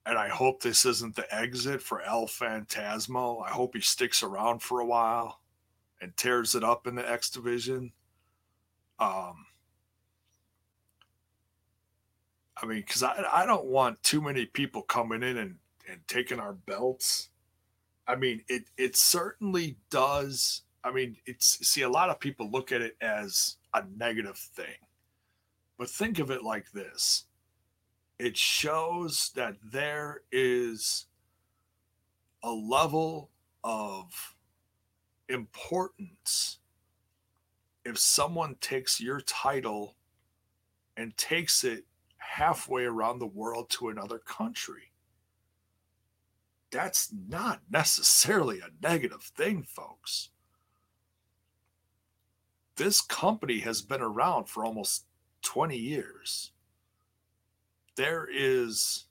and 0.05 0.17
I 0.17 0.27
hope 0.27 0.61
this 0.61 0.85
isn't 0.85 1.15
the 1.15 1.33
exit 1.33 1.81
for 1.81 2.01
El 2.01 2.27
Phantasmo. 2.27 3.43
I 3.43 3.49
hope 3.49 3.75
he 3.75 3.81
sticks 3.81 4.21
around 4.21 4.61
for 4.61 4.79
a 4.79 4.85
while 4.85 5.39
and 5.99 6.15
tears 6.15 6.53
it 6.53 6.63
up 6.63 6.85
in 6.85 6.95
the 6.95 7.09
X 7.09 7.29
division. 7.31 7.91
Um, 8.99 9.45
I 12.61 12.65
mean, 12.65 12.79
because 12.79 13.03
I, 13.03 13.23
I 13.31 13.45
don't 13.45 13.65
want 13.65 14.01
too 14.03 14.21
many 14.21 14.45
people 14.45 14.81
coming 14.81 15.23
in 15.23 15.37
and, 15.37 15.55
and 15.89 15.99
taking 16.07 16.39
our 16.39 16.53
belts. 16.53 17.29
I 18.07 18.15
mean, 18.15 18.43
it 18.47 18.65
it 18.77 18.95
certainly 18.95 19.77
does. 19.89 20.61
I 20.83 20.91
mean, 20.91 21.17
it's 21.25 21.67
see 21.67 21.81
a 21.81 21.89
lot 21.89 22.09
of 22.09 22.19
people 22.19 22.49
look 22.49 22.71
at 22.71 22.81
it 22.81 22.95
as 23.01 23.57
a 23.73 23.83
negative 23.97 24.37
thing, 24.37 24.77
but 25.77 25.89
think 25.89 26.19
of 26.19 26.31
it 26.31 26.43
like 26.43 26.71
this: 26.71 27.25
it 28.19 28.37
shows 28.37 29.31
that 29.35 29.55
there 29.63 30.21
is 30.31 31.07
a 32.43 32.51
level 32.51 33.31
of 33.63 34.35
importance 35.27 36.59
if 37.85 37.99
someone 37.99 38.55
takes 38.59 38.99
your 38.99 39.21
title 39.21 39.95
and 40.97 41.15
takes 41.17 41.63
it 41.63 41.85
halfway 42.17 42.83
around 42.83 43.19
the 43.19 43.27
world 43.27 43.69
to 43.69 43.89
another 43.89 44.17
country. 44.17 44.91
That's 46.71 47.09
not 47.13 47.61
necessarily 47.69 48.59
a 48.59 48.69
negative 48.85 49.21
thing, 49.21 49.63
folks. 49.63 50.31
This 52.75 52.99
company 52.99 53.59
has 53.59 53.81
been 53.81 54.01
around 54.01 54.49
for 54.49 54.65
almost 54.65 55.05
20 55.43 55.77
years. 55.77 56.51
There 57.95 58.27
is 58.29 59.05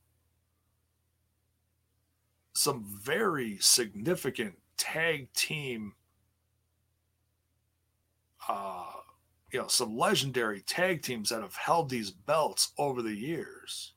some 2.52 2.84
very 2.84 3.56
significant 3.60 4.56
tag 4.76 5.32
team 5.32 5.94
uh, 8.48 8.84
you 9.52 9.60
know 9.60 9.68
some 9.68 9.96
legendary 9.96 10.60
tag 10.60 11.02
teams 11.02 11.30
that 11.30 11.42
have 11.42 11.56
held 11.56 11.88
these 11.88 12.10
belts 12.10 12.72
over 12.78 13.02
the 13.02 13.14
years. 13.14 13.92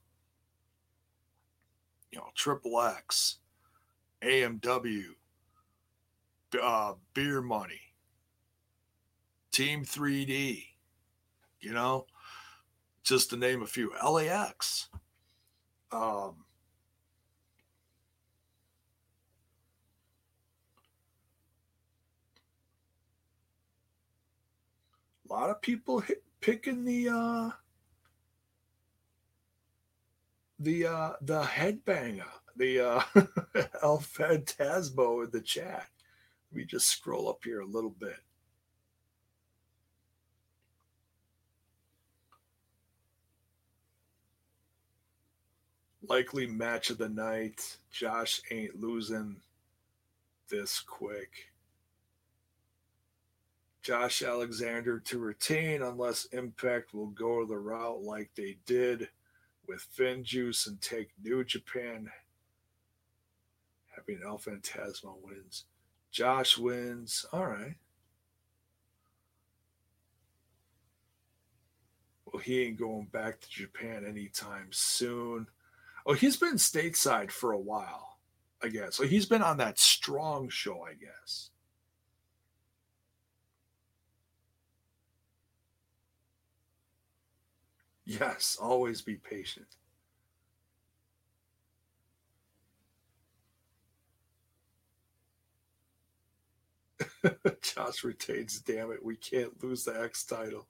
You 2.11 2.19
know, 2.19 2.27
Triple 2.35 2.81
X, 2.81 3.37
AMW, 4.21 5.03
uh, 6.61 6.93
Beer 7.13 7.41
Money, 7.41 7.81
Team 9.51 9.83
3D, 9.83 10.63
you 11.59 11.73
know, 11.73 12.05
just 13.03 13.29
to 13.31 13.37
name 13.37 13.61
a 13.61 13.67
few. 13.67 13.91
LAX. 14.03 14.89
Um, 15.91 16.45
a 25.29 25.33
lot 25.33 25.49
of 25.49 25.61
people 25.61 25.99
hit, 25.99 26.23
picking 26.41 26.83
the 26.85 27.09
uh 27.09 27.49
the 30.59 30.85
uh 30.85 31.13
the 31.21 31.41
headbanger 31.43 32.25
the 32.55 32.79
uh 32.79 33.01
el 33.83 33.99
phantasmo 33.99 35.23
in 35.23 35.31
the 35.31 35.41
chat. 35.41 35.87
Let 36.51 36.57
me 36.57 36.65
just 36.65 36.87
scroll 36.87 37.29
up 37.29 37.39
here 37.43 37.61
a 37.61 37.65
little 37.65 37.89
bit. 37.91 38.17
Likely 46.07 46.47
match 46.47 46.89
of 46.89 46.97
the 46.97 47.09
night. 47.09 47.77
Josh 47.91 48.41
ain't 48.49 48.79
losing 48.79 49.35
this 50.49 50.79
quick 50.79 51.51
Josh 53.87 54.21
Alexander 54.21 54.99
to 54.99 55.17
retain 55.17 55.81
unless 55.81 56.25
Impact 56.33 56.93
will 56.93 57.07
go 57.07 57.45
the 57.45 57.57
route 57.57 58.03
like 58.03 58.29
they 58.35 58.57
did 58.65 59.07
with 59.65 59.87
FinJuice 59.97 60.67
and 60.67 60.81
take 60.81 61.11
New 61.23 61.45
Japan. 61.45 62.11
Having 63.95 64.23
El 64.25 64.39
Phantasmo 64.39 65.15
wins. 65.23 65.63
Josh 66.11 66.57
wins. 66.57 67.25
All 67.31 67.45
right. 67.45 67.75
Well, 72.25 72.43
he 72.43 72.63
ain't 72.63 72.77
going 72.77 73.07
back 73.13 73.39
to 73.39 73.49
Japan 73.49 74.03
anytime 74.05 74.67
soon. 74.71 75.47
Oh, 76.05 76.11
he's 76.11 76.35
been 76.35 76.55
stateside 76.55 77.31
for 77.31 77.53
a 77.53 77.57
while, 77.57 78.17
I 78.61 78.67
guess. 78.67 78.97
So 78.97 79.05
he's 79.05 79.27
been 79.27 79.41
on 79.41 79.55
that 79.59 79.79
strong 79.79 80.49
show, 80.49 80.81
I 80.81 80.95
guess. 80.95 81.51
Yes, 88.07 88.57
always 88.59 89.01
be 89.01 89.17
patient. 89.17 89.67
Josh 97.61 98.03
retains, 98.03 98.59
damn 98.61 98.91
it, 98.91 99.03
we 99.03 99.15
can't 99.15 99.61
lose 99.63 99.83
the 99.83 99.99
X 100.01 100.23
title. 100.25 100.67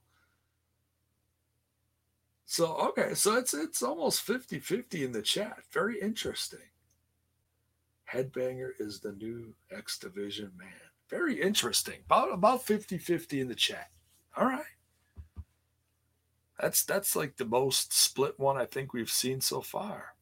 So 2.45 2.75
okay, 2.89 3.13
so 3.13 3.35
it's 3.35 3.53
it's 3.53 3.83
almost 3.83 4.25
50-50 4.25 5.03
in 5.03 5.11
the 5.11 5.21
chat. 5.21 5.59
Very 5.71 5.99
interesting. 5.99 6.59
Headbanger 8.11 8.71
is 8.79 8.99
the 9.01 9.11
new 9.11 9.53
X 9.71 9.99
division 9.99 10.51
man. 10.57 10.69
Very 11.09 11.39
interesting. 11.41 11.99
About 12.05 12.33
about 12.33 12.65
50-50 12.65 13.41
in 13.41 13.47
the 13.49 13.55
chat. 13.55 13.91
All 14.35 14.45
right. 14.45 14.76
That's 16.59 16.83
that's 16.83 17.15
like 17.15 17.37
the 17.37 17.45
most 17.45 17.93
split 17.93 18.39
one 18.39 18.57
I 18.57 18.65
think 18.65 18.93
we've 18.93 19.11
seen 19.11 19.41
so 19.41 19.61
far. 19.61 20.15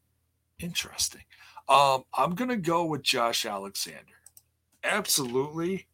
Interesting. 0.58 1.22
Um, 1.68 2.04
I'm 2.14 2.34
gonna 2.34 2.56
go 2.56 2.84
with 2.84 3.02
Josh 3.02 3.46
Alexander. 3.46 4.20
Absolutely. 4.84 5.86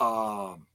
Um, 0.00 0.66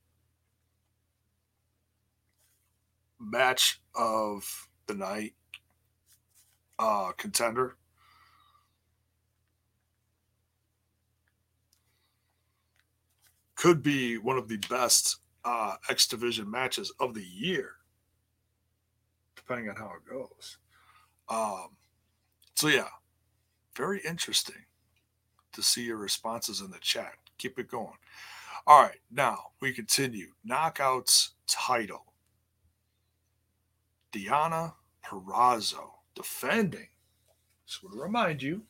match 3.20 3.82
of 3.96 4.68
the 4.88 4.94
night 4.94 5.34
uh, 6.78 7.12
contender. 7.18 7.76
Could 13.56 13.84
be 13.84 14.18
one 14.18 14.38
of 14.38 14.48
the 14.48 14.58
best 14.70 15.18
uh, 15.44 15.76
X 15.90 16.08
Division 16.08 16.50
matches 16.50 16.94
of 17.00 17.14
the 17.14 17.24
year 17.24 17.79
depending 19.50 19.70
on 19.70 19.76
how 19.76 19.92
it 19.96 20.10
goes. 20.10 20.58
Um, 21.28 21.70
so 22.56 22.68
yeah, 22.68 22.90
very 23.76 24.00
interesting 24.08 24.64
to 25.54 25.64
see 25.64 25.86
your 25.86 25.98
responses 25.98 26.62
in 26.62 26.70
the 26.70 26.78
chat. 26.80 27.14
Keep 27.40 27.58
it 27.58 27.68
going. 27.68 27.98
All 28.68 28.82
right, 28.84 29.00
now 29.12 29.38
we 29.60 29.72
continue. 29.72 30.28
Knockouts 30.48 31.30
title. 31.48 32.14
Deonna 34.12 34.74
Purrazzo 35.04 35.90
defending. 36.14 36.90
Just 37.66 37.84
want 37.84 37.96
to 37.96 38.02
remind 38.02 38.44
you, 38.44 38.64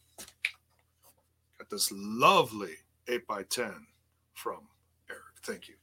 got 1.57 1.69
this 1.69 1.91
lovely 1.93 2.75
8x10 3.07 3.73
from 4.33 4.59
Eric. 5.09 5.23
Thank 5.43 5.67
you. 5.67 5.75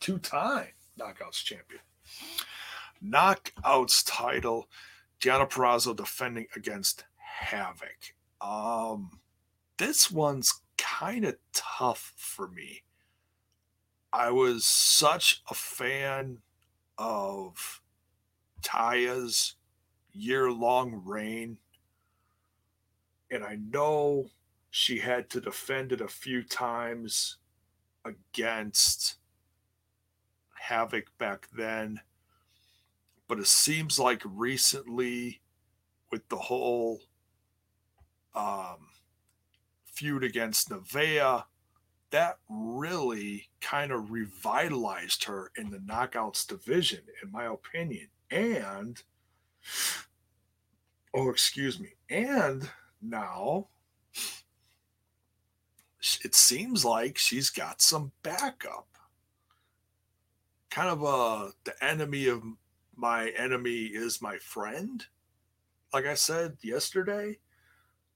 Two 0.00 0.18
time 0.18 0.68
knockouts 0.98 1.44
champion. 1.44 1.80
Knockouts 3.04 4.02
title. 4.06 4.68
Deonna 5.20 5.50
Purrazzo 5.50 5.94
defending 5.94 6.46
against 6.54 7.04
Havok. 7.46 8.12
Um, 8.40 9.20
this 9.78 10.10
one's 10.10 10.60
kind 10.76 11.24
of 11.24 11.36
tough 11.52 12.12
for 12.16 12.48
me. 12.48 12.82
I 14.12 14.30
was 14.30 14.64
such 14.64 15.42
a 15.50 15.54
fan 15.54 16.38
of 16.98 17.80
Taya's 18.62 19.56
year 20.12 20.50
long 20.50 21.02
reign. 21.04 21.58
And 23.30 23.44
I 23.44 23.56
know 23.56 24.30
she 24.70 24.98
had 24.98 25.30
to 25.30 25.40
defend 25.40 25.92
it 25.92 26.00
a 26.00 26.08
few 26.08 26.42
times 26.42 27.38
against 28.04 29.16
Havok 30.68 31.06
back 31.18 31.48
then 31.52 32.00
but 33.28 33.38
it 33.38 33.46
seems 33.46 33.98
like 33.98 34.22
recently 34.24 35.40
with 36.10 36.28
the 36.28 36.36
whole 36.36 37.00
um, 38.34 38.88
feud 39.86 40.24
against 40.24 40.70
Nevaeh, 40.70 41.44
that 42.10 42.38
really 42.48 43.48
kind 43.60 43.90
of 43.90 44.10
revitalized 44.10 45.24
her 45.24 45.50
in 45.56 45.70
the 45.70 45.78
knockouts 45.78 46.46
division, 46.46 47.00
in 47.22 47.32
my 47.32 47.46
opinion. 47.46 48.08
And, 48.30 49.02
oh, 51.12 51.30
excuse 51.30 51.80
me, 51.80 51.94
And 52.08 52.70
now 53.02 53.68
it 56.22 56.34
seems 56.34 56.84
like 56.84 57.18
she's 57.18 57.50
got 57.50 57.80
some 57.80 58.12
backup. 58.22 58.86
Kind 60.70 60.90
of 60.90 61.02
a 61.02 61.52
the 61.64 61.84
enemy 61.84 62.26
of 62.28 62.42
my 62.96 63.30
enemy 63.30 63.84
is 63.84 64.22
my 64.22 64.38
friend. 64.38 65.04
Like 65.92 66.06
I 66.06 66.14
said 66.14 66.56
yesterday. 66.62 67.38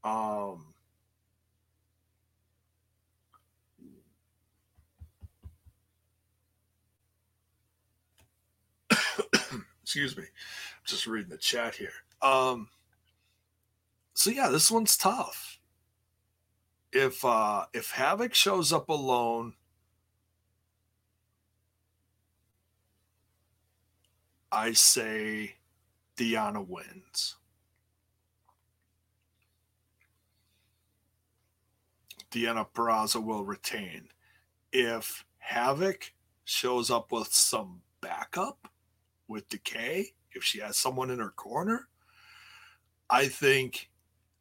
Um 0.05 0.74
excuse 9.83 10.16
me. 10.16 10.24
Just 10.85 11.07
reading 11.07 11.31
the 11.31 11.39
chat 11.39 11.74
here. 11.74 11.93
Um 12.22 12.68
so 14.14 14.31
yeah, 14.31 14.49
this 14.49 14.70
one's 14.70 14.97
tough. 14.97 15.59
If 16.93 17.24
uh 17.24 17.66
if 17.72 17.93
Havok 17.93 18.35
shows 18.35 18.72
up 18.72 18.89
alone, 18.89 19.55
I 24.51 24.72
say 24.72 25.57
Deonna 26.16 26.66
wins. 26.66 27.36
Deonna 32.30 32.66
Purrazzo 32.74 33.22
will 33.22 33.44
retain. 33.44 34.09
If 34.72 35.24
Havok 35.51 36.11
shows 36.44 36.90
up 36.90 37.12
with 37.12 37.32
some 37.32 37.80
backup 38.01 38.68
with 39.28 39.49
Decay, 39.49 40.12
if 40.32 40.44
she 40.44 40.61
has 40.61 40.76
someone 40.76 41.11
in 41.11 41.18
her 41.18 41.30
corner, 41.30 41.88
I 43.11 43.28
think 43.28 43.90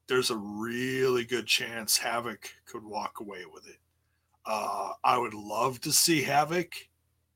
there's 0.08 0.30
a 0.30 0.38
really 0.38 1.26
good 1.26 1.48
chance 1.48 2.00
Havok 2.00 2.46
could 2.66 2.84
walk 2.84 3.20
away 3.20 3.44
with 3.52 3.68
it. 3.68 3.78
Uh, 4.46 4.94
I 5.04 5.18
would 5.18 5.34
love 5.34 5.82
to 5.82 5.92
see 5.92 6.24
Havok 6.24 6.74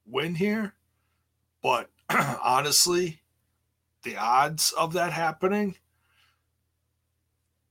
win 0.06 0.36
here, 0.36 0.74
but 1.62 1.90
honestly, 2.44 3.22
the 4.04 4.18
odds 4.18 4.72
of 4.72 4.94
that 4.94 5.14
happening, 5.14 5.76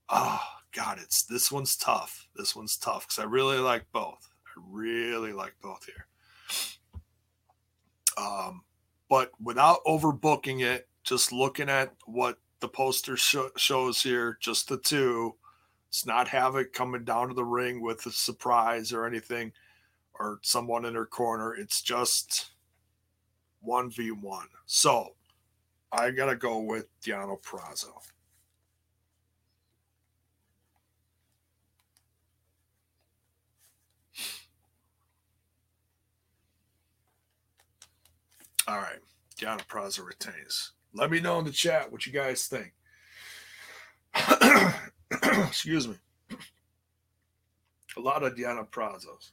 oh 0.09 0.41
God, 0.73 0.99
it's 1.01 1.23
this 1.23 1.51
one's 1.51 1.77
tough. 1.77 2.29
This 2.37 2.55
one's 2.55 2.77
tough 2.77 3.07
because 3.07 3.19
I 3.19 3.25
really 3.25 3.59
like 3.59 3.87
both. 3.93 4.29
I 4.47 4.61
really 4.71 5.33
like 5.33 5.55
both 5.63 5.85
here. 5.85 6.07
Um, 8.17 8.63
but 9.09 9.33
without 9.43 9.85
overbooking 9.87 10.63
it, 10.63 10.89
just 11.03 11.33
looking 11.33 11.69
at 11.69 11.95
what 12.05 12.39
the 12.61 12.69
poster 12.69 13.17
sh- 13.17 13.37
shows 13.57 14.03
here, 14.03 14.37
just 14.41 14.69
the 14.69 14.77
two. 14.77 15.35
It's 15.89 16.07
not 16.07 16.29
Havok 16.29 16.73
coming 16.73 17.05
down 17.05 17.29
to 17.29 17.35
the 17.35 17.45
ring 17.45 17.83
with 17.83 18.07
a 18.07 18.13
surprise 18.13 18.93
or 18.93 19.07
anything 19.07 19.53
or 20.15 20.39
someone 20.43 20.85
in 20.85 20.95
her 20.95 21.07
corner. 21.07 21.55
It's 21.55 21.83
just 21.83 22.53
1v1. 23.67 24.43
So 24.67 25.15
I 25.93 26.11
got 26.11 26.27
to 26.27 26.37
go 26.37 26.59
with 26.59 26.87
Deonna 27.01 27.41
Purrazzo. 27.43 27.93
All 38.69 38.79
right. 38.79 38.99
Deonna 39.37 39.67
Purrazzo 39.67 40.05
retains. 40.05 40.73
Let 40.93 41.11
me 41.11 41.21
know 41.21 41.39
in 41.39 41.45
the 41.45 41.51
chat 41.51 41.91
what 41.91 42.07
you 42.07 42.13
guys 42.13 42.47
think. 42.47 42.73
Excuse 45.49 45.89
me. 45.89 45.97
A 47.97 48.01
lot 48.01 48.23
of 48.23 48.35
Deonna 48.35 48.69
Purrazzos. 48.69 49.33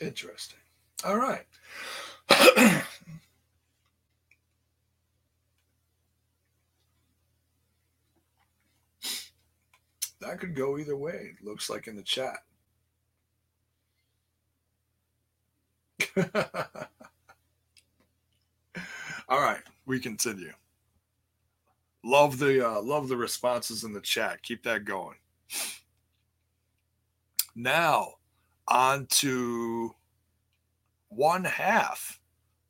Interesting. 0.00 0.58
All 1.04 1.16
right. 1.16 1.46
that 2.28 2.84
could 10.38 10.54
go 10.54 10.78
either 10.78 10.96
way. 10.96 11.34
Looks 11.42 11.68
like 11.70 11.88
in 11.88 11.96
the 11.96 12.02
chat. 12.02 12.38
All 19.28 19.40
right, 19.40 19.62
we 19.86 20.00
continue. 20.00 20.52
Love 22.04 22.38
the 22.38 22.66
uh, 22.66 22.80
love 22.80 23.08
the 23.08 23.16
responses 23.16 23.84
in 23.84 23.92
the 23.92 24.00
chat. 24.00 24.42
Keep 24.42 24.62
that 24.62 24.84
going. 24.84 25.16
Now, 27.54 28.14
on 28.68 29.06
to 29.06 29.94
one 31.08 31.44
half 31.44 32.20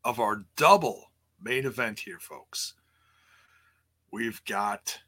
of 0.05 0.21
our 0.21 0.45
double 0.57 1.11
main 1.43 1.67
event 1.67 2.01
here, 2.01 2.19
folks. 2.21 2.75
We've 4.11 4.43
got 4.45 4.99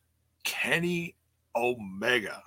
Kenny 0.44 1.16
Omega, 1.56 2.42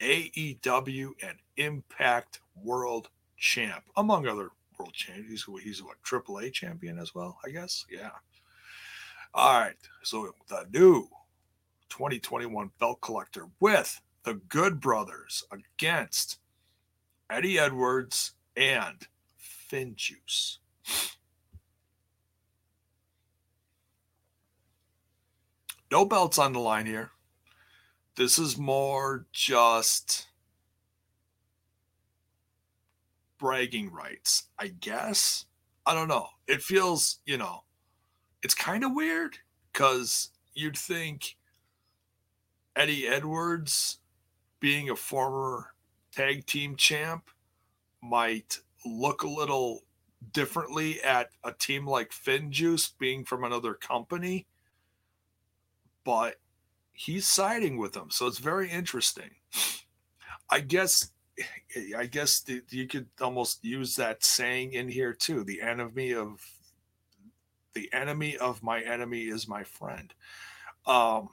AEW 0.00 1.10
and 1.22 1.38
Impact 1.56 2.40
World 2.62 3.10
Champ, 3.36 3.84
among 3.96 4.26
other 4.26 4.50
world 4.78 4.94
champions. 4.94 5.44
He's, 5.44 5.62
he's 5.62 5.82
what 5.82 6.02
AAA 6.02 6.52
champion 6.52 6.98
as 6.98 7.14
well, 7.14 7.38
I 7.44 7.50
guess. 7.50 7.84
Yeah. 7.90 8.10
All 9.34 9.60
right. 9.60 9.76
So 10.02 10.32
the 10.48 10.66
new 10.72 11.08
2021 11.90 12.70
belt 12.78 13.00
collector 13.00 13.46
with 13.60 14.00
the 14.24 14.34
Good 14.34 14.80
Brothers 14.80 15.44
against 15.52 16.38
Eddie 17.30 17.58
Edwards 17.58 18.32
and 18.56 19.06
Finjuice. 19.70 20.58
No 25.90 26.04
belts 26.04 26.38
on 26.38 26.52
the 26.52 26.58
line 26.58 26.86
here. 26.86 27.10
This 28.16 28.38
is 28.38 28.56
more 28.56 29.26
just 29.32 30.26
bragging 33.38 33.92
rights, 33.92 34.44
I 34.58 34.68
guess. 34.68 35.44
I 35.84 35.94
don't 35.94 36.08
know. 36.08 36.28
It 36.46 36.62
feels, 36.62 37.18
you 37.26 37.36
know, 37.36 37.64
it's 38.42 38.54
kind 38.54 38.84
of 38.84 38.94
weird 38.94 39.38
because 39.72 40.30
you'd 40.54 40.78
think 40.78 41.36
Eddie 42.74 43.06
Edwards, 43.06 43.98
being 44.58 44.90
a 44.90 44.96
former 44.96 45.74
tag 46.16 46.46
team 46.46 46.76
champ, 46.76 47.30
might 48.02 48.60
look 48.84 49.22
a 49.22 49.28
little 49.28 49.82
differently 50.32 51.02
at 51.02 51.30
a 51.44 51.52
team 51.52 51.86
like 51.86 52.10
Finjuice 52.10 52.92
being 52.98 53.24
from 53.24 53.44
another 53.44 53.74
company, 53.74 54.46
but 56.04 56.36
he's 56.92 57.26
siding 57.26 57.76
with 57.76 57.92
them, 57.92 58.10
so 58.10 58.26
it's 58.26 58.38
very 58.38 58.70
interesting. 58.70 59.30
I 60.48 60.60
guess 60.60 61.10
I 61.96 62.06
guess 62.06 62.44
you 62.70 62.86
could 62.86 63.08
almost 63.20 63.62
use 63.62 63.96
that 63.96 64.24
saying 64.24 64.72
in 64.72 64.88
here 64.88 65.12
too. 65.12 65.44
The 65.44 65.60
enemy 65.60 66.14
of 66.14 66.40
the 67.74 67.92
enemy 67.92 68.38
of 68.38 68.62
my 68.62 68.80
enemy 68.80 69.24
is 69.24 69.46
my 69.46 69.64
friend. 69.64 70.14
Um, 70.86 71.28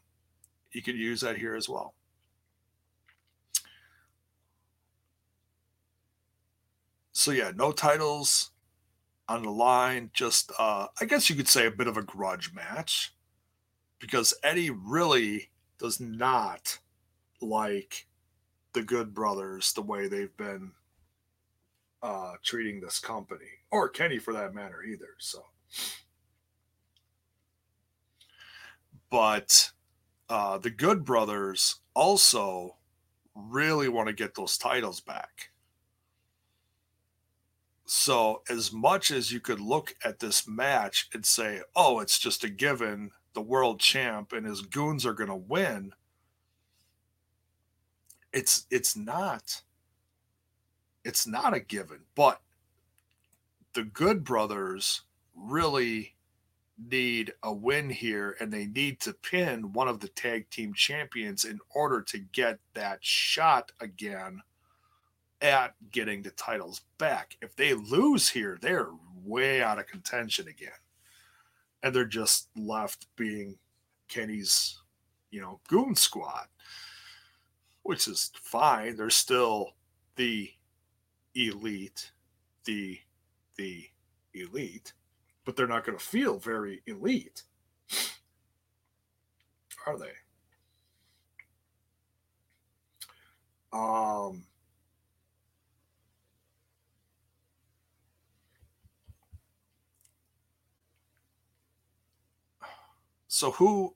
you 0.74 0.82
could 0.82 0.98
use 0.98 1.22
that 1.22 1.38
here 1.38 1.56
as 1.56 1.70
well. 1.70 1.94
So 7.24 7.32
yeah, 7.32 7.53
no 7.55 7.71
titles 7.71 8.51
on 9.30 9.43
the 9.43 9.49
line. 9.49 10.09
Just 10.11 10.51
uh, 10.59 10.88
I 10.99 11.05
guess 11.05 11.30
you 11.30 11.38
could 11.38 11.47
say 11.47 11.65
a 11.65 11.71
bit 11.71 11.88
of 11.88 11.95
a 11.95 12.03
grudge 12.03 12.51
match 12.53 13.15
because 13.99 14.34
Eddie 14.43 14.71
really 14.71 15.49
does 15.80 16.01
not 16.01 16.80
like 17.39 18.07
the 18.74 18.84
Good 18.84 19.13
Brothers 19.13 19.71
the 19.71 19.82
way 19.84 20.09
they've 20.09 20.36
been 20.36 20.74
uh, 22.01 22.34
treating 22.43 22.82
this 22.82 22.99
company, 22.99 23.51
or 23.71 23.88
Kenny 23.88 24.19
for 24.19 24.34
that 24.34 24.53
matter 24.53 24.84
either. 24.84 25.15
So 25.17 25.45
but 29.09 29.71
uh, 30.28 30.57
the 30.57 30.71
Good 30.71 31.05
Brothers 31.05 31.78
also 31.93 32.76
really 33.34 33.88
want 33.88 34.09
to 34.09 34.13
get 34.13 34.36
those 34.36 34.57
titles 34.57 34.99
back. 34.99 35.53
So, 37.86 38.44
as 38.50 38.72
much 38.72 39.12
as 39.12 39.32
you 39.32 39.40
could 39.40 39.60
look 39.60 39.96
at 40.06 40.20
this 40.20 40.48
match 40.48 41.10
and 41.14 41.26
say, 41.26 41.62
oh, 41.76 42.00
it's 42.00 42.18
just 42.18 42.44
a 42.44 42.50
given, 42.50 43.12
the 43.34 43.42
world 43.42 43.80
champ 43.80 44.32
and 44.32 44.46
his 44.46 44.62
goons 44.62 45.06
are 45.06 45.14
going 45.14 45.30
to 45.30 45.36
win, 45.36 45.94
it's 48.34 48.66
it's 48.72 48.96
not 48.96 49.62
it's 51.06 51.28
not 51.28 51.54
a 51.54 51.60
given 51.60 52.00
but 52.16 52.42
the 53.74 53.84
good 53.84 54.24
brothers 54.24 55.02
really 55.36 56.16
need 56.90 57.32
a 57.44 57.54
win 57.54 57.90
here 57.90 58.36
and 58.40 58.52
they 58.52 58.66
need 58.66 59.00
to 59.00 59.14
pin 59.14 59.72
one 59.74 59.88
of 59.88 60.00
the 60.00 60.08
tag 60.08 60.50
team 60.50 60.74
champions 60.74 61.46
in 61.46 61.60
order 61.70 62.02
to 62.02 62.18
get 62.18 62.60
that 62.74 62.98
shot 63.02 63.72
again 63.80 64.42
at 65.44 65.76
getting 65.91 66.22
the 66.22 66.32
titles 66.32 66.82
back. 66.98 67.38
If 67.41 67.56
they 67.56 67.74
lose 67.74 68.30
here, 68.30 68.58
they're 68.62 68.89
way 69.24 69.62
out 69.62 69.78
of 69.78 69.88
contention 69.88 70.48
again. 70.48 70.72
And 71.84 71.94
they're 71.94 72.06
just 72.06 72.48
left 72.56 73.08
being 73.18 73.58
Kenny's, 74.08 74.82
you 75.32 75.41
know, 75.41 75.60
goon 75.68 75.96
squad, 75.96 76.48
which 77.84 78.08
is 78.08 78.32
fine. 78.41 78.96
They're 78.96 79.10
still 79.10 79.72
the 80.16 80.50
elite, 81.36 82.12
the 82.64 83.00
the 83.58 83.86
elite, 84.34 84.94
but 85.44 85.56
they're 85.56 85.68
not 85.68 85.86
going 85.86 85.98
to 85.98 86.04
feel 86.04 86.39
very 86.39 86.82
elite. 86.88 87.44
Are 89.86 89.98
they? 89.98 90.14
Um 93.74 94.46
So 103.34 103.50
who 103.50 103.96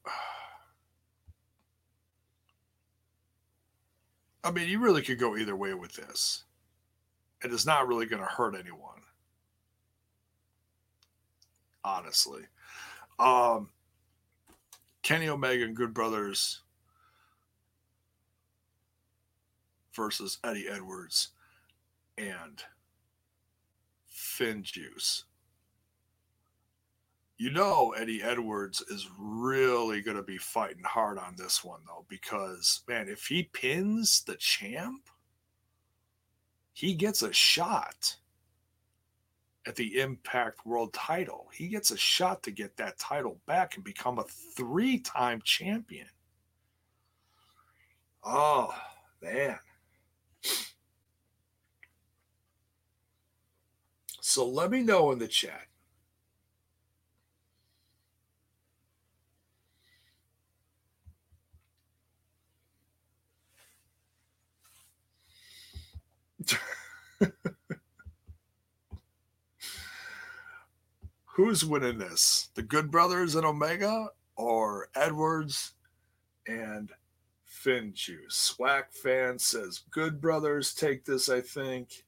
I 4.44 4.50
mean, 4.50 4.68
you 4.68 4.80
really 4.80 5.04
could 5.04 5.20
go 5.20 5.38
either 5.38 5.56
way 5.56 5.76
with 5.76 5.94
this. 5.94 6.44
It 7.44 7.54
is 7.54 7.64
not 7.64 7.88
really 7.88 8.08
going 8.08 8.24
to 8.24 8.28
hurt 8.28 8.56
anyone. 8.56 9.04
Honestly. 11.84 12.46
Um 13.20 13.70
Kenny 15.04 15.30
Omega 15.30 15.66
and 15.66 15.76
Good 15.76 15.94
Brothers 15.94 16.64
versus 19.94 20.40
Eddie 20.44 20.68
Edwards 20.68 21.28
and 22.18 22.64
FinJuice 24.12 25.26
you 27.38 27.52
know 27.52 27.94
Eddie 27.98 28.24
Edwards 28.24 28.82
is 28.90 29.08
really 29.20 30.02
going 30.02 30.18
to 30.18 30.24
be 30.24 30.38
fighting 30.38 30.84
hard 30.84 31.18
on 31.18 31.36
this 31.38 31.64
one 31.64 31.82
though 31.86 32.06
because 32.10 32.82
man 32.88 33.08
if 33.08 33.26
he 33.28 33.44
pins 33.44 34.24
the 34.26 34.36
champ 34.36 35.10
he 36.74 36.94
gets 36.94 37.22
a 37.24 37.34
shot 37.34 38.18
at 39.68 39.76
the 39.76 40.00
Impact 40.00 40.66
World 40.66 40.94
title. 40.94 41.50
He 41.54 41.68
gets 41.68 41.92
a 41.92 41.98
shot 41.98 42.42
to 42.44 42.52
get 42.52 42.78
that 42.78 42.98
title 42.98 43.40
back 43.46 43.76
and 43.76 43.84
become 43.84 44.18
a 44.18 44.24
three-time 44.24 45.42
champion. 45.44 46.08
Oh, 48.24 48.74
man. 49.22 49.60
So 54.22 54.48
let 54.48 54.72
me 54.72 54.82
know 54.82 55.12
in 55.12 55.20
the 55.20 55.28
chat 55.28 55.68
Who's 71.38 71.64
winning 71.64 72.00
this? 72.00 72.50
The 72.56 72.64
Good 72.64 72.90
Brothers 72.90 73.36
and 73.36 73.46
Omega 73.46 74.08
or 74.36 74.90
Edwards 74.96 75.74
and 76.48 76.90
FinJuice? 77.48 78.32
Swag 78.32 78.86
fan 78.90 79.38
says 79.38 79.84
Good 79.92 80.20
Brothers 80.20 80.74
take 80.74 81.06
this, 81.06 81.30
I 81.30 81.42
think. 81.42 82.06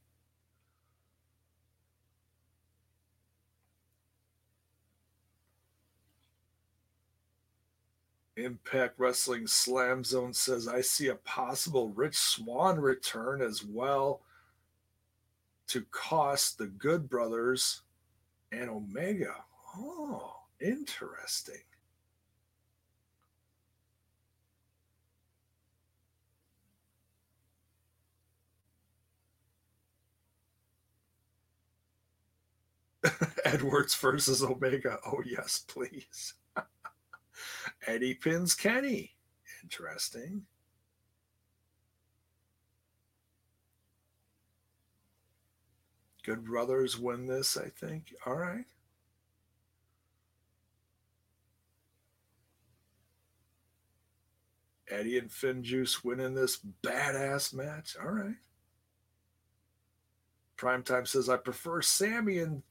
Impact 8.35 8.95
Wrestling 8.97 9.45
Slam 9.45 10.03
Zone 10.03 10.33
says, 10.33 10.67
I 10.67 10.81
see 10.81 11.09
a 11.09 11.15
possible 11.15 11.89
Rich 11.89 12.17
Swann 12.17 12.79
return 12.79 13.43
as 13.43 13.63
well 13.63 14.21
to 15.67 15.85
cost 15.91 16.57
the 16.57 16.65
Good 16.65 17.07
Brothers 17.07 17.83
and 18.51 18.69
Omega. 18.69 19.35
Oh, 19.77 20.33
interesting. 20.61 21.55
Edwards 33.45 33.95
versus 33.95 34.43
Omega. 34.43 34.99
Oh, 35.05 35.21
yes, 35.25 35.63
please. 35.67 36.33
Eddie 37.87 38.15
pins 38.15 38.55
Kenny. 38.55 39.15
Interesting. 39.63 40.45
Good 46.23 46.45
Brothers 46.45 46.99
win 46.99 47.25
this, 47.25 47.57
I 47.57 47.69
think. 47.69 48.13
All 48.25 48.35
right. 48.35 48.65
Eddie 54.89 55.19
and 55.19 55.31
Finn 55.31 55.61
FinJuice 55.61 56.03
winning 56.03 56.33
this 56.33 56.59
badass 56.83 57.53
match. 57.53 57.95
All 58.01 58.11
right. 58.11 58.35
Primetime 60.57 61.07
says, 61.07 61.29
I 61.29 61.37
prefer 61.37 61.81
Sami 61.81 62.39
in, 62.39 62.63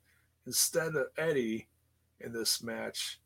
instead 0.46 0.94
of 0.96 1.07
Eddie 1.16 1.68
in 2.20 2.32
this 2.32 2.62
match. 2.62 3.20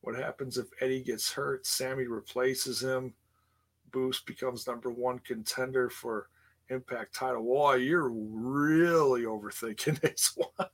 What 0.00 0.16
happens 0.16 0.56
if 0.56 0.66
Eddie 0.80 1.02
gets 1.02 1.32
hurt? 1.32 1.66
Sami 1.66 2.06
replaces 2.06 2.82
him. 2.82 3.14
Boost 3.92 4.26
becomes 4.26 4.66
number 4.66 4.90
one 4.90 5.18
contender 5.20 5.90
for 5.90 6.28
Impact 6.70 7.14
title. 7.14 7.42
Boy, 7.42 7.74
you're 7.76 8.10
really 8.10 9.22
overthinking 9.22 10.00
this 10.00 10.36
one. 10.36 10.68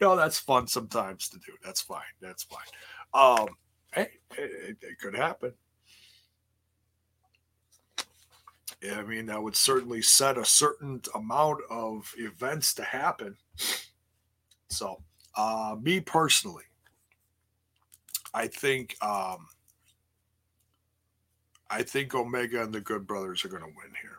no, 0.00 0.16
that's 0.16 0.38
fun 0.38 0.66
sometimes 0.66 1.28
to 1.30 1.38
do. 1.38 1.52
That's 1.64 1.80
fine. 1.80 2.02
That's 2.20 2.44
fine. 2.44 2.60
Um, 3.12 3.48
hey, 3.92 4.08
it, 4.38 4.76
it 4.80 4.98
could 5.00 5.16
happen. 5.16 5.52
I 8.94 9.02
mean, 9.02 9.26
that 9.26 9.42
would 9.42 9.56
certainly 9.56 10.02
set 10.02 10.38
a 10.38 10.44
certain 10.44 11.00
amount 11.14 11.60
of 11.70 12.12
events 12.18 12.74
to 12.74 12.84
happen. 12.84 13.36
So, 14.68 15.02
uh, 15.36 15.76
me 15.80 16.00
personally, 16.00 16.64
I 18.34 18.46
think 18.46 18.96
um, 19.02 19.46
I 21.70 21.82
think 21.82 22.14
Omega 22.14 22.62
and 22.62 22.72
the 22.72 22.80
Good 22.80 23.06
Brothers 23.06 23.44
are 23.44 23.48
going 23.48 23.62
to 23.62 23.68
win 23.68 23.92
here. 24.00 24.18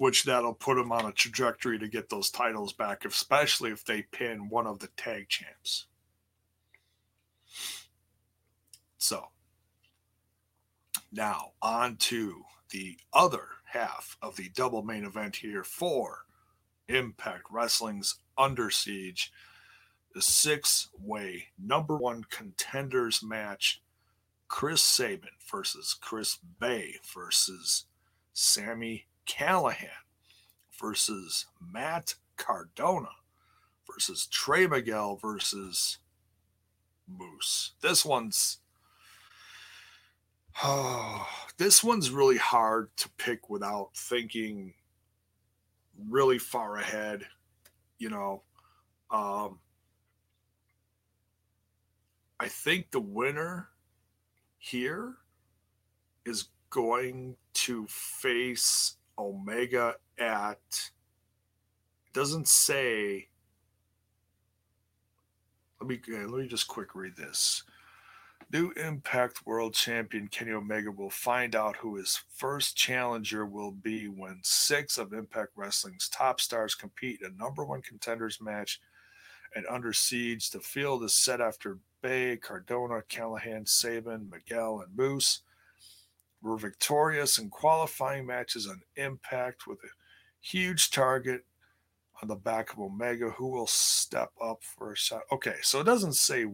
Which 0.00 0.24
that'll 0.24 0.54
put 0.54 0.76
them 0.76 0.92
on 0.92 1.04
a 1.04 1.12
trajectory 1.12 1.78
to 1.78 1.86
get 1.86 2.08
those 2.08 2.30
titles 2.30 2.72
back, 2.72 3.04
especially 3.04 3.70
if 3.70 3.84
they 3.84 4.00
pin 4.00 4.48
one 4.48 4.66
of 4.66 4.78
the 4.78 4.86
tag 4.96 5.28
champs. 5.28 5.88
So 8.96 9.26
now 11.12 11.50
on 11.60 11.96
to 11.96 12.44
the 12.70 12.96
other 13.12 13.44
half 13.66 14.16
of 14.22 14.36
the 14.36 14.48
double 14.48 14.82
main 14.82 15.04
event 15.04 15.36
here 15.36 15.64
for 15.64 16.24
Impact 16.88 17.42
Wrestling's 17.50 18.20
Under 18.38 18.70
Siege, 18.70 19.30
the 20.14 20.22
six 20.22 20.88
way 20.98 21.48
number 21.62 21.98
one 21.98 22.24
contenders 22.30 23.22
match 23.22 23.82
Chris 24.48 24.80
Sabin 24.82 25.28
versus 25.46 25.92
Chris 25.92 26.38
Bey 26.58 26.94
versus 27.14 27.84
Sami 28.32 29.04
Callihan 29.30 29.88
versus 30.80 31.46
Matt 31.60 32.14
Cardona 32.36 33.10
versus 33.86 34.26
Trey 34.26 34.66
Miguel 34.66 35.16
versus 35.16 35.98
Moose. 37.06 37.72
This 37.80 38.04
one's 38.04 38.58
oh, 40.64 41.28
this 41.58 41.84
one's 41.84 42.10
really 42.10 42.38
hard 42.38 42.90
to 42.96 43.08
pick 43.18 43.48
without 43.48 43.90
thinking 43.94 44.74
really 46.08 46.38
far 46.38 46.78
ahead, 46.78 47.24
you 47.98 48.10
know. 48.10 48.42
Um, 49.10 49.60
I 52.40 52.48
think 52.48 52.90
the 52.90 53.00
winner 53.00 53.68
here 54.58 55.14
is 56.26 56.48
going 56.70 57.36
to 57.52 57.86
face 57.88 58.96
Omega 59.20 59.96
at 60.18 60.90
doesn't 62.12 62.48
say 62.48 63.28
let 65.80 65.88
me 65.88 66.00
let 66.08 66.30
me 66.30 66.48
just 66.48 66.68
quick 66.68 66.94
read 66.94 67.16
this. 67.16 67.62
New 68.52 68.72
Impact 68.72 69.46
World 69.46 69.74
Champion 69.74 70.26
Kenny 70.26 70.52
Omega 70.52 70.90
will 70.90 71.10
find 71.10 71.54
out 71.54 71.76
who 71.76 71.96
his 71.96 72.20
first 72.34 72.76
challenger 72.76 73.46
will 73.46 73.70
be 73.70 74.08
when 74.08 74.40
six 74.42 74.98
of 74.98 75.12
Impact 75.12 75.52
Wrestling's 75.54 76.08
top 76.08 76.40
stars 76.40 76.74
compete 76.74 77.20
in 77.22 77.32
a 77.32 77.42
number 77.42 77.64
one 77.64 77.80
contenders 77.80 78.40
match 78.40 78.80
and 79.54 79.64
under 79.70 79.92
siege. 79.92 80.50
The 80.50 80.60
field 80.60 81.04
is 81.04 81.14
set 81.14 81.40
after 81.40 81.78
Bey, 82.02 82.36
Cardona, 82.36 83.02
Callihan, 83.08 83.68
Sabin, 83.68 84.28
Miguel, 84.28 84.80
and 84.80 84.96
Moose 84.96 85.42
were 86.42 86.56
victorious 86.56 87.38
in 87.38 87.50
qualifying 87.50 88.26
matches 88.26 88.66
on 88.66 88.80
Impact 88.96 89.66
with 89.66 89.78
a 89.84 89.88
huge 90.40 90.90
target 90.90 91.44
on 92.22 92.28
the 92.28 92.34
back 92.34 92.72
of 92.72 92.78
Omega, 92.78 93.30
who 93.30 93.48
will 93.48 93.66
step 93.66 94.30
up 94.42 94.62
for 94.62 94.92
a 94.92 94.96
shot. 94.96 95.22
Okay, 95.32 95.56
so 95.62 95.80
it 95.80 95.84
doesn't 95.84 96.14
say 96.14 96.46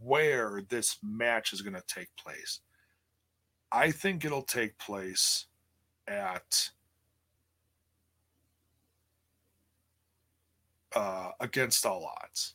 where 0.00 0.62
this 0.68 0.98
match 1.02 1.52
is 1.52 1.62
going 1.62 1.74
to 1.74 1.82
take 1.86 2.08
place. 2.16 2.60
I 3.70 3.90
think 3.90 4.24
it'll 4.24 4.42
take 4.42 4.78
place 4.78 5.46
at 6.06 6.70
uh, 10.96 11.32
Against 11.38 11.84
All 11.84 12.10
Odds, 12.22 12.54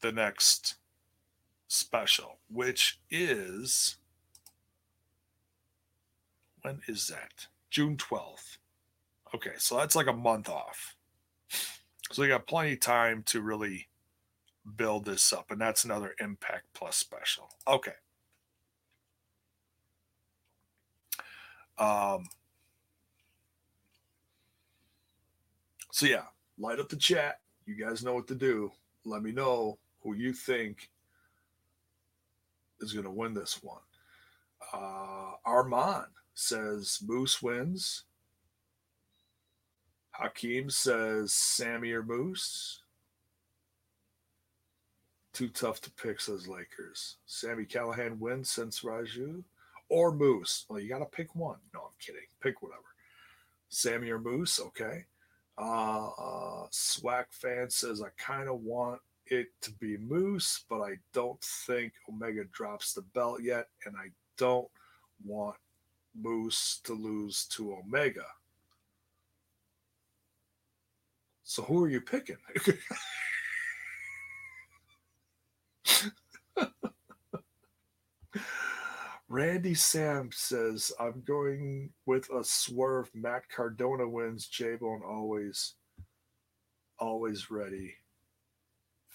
the 0.00 0.10
next 0.10 0.76
special, 1.68 2.38
which 2.50 2.98
is 3.10 3.97
when 6.62 6.80
is 6.86 7.08
that? 7.08 7.46
June 7.70 7.96
12th. 7.96 8.58
Okay, 9.34 9.52
so 9.58 9.76
that's 9.76 9.96
like 9.96 10.06
a 10.06 10.12
month 10.12 10.48
off. 10.48 10.96
So 12.12 12.22
we 12.22 12.28
got 12.28 12.46
plenty 12.46 12.72
of 12.72 12.80
time 12.80 13.22
to 13.26 13.42
really 13.42 13.88
build 14.76 15.04
this 15.04 15.32
up, 15.32 15.50
and 15.50 15.60
that's 15.60 15.84
another 15.84 16.14
Impact 16.20 16.64
Plus 16.72 16.96
special. 16.96 17.50
Okay. 17.66 17.92
Um, 21.78 22.26
so 25.92 26.06
yeah, 26.06 26.24
light 26.58 26.80
up 26.80 26.88
the 26.88 26.96
chat. 26.96 27.40
You 27.66 27.74
guys 27.74 28.02
know 28.02 28.14
what 28.14 28.26
to 28.28 28.34
do. 28.34 28.72
Let 29.04 29.22
me 29.22 29.30
know 29.30 29.78
who 30.02 30.14
you 30.14 30.32
think 30.32 30.90
is 32.80 32.92
going 32.92 33.04
to 33.04 33.10
win 33.10 33.34
this 33.34 33.62
one. 33.62 33.82
Uh, 34.72 35.32
Armand 35.44 36.06
says 36.38 37.00
Moose 37.04 37.42
wins. 37.42 38.04
Hakeem 40.12 40.70
says 40.70 41.32
Sami 41.32 41.90
or 41.90 42.04
Moose. 42.04 42.82
Too 45.32 45.48
tough 45.48 45.80
to 45.80 45.90
pick, 45.90 46.20
says 46.20 46.46
Lakers. 46.46 47.16
Sami 47.26 47.64
Callihan 47.64 48.18
wins 48.18 48.50
since 48.50 48.82
Raju 48.82 49.42
or 49.88 50.12
Moose. 50.12 50.64
Well, 50.68 50.78
you 50.78 50.88
got 50.88 51.00
to 51.00 51.06
pick 51.06 51.34
one. 51.34 51.58
No, 51.74 51.80
I'm 51.80 51.90
kidding. 52.00 52.22
Pick 52.40 52.62
whatever. 52.62 52.82
Sami 53.68 54.08
or 54.10 54.20
Moose, 54.20 54.60
okay. 54.60 55.06
Uh, 55.60 56.08
uh, 56.10 56.66
Swack 56.70 57.32
fan 57.32 57.68
says 57.68 58.00
I 58.00 58.10
kind 58.16 58.48
of 58.48 58.60
want 58.60 59.00
it 59.26 59.48
to 59.62 59.72
be 59.72 59.96
Moose, 59.96 60.64
but 60.70 60.82
I 60.82 60.98
don't 61.12 61.42
think 61.42 61.92
Omega 62.08 62.44
drops 62.52 62.94
the 62.94 63.02
belt 63.02 63.42
yet, 63.42 63.66
and 63.84 63.96
I 63.96 64.10
don't 64.36 64.68
want 65.24 65.56
Moose 66.20 66.80
to 66.84 66.94
lose 66.94 67.46
to 67.46 67.74
Omega. 67.74 68.26
So 71.44 71.62
who 71.62 71.84
are 71.84 71.88
you 71.88 72.00
picking? 72.00 72.36
Randy 79.28 79.74
Sam 79.74 80.30
says, 80.32 80.90
I'm 80.98 81.22
going 81.26 81.90
with 82.06 82.30
a 82.30 82.42
swerve. 82.42 83.10
Matt 83.14 83.48
Cardona 83.54 84.08
wins. 84.08 84.46
J 84.46 84.76
Bone 84.76 85.02
always, 85.06 85.74
always 86.98 87.50
ready 87.50 87.94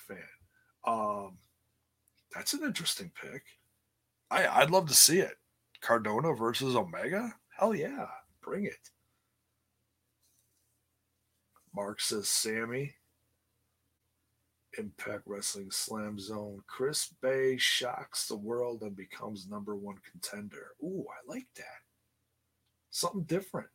fan. 0.07 0.17
Um, 0.85 1.37
that's 2.33 2.53
an 2.53 2.63
interesting 2.63 3.11
pick. 3.19 3.43
I, 4.29 4.47
I'd 4.47 4.71
love 4.71 4.87
to 4.87 4.93
see 4.93 5.19
it. 5.19 5.35
Cardona 5.83 6.33
versus 6.33 6.75
Omega? 6.75 7.33
Hell 7.57 7.75
yeah. 7.75 8.07
Bring 8.41 8.65
it. 8.65 8.89
Mark 11.75 11.99
says 11.99 12.27
Sami. 12.27 12.95
Impact 14.77 15.23
Wrestling 15.27 15.69
Slam 15.69 16.17
Zone. 16.17 16.61
Chris 16.67 17.13
Bey 17.21 17.57
shocks 17.57 18.27
the 18.27 18.35
world 18.35 18.81
and 18.81 18.95
becomes 18.95 19.47
number 19.47 19.75
one 19.75 19.97
contender. 20.09 20.69
Ooh, 20.81 21.05
I 21.09 21.31
like 21.31 21.47
that. 21.57 21.65
Something 22.89 23.23
different. 23.23 23.67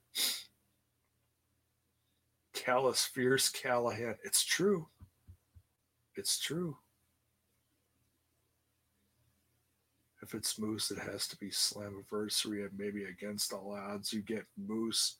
Callous, 2.54 3.04
fierce 3.04 3.52
Callihan. 3.52 4.16
It's 4.24 4.44
true. 4.44 4.88
It's 6.16 6.38
true. 6.38 6.76
If 10.28 10.34
it's 10.34 10.58
Moose, 10.58 10.90
it 10.90 10.98
has 10.98 11.26
to 11.28 11.38
be 11.38 11.48
Slammiversary 11.48 12.68
and 12.68 12.78
maybe 12.78 13.04
against 13.04 13.54
all 13.54 13.72
odds. 13.72 14.12
You 14.12 14.20
get 14.20 14.44
Moose 14.58 15.16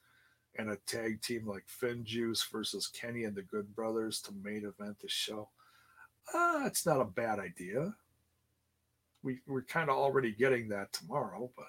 and 0.59 0.71
a 0.71 0.77
tag 0.87 1.23
team 1.23 1.47
like 1.47 1.65
FinJuice 1.83 2.51
versus 2.53 2.89
Kenny 2.89 3.25
and 3.25 3.35
the 3.35 3.41
Good 3.41 3.75
Brothers 3.75 4.21
to 4.23 4.33
main 4.45 4.67
event 4.67 4.99
the 5.01 5.09
show. 5.09 5.49
Uh, 6.35 6.65
it's 6.67 6.85
not 6.85 7.01
a 7.01 7.07
bad 7.07 7.39
idea. 7.39 7.95
We 9.23 9.41
we're 9.47 9.63
kind 9.63 9.89
of 9.89 9.97
already 9.97 10.31
getting 10.31 10.69
that 10.69 10.93
tomorrow, 10.93 11.51
but 11.57 11.69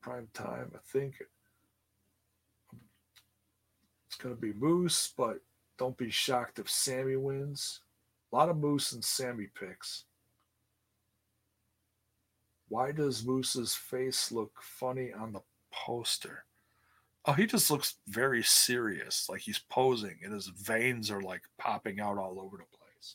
prime 0.00 0.28
time. 0.34 0.70
I 0.72 0.78
think 0.86 1.16
it's 4.06 4.16
going 4.16 4.36
to 4.36 4.40
be 4.40 4.52
Moose, 4.52 5.12
but 5.16 5.40
don't 5.78 5.98
be 5.98 6.10
shocked 6.10 6.60
if 6.60 6.70
Sami 6.70 7.16
wins. 7.16 7.80
Lot 8.34 8.48
of 8.48 8.56
Moose 8.56 8.90
and 8.90 9.04
Sami 9.04 9.46
picks. 9.54 10.06
Why 12.66 12.90
does 12.90 13.24
Moose's 13.24 13.76
face 13.76 14.32
look 14.32 14.50
funny 14.60 15.12
on 15.12 15.32
the 15.32 15.42
poster? 15.72 16.44
Oh, 17.26 17.32
he 17.34 17.46
just 17.46 17.70
looks 17.70 17.94
very 18.08 18.42
serious, 18.42 19.28
like 19.28 19.42
he's 19.42 19.60
posing, 19.70 20.18
and 20.24 20.34
his 20.34 20.48
veins 20.48 21.12
are 21.12 21.22
like 21.22 21.42
popping 21.58 22.00
out 22.00 22.18
all 22.18 22.40
over 22.40 22.56
the 22.56 22.76
place. 22.76 23.14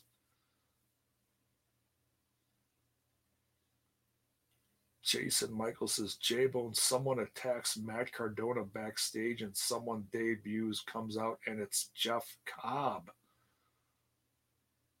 Jason 5.04 5.52
Michael 5.52 5.86
says 5.86 6.14
J 6.14 6.46
Bone, 6.46 6.72
someone 6.72 7.18
attacks 7.18 7.76
Matt 7.76 8.10
Cardona 8.10 8.64
backstage, 8.64 9.42
and 9.42 9.54
someone 9.54 10.06
debuts, 10.10 10.82
comes 10.82 11.18
out, 11.18 11.38
and 11.46 11.60
it's 11.60 11.90
Jeff 11.94 12.38
Cobb. 12.46 13.10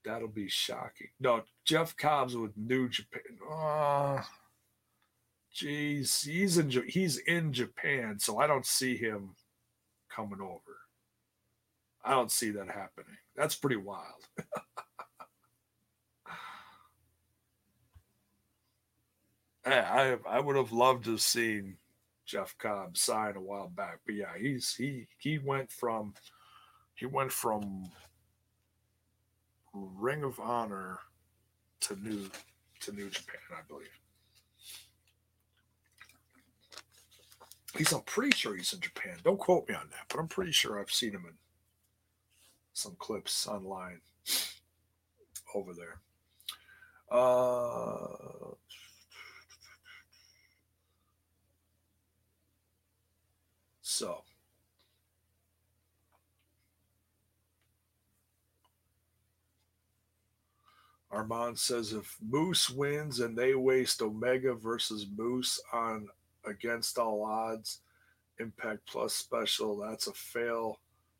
That'll 0.04 0.28
be 0.28 0.48
shocking. 0.48 1.08
No, 1.18 1.42
Jeff 1.64 1.96
Cobb's 1.96 2.36
with 2.36 2.56
New 2.56 2.88
Japan. 2.88 3.20
Uh, 3.50 4.22
Jeez, 5.54 6.24
he's 6.24 6.58
in 6.58 6.70
he's 6.88 7.18
in 7.18 7.52
Japan, 7.52 8.18
so 8.18 8.38
I 8.38 8.46
don't 8.46 8.64
see 8.64 8.96
him 8.96 9.34
coming 10.08 10.40
over. 10.40 10.78
I 12.04 12.12
don't 12.12 12.30
see 12.30 12.50
that 12.52 12.68
happening. 12.68 13.16
That's 13.36 13.56
pretty 13.56 13.76
wild. 13.76 14.28
I 19.66 20.16
I 20.28 20.40
would 20.40 20.56
have 20.56 20.72
loved 20.72 21.04
to 21.04 21.12
have 21.12 21.20
seen 21.20 21.76
Jeff 22.24 22.56
Cobb 22.58 22.96
sign 22.96 23.36
a 23.36 23.40
while 23.40 23.68
back, 23.68 23.98
but 24.06 24.14
yeah, 24.14 24.38
he's 24.38 24.74
he 24.74 25.08
he 25.18 25.38
went 25.38 25.70
from 25.72 26.14
he 26.94 27.06
went 27.06 27.32
from 27.32 27.90
Ring 29.72 30.24
of 30.24 30.38
Honor 30.40 30.98
to 31.80 31.96
New 31.96 32.30
to 32.80 32.92
New 32.92 33.10
Japan, 33.10 33.40
I 33.52 33.60
believe. 33.68 33.88
He's 37.76 37.92
I'm 37.92 38.02
pretty 38.02 38.36
sure 38.36 38.56
he's 38.56 38.72
in 38.72 38.80
Japan. 38.80 39.18
Don't 39.22 39.38
quote 39.38 39.68
me 39.68 39.74
on 39.74 39.88
that, 39.90 40.06
but 40.08 40.18
I'm 40.18 40.28
pretty 40.28 40.52
sure 40.52 40.80
I've 40.80 40.90
seen 40.90 41.12
him 41.12 41.24
in 41.26 41.34
some 42.72 42.96
clips 42.98 43.46
online 43.46 44.00
over 45.54 45.72
there. 45.72 46.00
Uh 47.10 48.54
so 53.82 54.22
Armand 61.10 61.58
says 61.58 61.92
if 61.92 62.16
Moose 62.22 62.70
wins 62.70 63.20
and 63.20 63.36
they 63.36 63.54
waste 63.54 64.00
Omega 64.00 64.54
versus 64.54 65.06
Moose 65.16 65.60
on 65.72 66.08
against 66.44 66.98
all 66.98 67.24
odds, 67.24 67.80
Impact 68.38 68.86
Plus 68.86 69.12
special, 69.14 69.76
that's 69.76 70.06
a 70.06 70.12
fail 70.12 70.78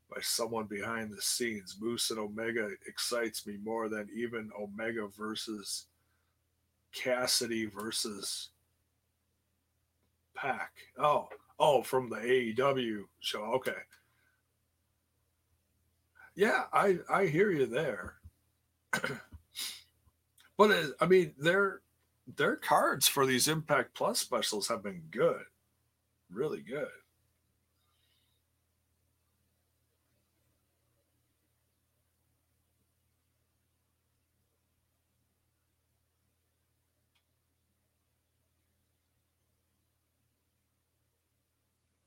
by 0.09 0.21
someone 0.21 0.67
behind 0.67 1.13
the 1.13 1.21
scenes. 1.21 1.77
Moose 1.81 2.11
and 2.11 2.19
Omega 2.19 2.71
excites 2.87 3.47
me 3.47 3.57
more 3.63 3.89
than 3.89 4.09
even 4.15 4.51
Omega 4.59 5.09
versus 5.17 5.87
Cassidy 6.93 7.67
versus 7.67 8.51
PAC. 10.35 10.73
Oh, 10.99 11.29
oh, 11.59 11.83
from 11.83 12.09
the 12.09 12.17
AEW 12.17 13.05
show. 13.21 13.43
Okay. 13.55 13.73
Yeah, 16.35 16.65
I 16.73 16.99
I 17.13 17.27
hear 17.27 17.51
you 17.51 17.67
there. 17.67 18.15
but 20.61 20.73
uh, 20.73 20.89
I 21.01 21.07
mean, 21.07 21.33
their 21.39 21.81
their 22.37 22.55
cards 22.55 23.09
for 23.09 23.25
these 23.25 23.49
Impact 23.49 23.95
Plus 23.95 24.19
specials 24.19 24.69
have 24.69 24.83
been 24.83 25.05
good, 25.11 25.45
really 26.31 26.61
good. 26.61 26.87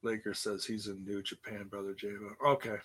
Laker 0.03 0.35
says 0.35 0.63
he's 0.63 0.85
in 0.85 1.03
New 1.03 1.23
Japan, 1.23 1.65
brother 1.71 1.95
Java. 1.95 2.35
Okay. 2.45 2.77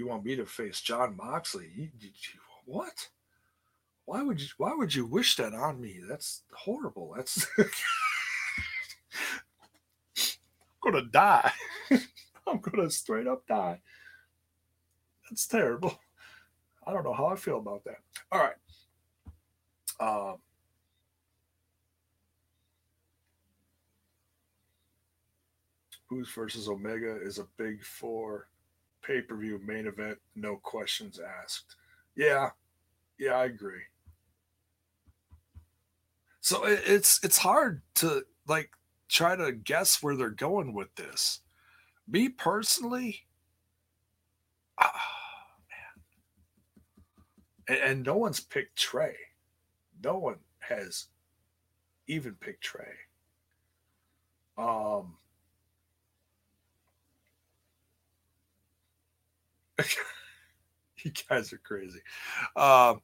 You 0.00 0.06
want 0.06 0.24
me 0.24 0.34
to 0.34 0.46
face 0.46 0.80
Jon 0.80 1.14
Moxley? 1.14 1.68
You, 1.76 1.90
you, 2.00 2.10
what? 2.64 3.10
Why 4.06 4.22
would 4.22 4.40
you? 4.40 4.46
Why 4.56 4.72
would 4.74 4.94
you 4.94 5.04
wish 5.04 5.36
that 5.36 5.52
on 5.52 5.78
me? 5.78 6.00
That's 6.08 6.42
horrible. 6.54 7.12
That's 7.14 7.46
I'm 7.58 7.66
gonna 10.82 11.02
die. 11.02 11.52
I'm 12.46 12.60
gonna 12.60 12.88
straight 12.88 13.26
up 13.26 13.46
die. 13.46 13.78
That's 15.28 15.46
terrible. 15.46 16.00
I 16.86 16.94
don't 16.94 17.04
know 17.04 17.12
how 17.12 17.26
I 17.26 17.36
feel 17.36 17.58
about 17.58 17.84
that. 17.84 17.98
All 18.32 18.40
right. 18.40 18.56
Um, 20.00 20.38
Who's 26.08 26.30
versus 26.30 26.70
Omega 26.70 27.20
is 27.22 27.38
a 27.38 27.46
big 27.58 27.84
four 27.84 28.49
pay 29.02 29.20
per 29.20 29.36
view 29.36 29.60
main 29.64 29.86
event, 29.86 30.18
no 30.34 30.56
questions 30.56 31.20
asked. 31.42 31.76
Yeah, 32.16 32.50
yeah, 33.18 33.32
I 33.32 33.44
agree. 33.44 33.82
So 36.40 36.64
it, 36.64 36.82
it's 36.86 37.20
it's 37.22 37.38
hard 37.38 37.82
to 37.96 38.24
like 38.46 38.70
try 39.08 39.36
to 39.36 39.52
guess 39.52 40.02
where 40.02 40.16
they're 40.16 40.30
going 40.30 40.72
with 40.72 40.94
this. 40.96 41.40
Me 42.08 42.28
personally, 42.28 43.26
ah, 44.78 45.10
and, 47.68 47.78
and 47.78 48.06
no 48.06 48.16
one's 48.16 48.40
picked 48.40 48.76
Trey. 48.76 49.14
No 50.02 50.18
one 50.18 50.38
has 50.60 51.06
even 52.06 52.34
picked 52.34 52.62
Trey. 52.62 52.94
Um, 54.58 55.16
you 61.04 61.12
guys 61.28 61.52
are 61.52 61.58
crazy. 61.58 62.00
Um, 62.56 63.00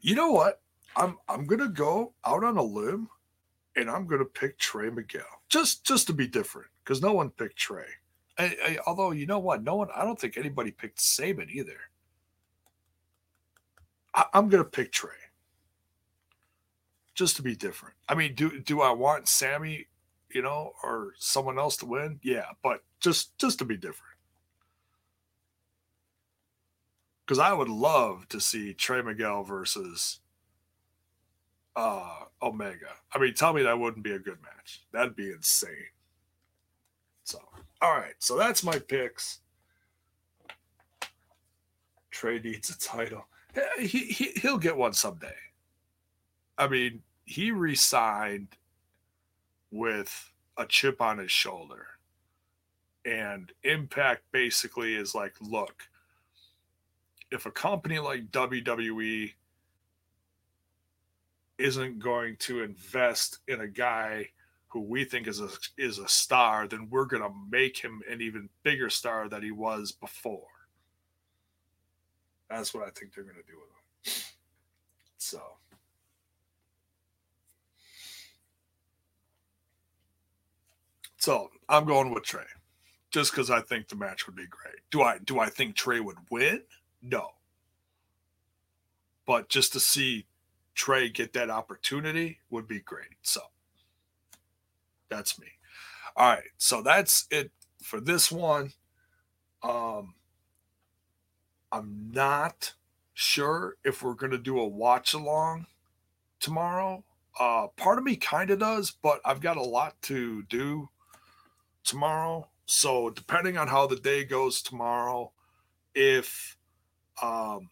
you 0.00 0.14
know 0.14 0.30
what? 0.30 0.60
I'm 0.96 1.16
I'm 1.28 1.46
gonna 1.46 1.68
go 1.68 2.14
out 2.24 2.44
on 2.44 2.56
a 2.56 2.62
limb, 2.62 3.08
and 3.76 3.90
I'm 3.90 4.06
gonna 4.06 4.24
pick 4.24 4.58
Trey 4.58 4.90
Miguel 4.90 5.22
just 5.48 5.84
just 5.84 6.06
to 6.08 6.12
be 6.12 6.26
different 6.26 6.68
because 6.84 7.00
no 7.00 7.12
one 7.12 7.30
picked 7.30 7.56
Trey. 7.56 7.86
I, 8.38 8.56
I, 8.64 8.78
although 8.86 9.10
you 9.12 9.26
know 9.26 9.38
what, 9.38 9.62
no 9.62 9.76
one. 9.76 9.88
I 9.94 10.04
don't 10.04 10.18
think 10.18 10.36
anybody 10.36 10.70
picked 10.70 11.00
Sabin 11.00 11.48
either. 11.52 11.78
I, 14.14 14.24
I'm 14.34 14.48
gonna 14.48 14.64
pick 14.64 14.92
Trey 14.92 15.12
just 17.14 17.36
to 17.36 17.42
be 17.42 17.54
different. 17.54 17.94
I 18.08 18.14
mean, 18.14 18.34
do 18.34 18.60
do 18.60 18.80
I 18.80 18.90
want 18.92 19.28
Sami, 19.28 19.86
you 20.32 20.42
know, 20.42 20.72
or 20.82 21.12
someone 21.18 21.58
else 21.58 21.76
to 21.78 21.86
win? 21.86 22.18
Yeah, 22.22 22.46
but 22.62 22.82
just 23.00 23.36
just 23.38 23.58
to 23.58 23.64
be 23.64 23.76
different. 23.76 24.09
Because 27.30 27.38
I 27.38 27.52
would 27.52 27.68
love 27.68 28.26
to 28.30 28.40
see 28.40 28.74
Trey 28.74 29.02
Miguel 29.02 29.44
versus 29.44 30.18
uh, 31.76 32.24
Omega. 32.42 32.88
I 33.14 33.20
mean, 33.20 33.34
tell 33.34 33.52
me 33.52 33.62
that 33.62 33.78
wouldn't 33.78 34.02
be 34.02 34.14
a 34.14 34.18
good 34.18 34.38
match. 34.42 34.82
That'd 34.90 35.14
be 35.14 35.30
insane. 35.30 35.70
So, 37.22 37.38
all 37.80 37.92
right. 37.92 38.14
So 38.18 38.36
that's 38.36 38.64
my 38.64 38.80
picks. 38.80 39.42
Trey 42.10 42.40
needs 42.40 42.68
a 42.68 42.76
title. 42.80 43.28
He, 43.78 43.86
he 43.86 44.32
he'll 44.40 44.58
get 44.58 44.76
one 44.76 44.92
someday. 44.92 45.28
I 46.58 46.66
mean, 46.66 47.00
he 47.26 47.52
resigned 47.52 48.56
with 49.70 50.32
a 50.56 50.66
chip 50.66 51.00
on 51.00 51.18
his 51.18 51.30
shoulder. 51.30 51.86
And 53.04 53.52
Impact 53.62 54.22
basically 54.32 54.96
is 54.96 55.14
like, 55.14 55.34
look, 55.40 55.84
if 57.30 57.46
a 57.46 57.50
company 57.50 57.98
like 57.98 58.30
WWE 58.30 59.32
isn't 61.58 61.98
going 61.98 62.36
to 62.36 62.62
invest 62.62 63.38
in 63.46 63.60
a 63.60 63.68
guy 63.68 64.28
who 64.68 64.80
we 64.80 65.04
think 65.04 65.26
is 65.26 65.40
a 65.40 65.48
is 65.76 65.98
a 65.98 66.08
star, 66.08 66.66
then 66.66 66.88
we're 66.90 67.04
going 67.04 67.22
to 67.22 67.32
make 67.50 67.76
him 67.76 68.00
an 68.10 68.20
even 68.20 68.48
bigger 68.62 68.88
star 68.88 69.28
that 69.28 69.42
he 69.42 69.50
was 69.50 69.92
before. 69.92 70.46
That's 72.48 72.72
what 72.72 72.86
I 72.86 72.90
think 72.90 73.14
they're 73.14 73.24
going 73.24 73.36
to 73.36 73.42
do 73.42 73.58
with 73.58 74.14
him. 74.14 74.22
So. 75.18 75.40
So 81.18 81.50
I'm 81.68 81.84
going 81.84 82.14
with 82.14 82.24
Trey, 82.24 82.44
just 83.10 83.30
because 83.30 83.50
I 83.50 83.60
think 83.60 83.88
the 83.88 83.96
match 83.96 84.26
would 84.26 84.36
be 84.36 84.46
great. 84.46 84.76
Do 84.90 85.02
I 85.02 85.18
do 85.18 85.38
I 85.38 85.50
think 85.50 85.76
Trey 85.76 86.00
would 86.00 86.16
win? 86.30 86.62
No. 87.02 87.30
But 89.26 89.48
just 89.48 89.72
to 89.74 89.80
see 89.80 90.26
Trey 90.74 91.08
get 91.08 91.32
that 91.34 91.50
opportunity 91.50 92.40
would 92.50 92.66
be 92.66 92.80
great. 92.80 93.16
So 93.22 93.40
that's 95.08 95.38
me. 95.38 95.48
All 96.16 96.28
right. 96.28 96.42
So 96.58 96.82
that's 96.82 97.26
it 97.30 97.50
for 97.82 98.00
this 98.00 98.30
one. 98.30 98.72
Um, 99.62 100.14
I'm 101.72 102.10
not 102.12 102.72
sure 103.14 103.76
if 103.84 104.02
we're 104.02 104.14
going 104.14 104.32
to 104.32 104.38
do 104.38 104.58
a 104.58 104.66
watch 104.66 105.12
along 105.12 105.66
tomorrow. 106.40 107.04
Uh, 107.38 107.68
part 107.76 107.98
of 107.98 108.04
me 108.04 108.16
kind 108.16 108.50
of 108.50 108.58
does, 108.58 108.90
but 108.90 109.20
I've 109.24 109.40
got 109.40 109.56
a 109.56 109.62
lot 109.62 110.00
to 110.02 110.42
do 110.44 110.88
tomorrow. 111.84 112.48
So 112.66 113.10
depending 113.10 113.56
on 113.56 113.68
how 113.68 113.86
the 113.86 113.96
day 113.96 114.24
goes 114.24 114.62
tomorrow, 114.62 115.32
if 115.94 116.56
um, 117.22 117.70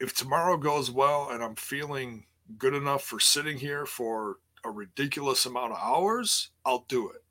if 0.00 0.14
tomorrow 0.14 0.56
goes 0.56 0.90
well 0.90 1.28
and 1.30 1.42
I'm 1.42 1.56
feeling 1.56 2.24
good 2.58 2.74
enough 2.74 3.02
for 3.02 3.20
sitting 3.20 3.58
here 3.58 3.86
for 3.86 4.38
a 4.64 4.70
ridiculous 4.70 5.46
amount 5.46 5.72
of 5.72 5.78
hours, 5.80 6.50
I'll 6.64 6.84
do 6.88 7.10
it. 7.10 7.22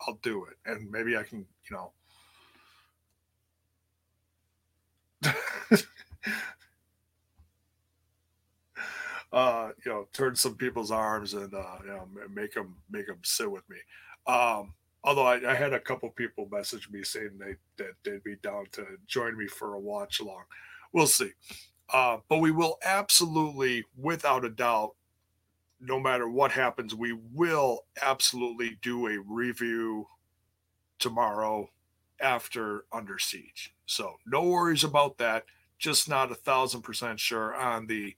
I'll 0.00 0.18
do 0.22 0.44
it. 0.44 0.56
And 0.66 0.90
maybe 0.90 1.16
I 1.16 1.22
can, 1.22 1.46
you 1.70 1.76
know. 1.76 1.92
uh, 9.32 9.70
you 9.84 9.90
know, 9.90 10.06
turn 10.12 10.36
some 10.36 10.54
people's 10.54 10.90
arms 10.90 11.32
and 11.34 11.54
uh, 11.54 11.78
you 11.82 11.88
know, 11.88 12.06
make 12.32 12.52
them 12.52 12.76
make 12.90 13.06
them 13.06 13.18
sit 13.22 13.50
with 13.50 13.68
me. 13.70 13.78
Um, 14.26 14.74
although 15.04 15.26
I, 15.26 15.52
I, 15.52 15.54
had 15.54 15.74
a 15.74 15.78
couple 15.78 16.08
people 16.10 16.48
message 16.50 16.88
me 16.90 17.04
saying 17.04 17.38
they 17.38 17.56
that 17.76 17.92
they'd 18.02 18.24
be 18.24 18.36
down 18.36 18.66
to 18.72 18.86
join 19.06 19.36
me 19.36 19.46
for 19.46 19.74
a 19.74 19.80
watch 19.80 20.18
along. 20.18 20.44
We'll 20.92 21.06
see. 21.06 21.32
Uh, 21.92 22.18
but 22.28 22.38
we 22.38 22.50
will 22.50 22.78
absolutely, 22.82 23.84
without 23.96 24.44
a 24.44 24.50
doubt, 24.50 24.94
no 25.78 26.00
matter 26.00 26.28
what 26.28 26.52
happens, 26.52 26.94
we 26.94 27.12
will 27.12 27.80
absolutely 28.00 28.78
do 28.80 29.06
a 29.06 29.18
review 29.20 30.06
tomorrow 30.98 31.68
after 32.20 32.86
Under 32.90 33.18
Siege. 33.18 33.74
So 33.84 34.14
no 34.24 34.42
worries 34.42 34.84
about 34.84 35.18
that. 35.18 35.44
Just 35.78 36.08
not 36.08 36.32
a 36.32 36.36
thousand 36.36 36.82
percent 36.82 37.20
sure 37.20 37.54
on 37.54 37.86
the 37.86 38.14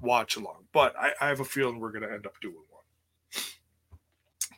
watch 0.00 0.36
along. 0.36 0.66
But 0.72 0.94
I, 0.96 1.12
I 1.20 1.28
have 1.28 1.40
a 1.40 1.44
feeling 1.44 1.80
we're 1.80 1.90
going 1.90 2.06
to 2.06 2.12
end 2.12 2.26
up 2.26 2.40
doing 2.40 2.54
one. 2.70 3.42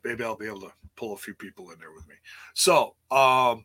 Maybe 0.05 0.24
I'll 0.24 0.36
be 0.36 0.47
able 0.47 0.61
to 0.62 0.73
pull 0.97 1.14
a 1.14 1.19
few 1.19 1.35
people 1.35 1.70
in 1.70 1.78
there 1.78 1.93
with 1.93 2.06
me. 2.09 2.14
So, 2.55 2.94
um, 3.10 3.64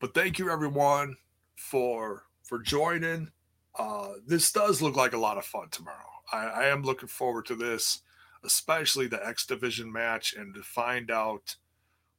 but 0.00 0.14
thank 0.14 0.38
you 0.38 0.50
everyone 0.50 1.16
for 1.56 2.24
for 2.42 2.58
joining. 2.58 3.30
Uh, 3.78 4.12
this 4.26 4.52
does 4.52 4.82
look 4.82 4.96
like 4.96 5.14
a 5.14 5.18
lot 5.18 5.38
of 5.38 5.44
fun 5.44 5.68
tomorrow. 5.70 5.98
I, 6.32 6.46
I 6.46 6.64
am 6.66 6.82
looking 6.82 7.08
forward 7.08 7.46
to 7.46 7.56
this, 7.56 8.02
especially 8.44 9.06
the 9.06 9.26
X 9.26 9.46
Division 9.46 9.90
match, 9.90 10.34
and 10.34 10.54
to 10.54 10.62
find 10.62 11.10
out 11.10 11.56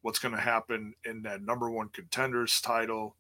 what's 0.02 0.20
going 0.20 0.36
to 0.36 0.42
happen 0.42 0.94
in 1.06 1.22
that 1.24 1.42
number 1.42 1.70
one 1.70 1.90
contenders 1.90 2.62
title, 2.62 3.16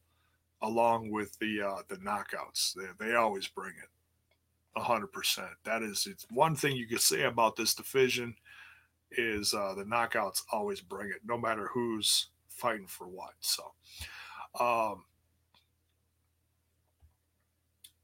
along 0.61 1.11
with 1.11 1.37
the 1.39 1.61
uh, 1.61 1.81
the 1.87 1.97
knockouts. 1.97 2.73
They, 2.73 3.05
they 3.05 3.15
always 3.15 3.47
bring 3.47 3.73
it, 3.81 4.81
hundred 4.81 5.11
percent. 5.11 5.51
That 5.63 5.83
is, 5.83 6.07
it's 6.09 6.25
one 6.29 6.55
thing 6.55 6.75
you 6.75 6.87
can 6.87 6.99
say 6.99 7.23
about 7.23 7.55
this 7.55 7.73
division 7.73 8.35
is 9.17 9.53
uh, 9.53 9.73
the 9.75 9.83
knockouts 9.83 10.43
always 10.51 10.81
bring 10.81 11.09
it, 11.09 11.21
no 11.25 11.37
matter 11.37 11.69
who's 11.73 12.27
fighting 12.47 12.87
for 12.87 13.07
what. 13.07 13.33
So, 13.39 13.73
um, 14.59 15.03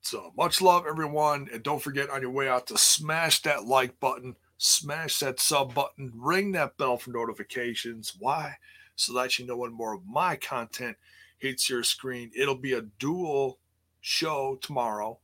so 0.01 0.33
much 0.35 0.61
love, 0.61 0.85
everyone. 0.87 1.47
And 1.53 1.63
don't 1.63 1.81
forget 1.81 2.09
on 2.09 2.21
your 2.21 2.31
way 2.31 2.49
out 2.49 2.67
to 2.67 2.77
smash 2.77 3.41
that 3.43 3.65
like 3.65 3.99
button, 3.99 4.35
smash 4.57 5.19
that 5.19 5.39
sub 5.39 5.73
button, 5.73 6.11
ring 6.15 6.51
that 6.53 6.77
bell 6.77 6.97
for 6.97 7.11
notifications. 7.11 8.13
Why? 8.17 8.55
So 8.95 9.13
that 9.13 9.39
you 9.39 9.45
know 9.45 9.57
when 9.57 9.73
more 9.73 9.95
of 9.95 10.01
my 10.05 10.35
content 10.35 10.97
hits 11.37 11.69
your 11.69 11.83
screen. 11.83 12.31
It'll 12.35 12.55
be 12.55 12.73
a 12.73 12.83
dual 12.99 13.59
show 13.99 14.57
tomorrow. 14.61 15.19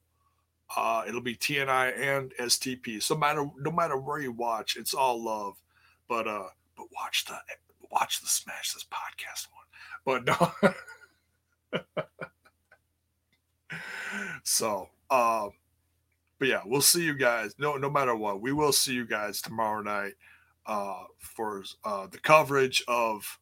Uh, 0.76 1.04
it'll 1.08 1.22
be 1.22 1.36
TNI 1.36 1.98
and 1.98 2.34
STP. 2.40 3.02
So 3.02 3.16
matter 3.16 3.50
no 3.58 3.72
matter 3.72 3.98
where 3.98 4.20
you 4.20 4.32
watch, 4.32 4.76
it's 4.76 4.94
all 4.94 5.24
love. 5.24 5.56
But 6.08 6.28
uh, 6.28 6.50
but 6.76 6.88
watch 6.94 7.26
the 7.26 7.38
watch 7.92 8.22
the 8.22 8.28
Smash 8.28 8.74
This 8.74 8.86
podcast 8.86 9.48
one. 9.52 9.66
But 10.06 10.26
no. 10.26 12.04
so, 14.44 14.90
um, 15.10 15.52
but 16.40 16.48
yeah, 16.48 16.62
we'll 16.66 16.82
see 16.82 17.04
you 17.04 17.18
guys. 17.18 17.56
No, 17.58 17.76
no 17.76 17.90
matter 17.90 18.16
what, 18.16 18.42
we 18.42 18.54
will 18.54 18.72
see 18.72 18.94
you 18.94 19.06
guys 19.06 19.42
tomorrow 19.42 19.82
night 19.82 20.14
uh, 20.66 21.04
for 21.20 21.64
uh, 21.84 22.08
the 22.08 22.20
coverage 22.20 22.84
of 22.88 23.40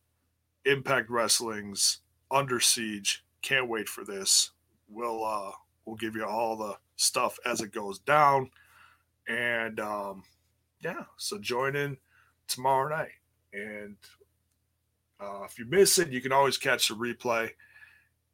Impact 0.66 1.10
Wrestling's 1.10 2.00
Under 2.32 2.60
Siege. 2.60 3.24
Can't 3.42 3.70
wait 3.70 3.90
for 3.90 4.04
this. 4.04 4.52
We'll 4.88 5.24
uh, 5.24 5.52
we'll 5.86 5.98
give 5.98 6.16
you 6.16 6.26
all 6.26 6.56
the 6.56 6.78
stuff 6.96 7.38
as 7.46 7.62
it 7.62 7.74
goes 7.74 8.00
down, 8.00 8.50
and 9.28 9.80
um, 9.80 10.24
yeah, 10.80 11.04
so 11.18 11.38
join 11.38 11.76
in 11.76 11.98
tomorrow 12.48 12.96
night. 12.96 13.12
And 13.54 13.96
uh, 15.20 15.44
if 15.46 15.58
you 15.58 15.66
miss 15.66 15.98
it, 15.98 16.10
you 16.10 16.22
can 16.22 16.32
always 16.32 16.58
catch 16.58 16.88
the 16.88 16.96
replay. 16.96 17.50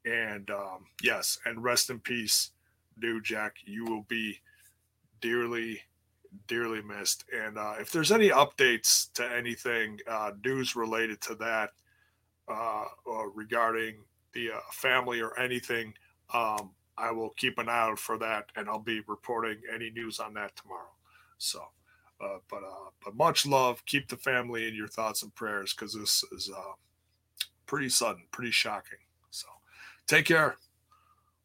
And 0.05 0.49
um, 0.49 0.85
yes, 1.03 1.37
and 1.45 1.63
rest 1.63 1.89
in 1.89 1.99
peace, 1.99 2.51
New 2.97 3.21
Jack. 3.21 3.57
You 3.65 3.85
will 3.85 4.05
be 4.07 4.39
dearly, 5.21 5.81
dearly 6.47 6.81
missed. 6.81 7.25
And 7.31 7.57
uh, 7.57 7.75
if 7.79 7.91
there's 7.91 8.11
any 8.11 8.29
updates 8.29 9.13
to 9.13 9.31
anything 9.31 9.99
uh, 10.07 10.31
news 10.43 10.75
related 10.75 11.21
to 11.21 11.35
that, 11.35 11.71
uh, 12.47 12.85
regarding 13.33 13.95
the 14.33 14.51
uh, 14.51 14.59
family 14.71 15.21
or 15.21 15.37
anything, 15.39 15.93
um, 16.33 16.71
I 16.97 17.11
will 17.11 17.29
keep 17.31 17.57
an 17.57 17.69
eye 17.69 17.89
out 17.89 17.99
for 17.99 18.17
that, 18.19 18.45
and 18.55 18.69
I'll 18.69 18.79
be 18.79 19.01
reporting 19.07 19.57
any 19.73 19.89
news 19.89 20.19
on 20.19 20.33
that 20.35 20.55
tomorrow. 20.55 20.91
So, 21.37 21.63
uh, 22.21 22.37
but 22.49 22.63
uh, 22.63 22.89
but 23.03 23.15
much 23.15 23.45
love. 23.45 23.83
Keep 23.85 24.09
the 24.09 24.17
family 24.17 24.67
in 24.67 24.75
your 24.75 24.87
thoughts 24.87 25.23
and 25.23 25.33
prayers 25.35 25.73
because 25.73 25.93
this 25.93 26.23
is 26.31 26.51
uh, 26.55 26.73
pretty 27.65 27.89
sudden, 27.89 28.23
pretty 28.31 28.51
shocking. 28.51 28.99
So. 29.31 29.47
Take 30.07 30.25
care. 30.25 30.57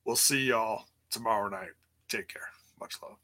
We'll 0.04 0.16
see 0.16 0.46
y'all 0.46 0.86
tomorrow 1.10 1.48
night. 1.48 1.70
Take 2.08 2.26
care. 2.26 2.48
Much 2.80 2.96
love. 3.00 3.16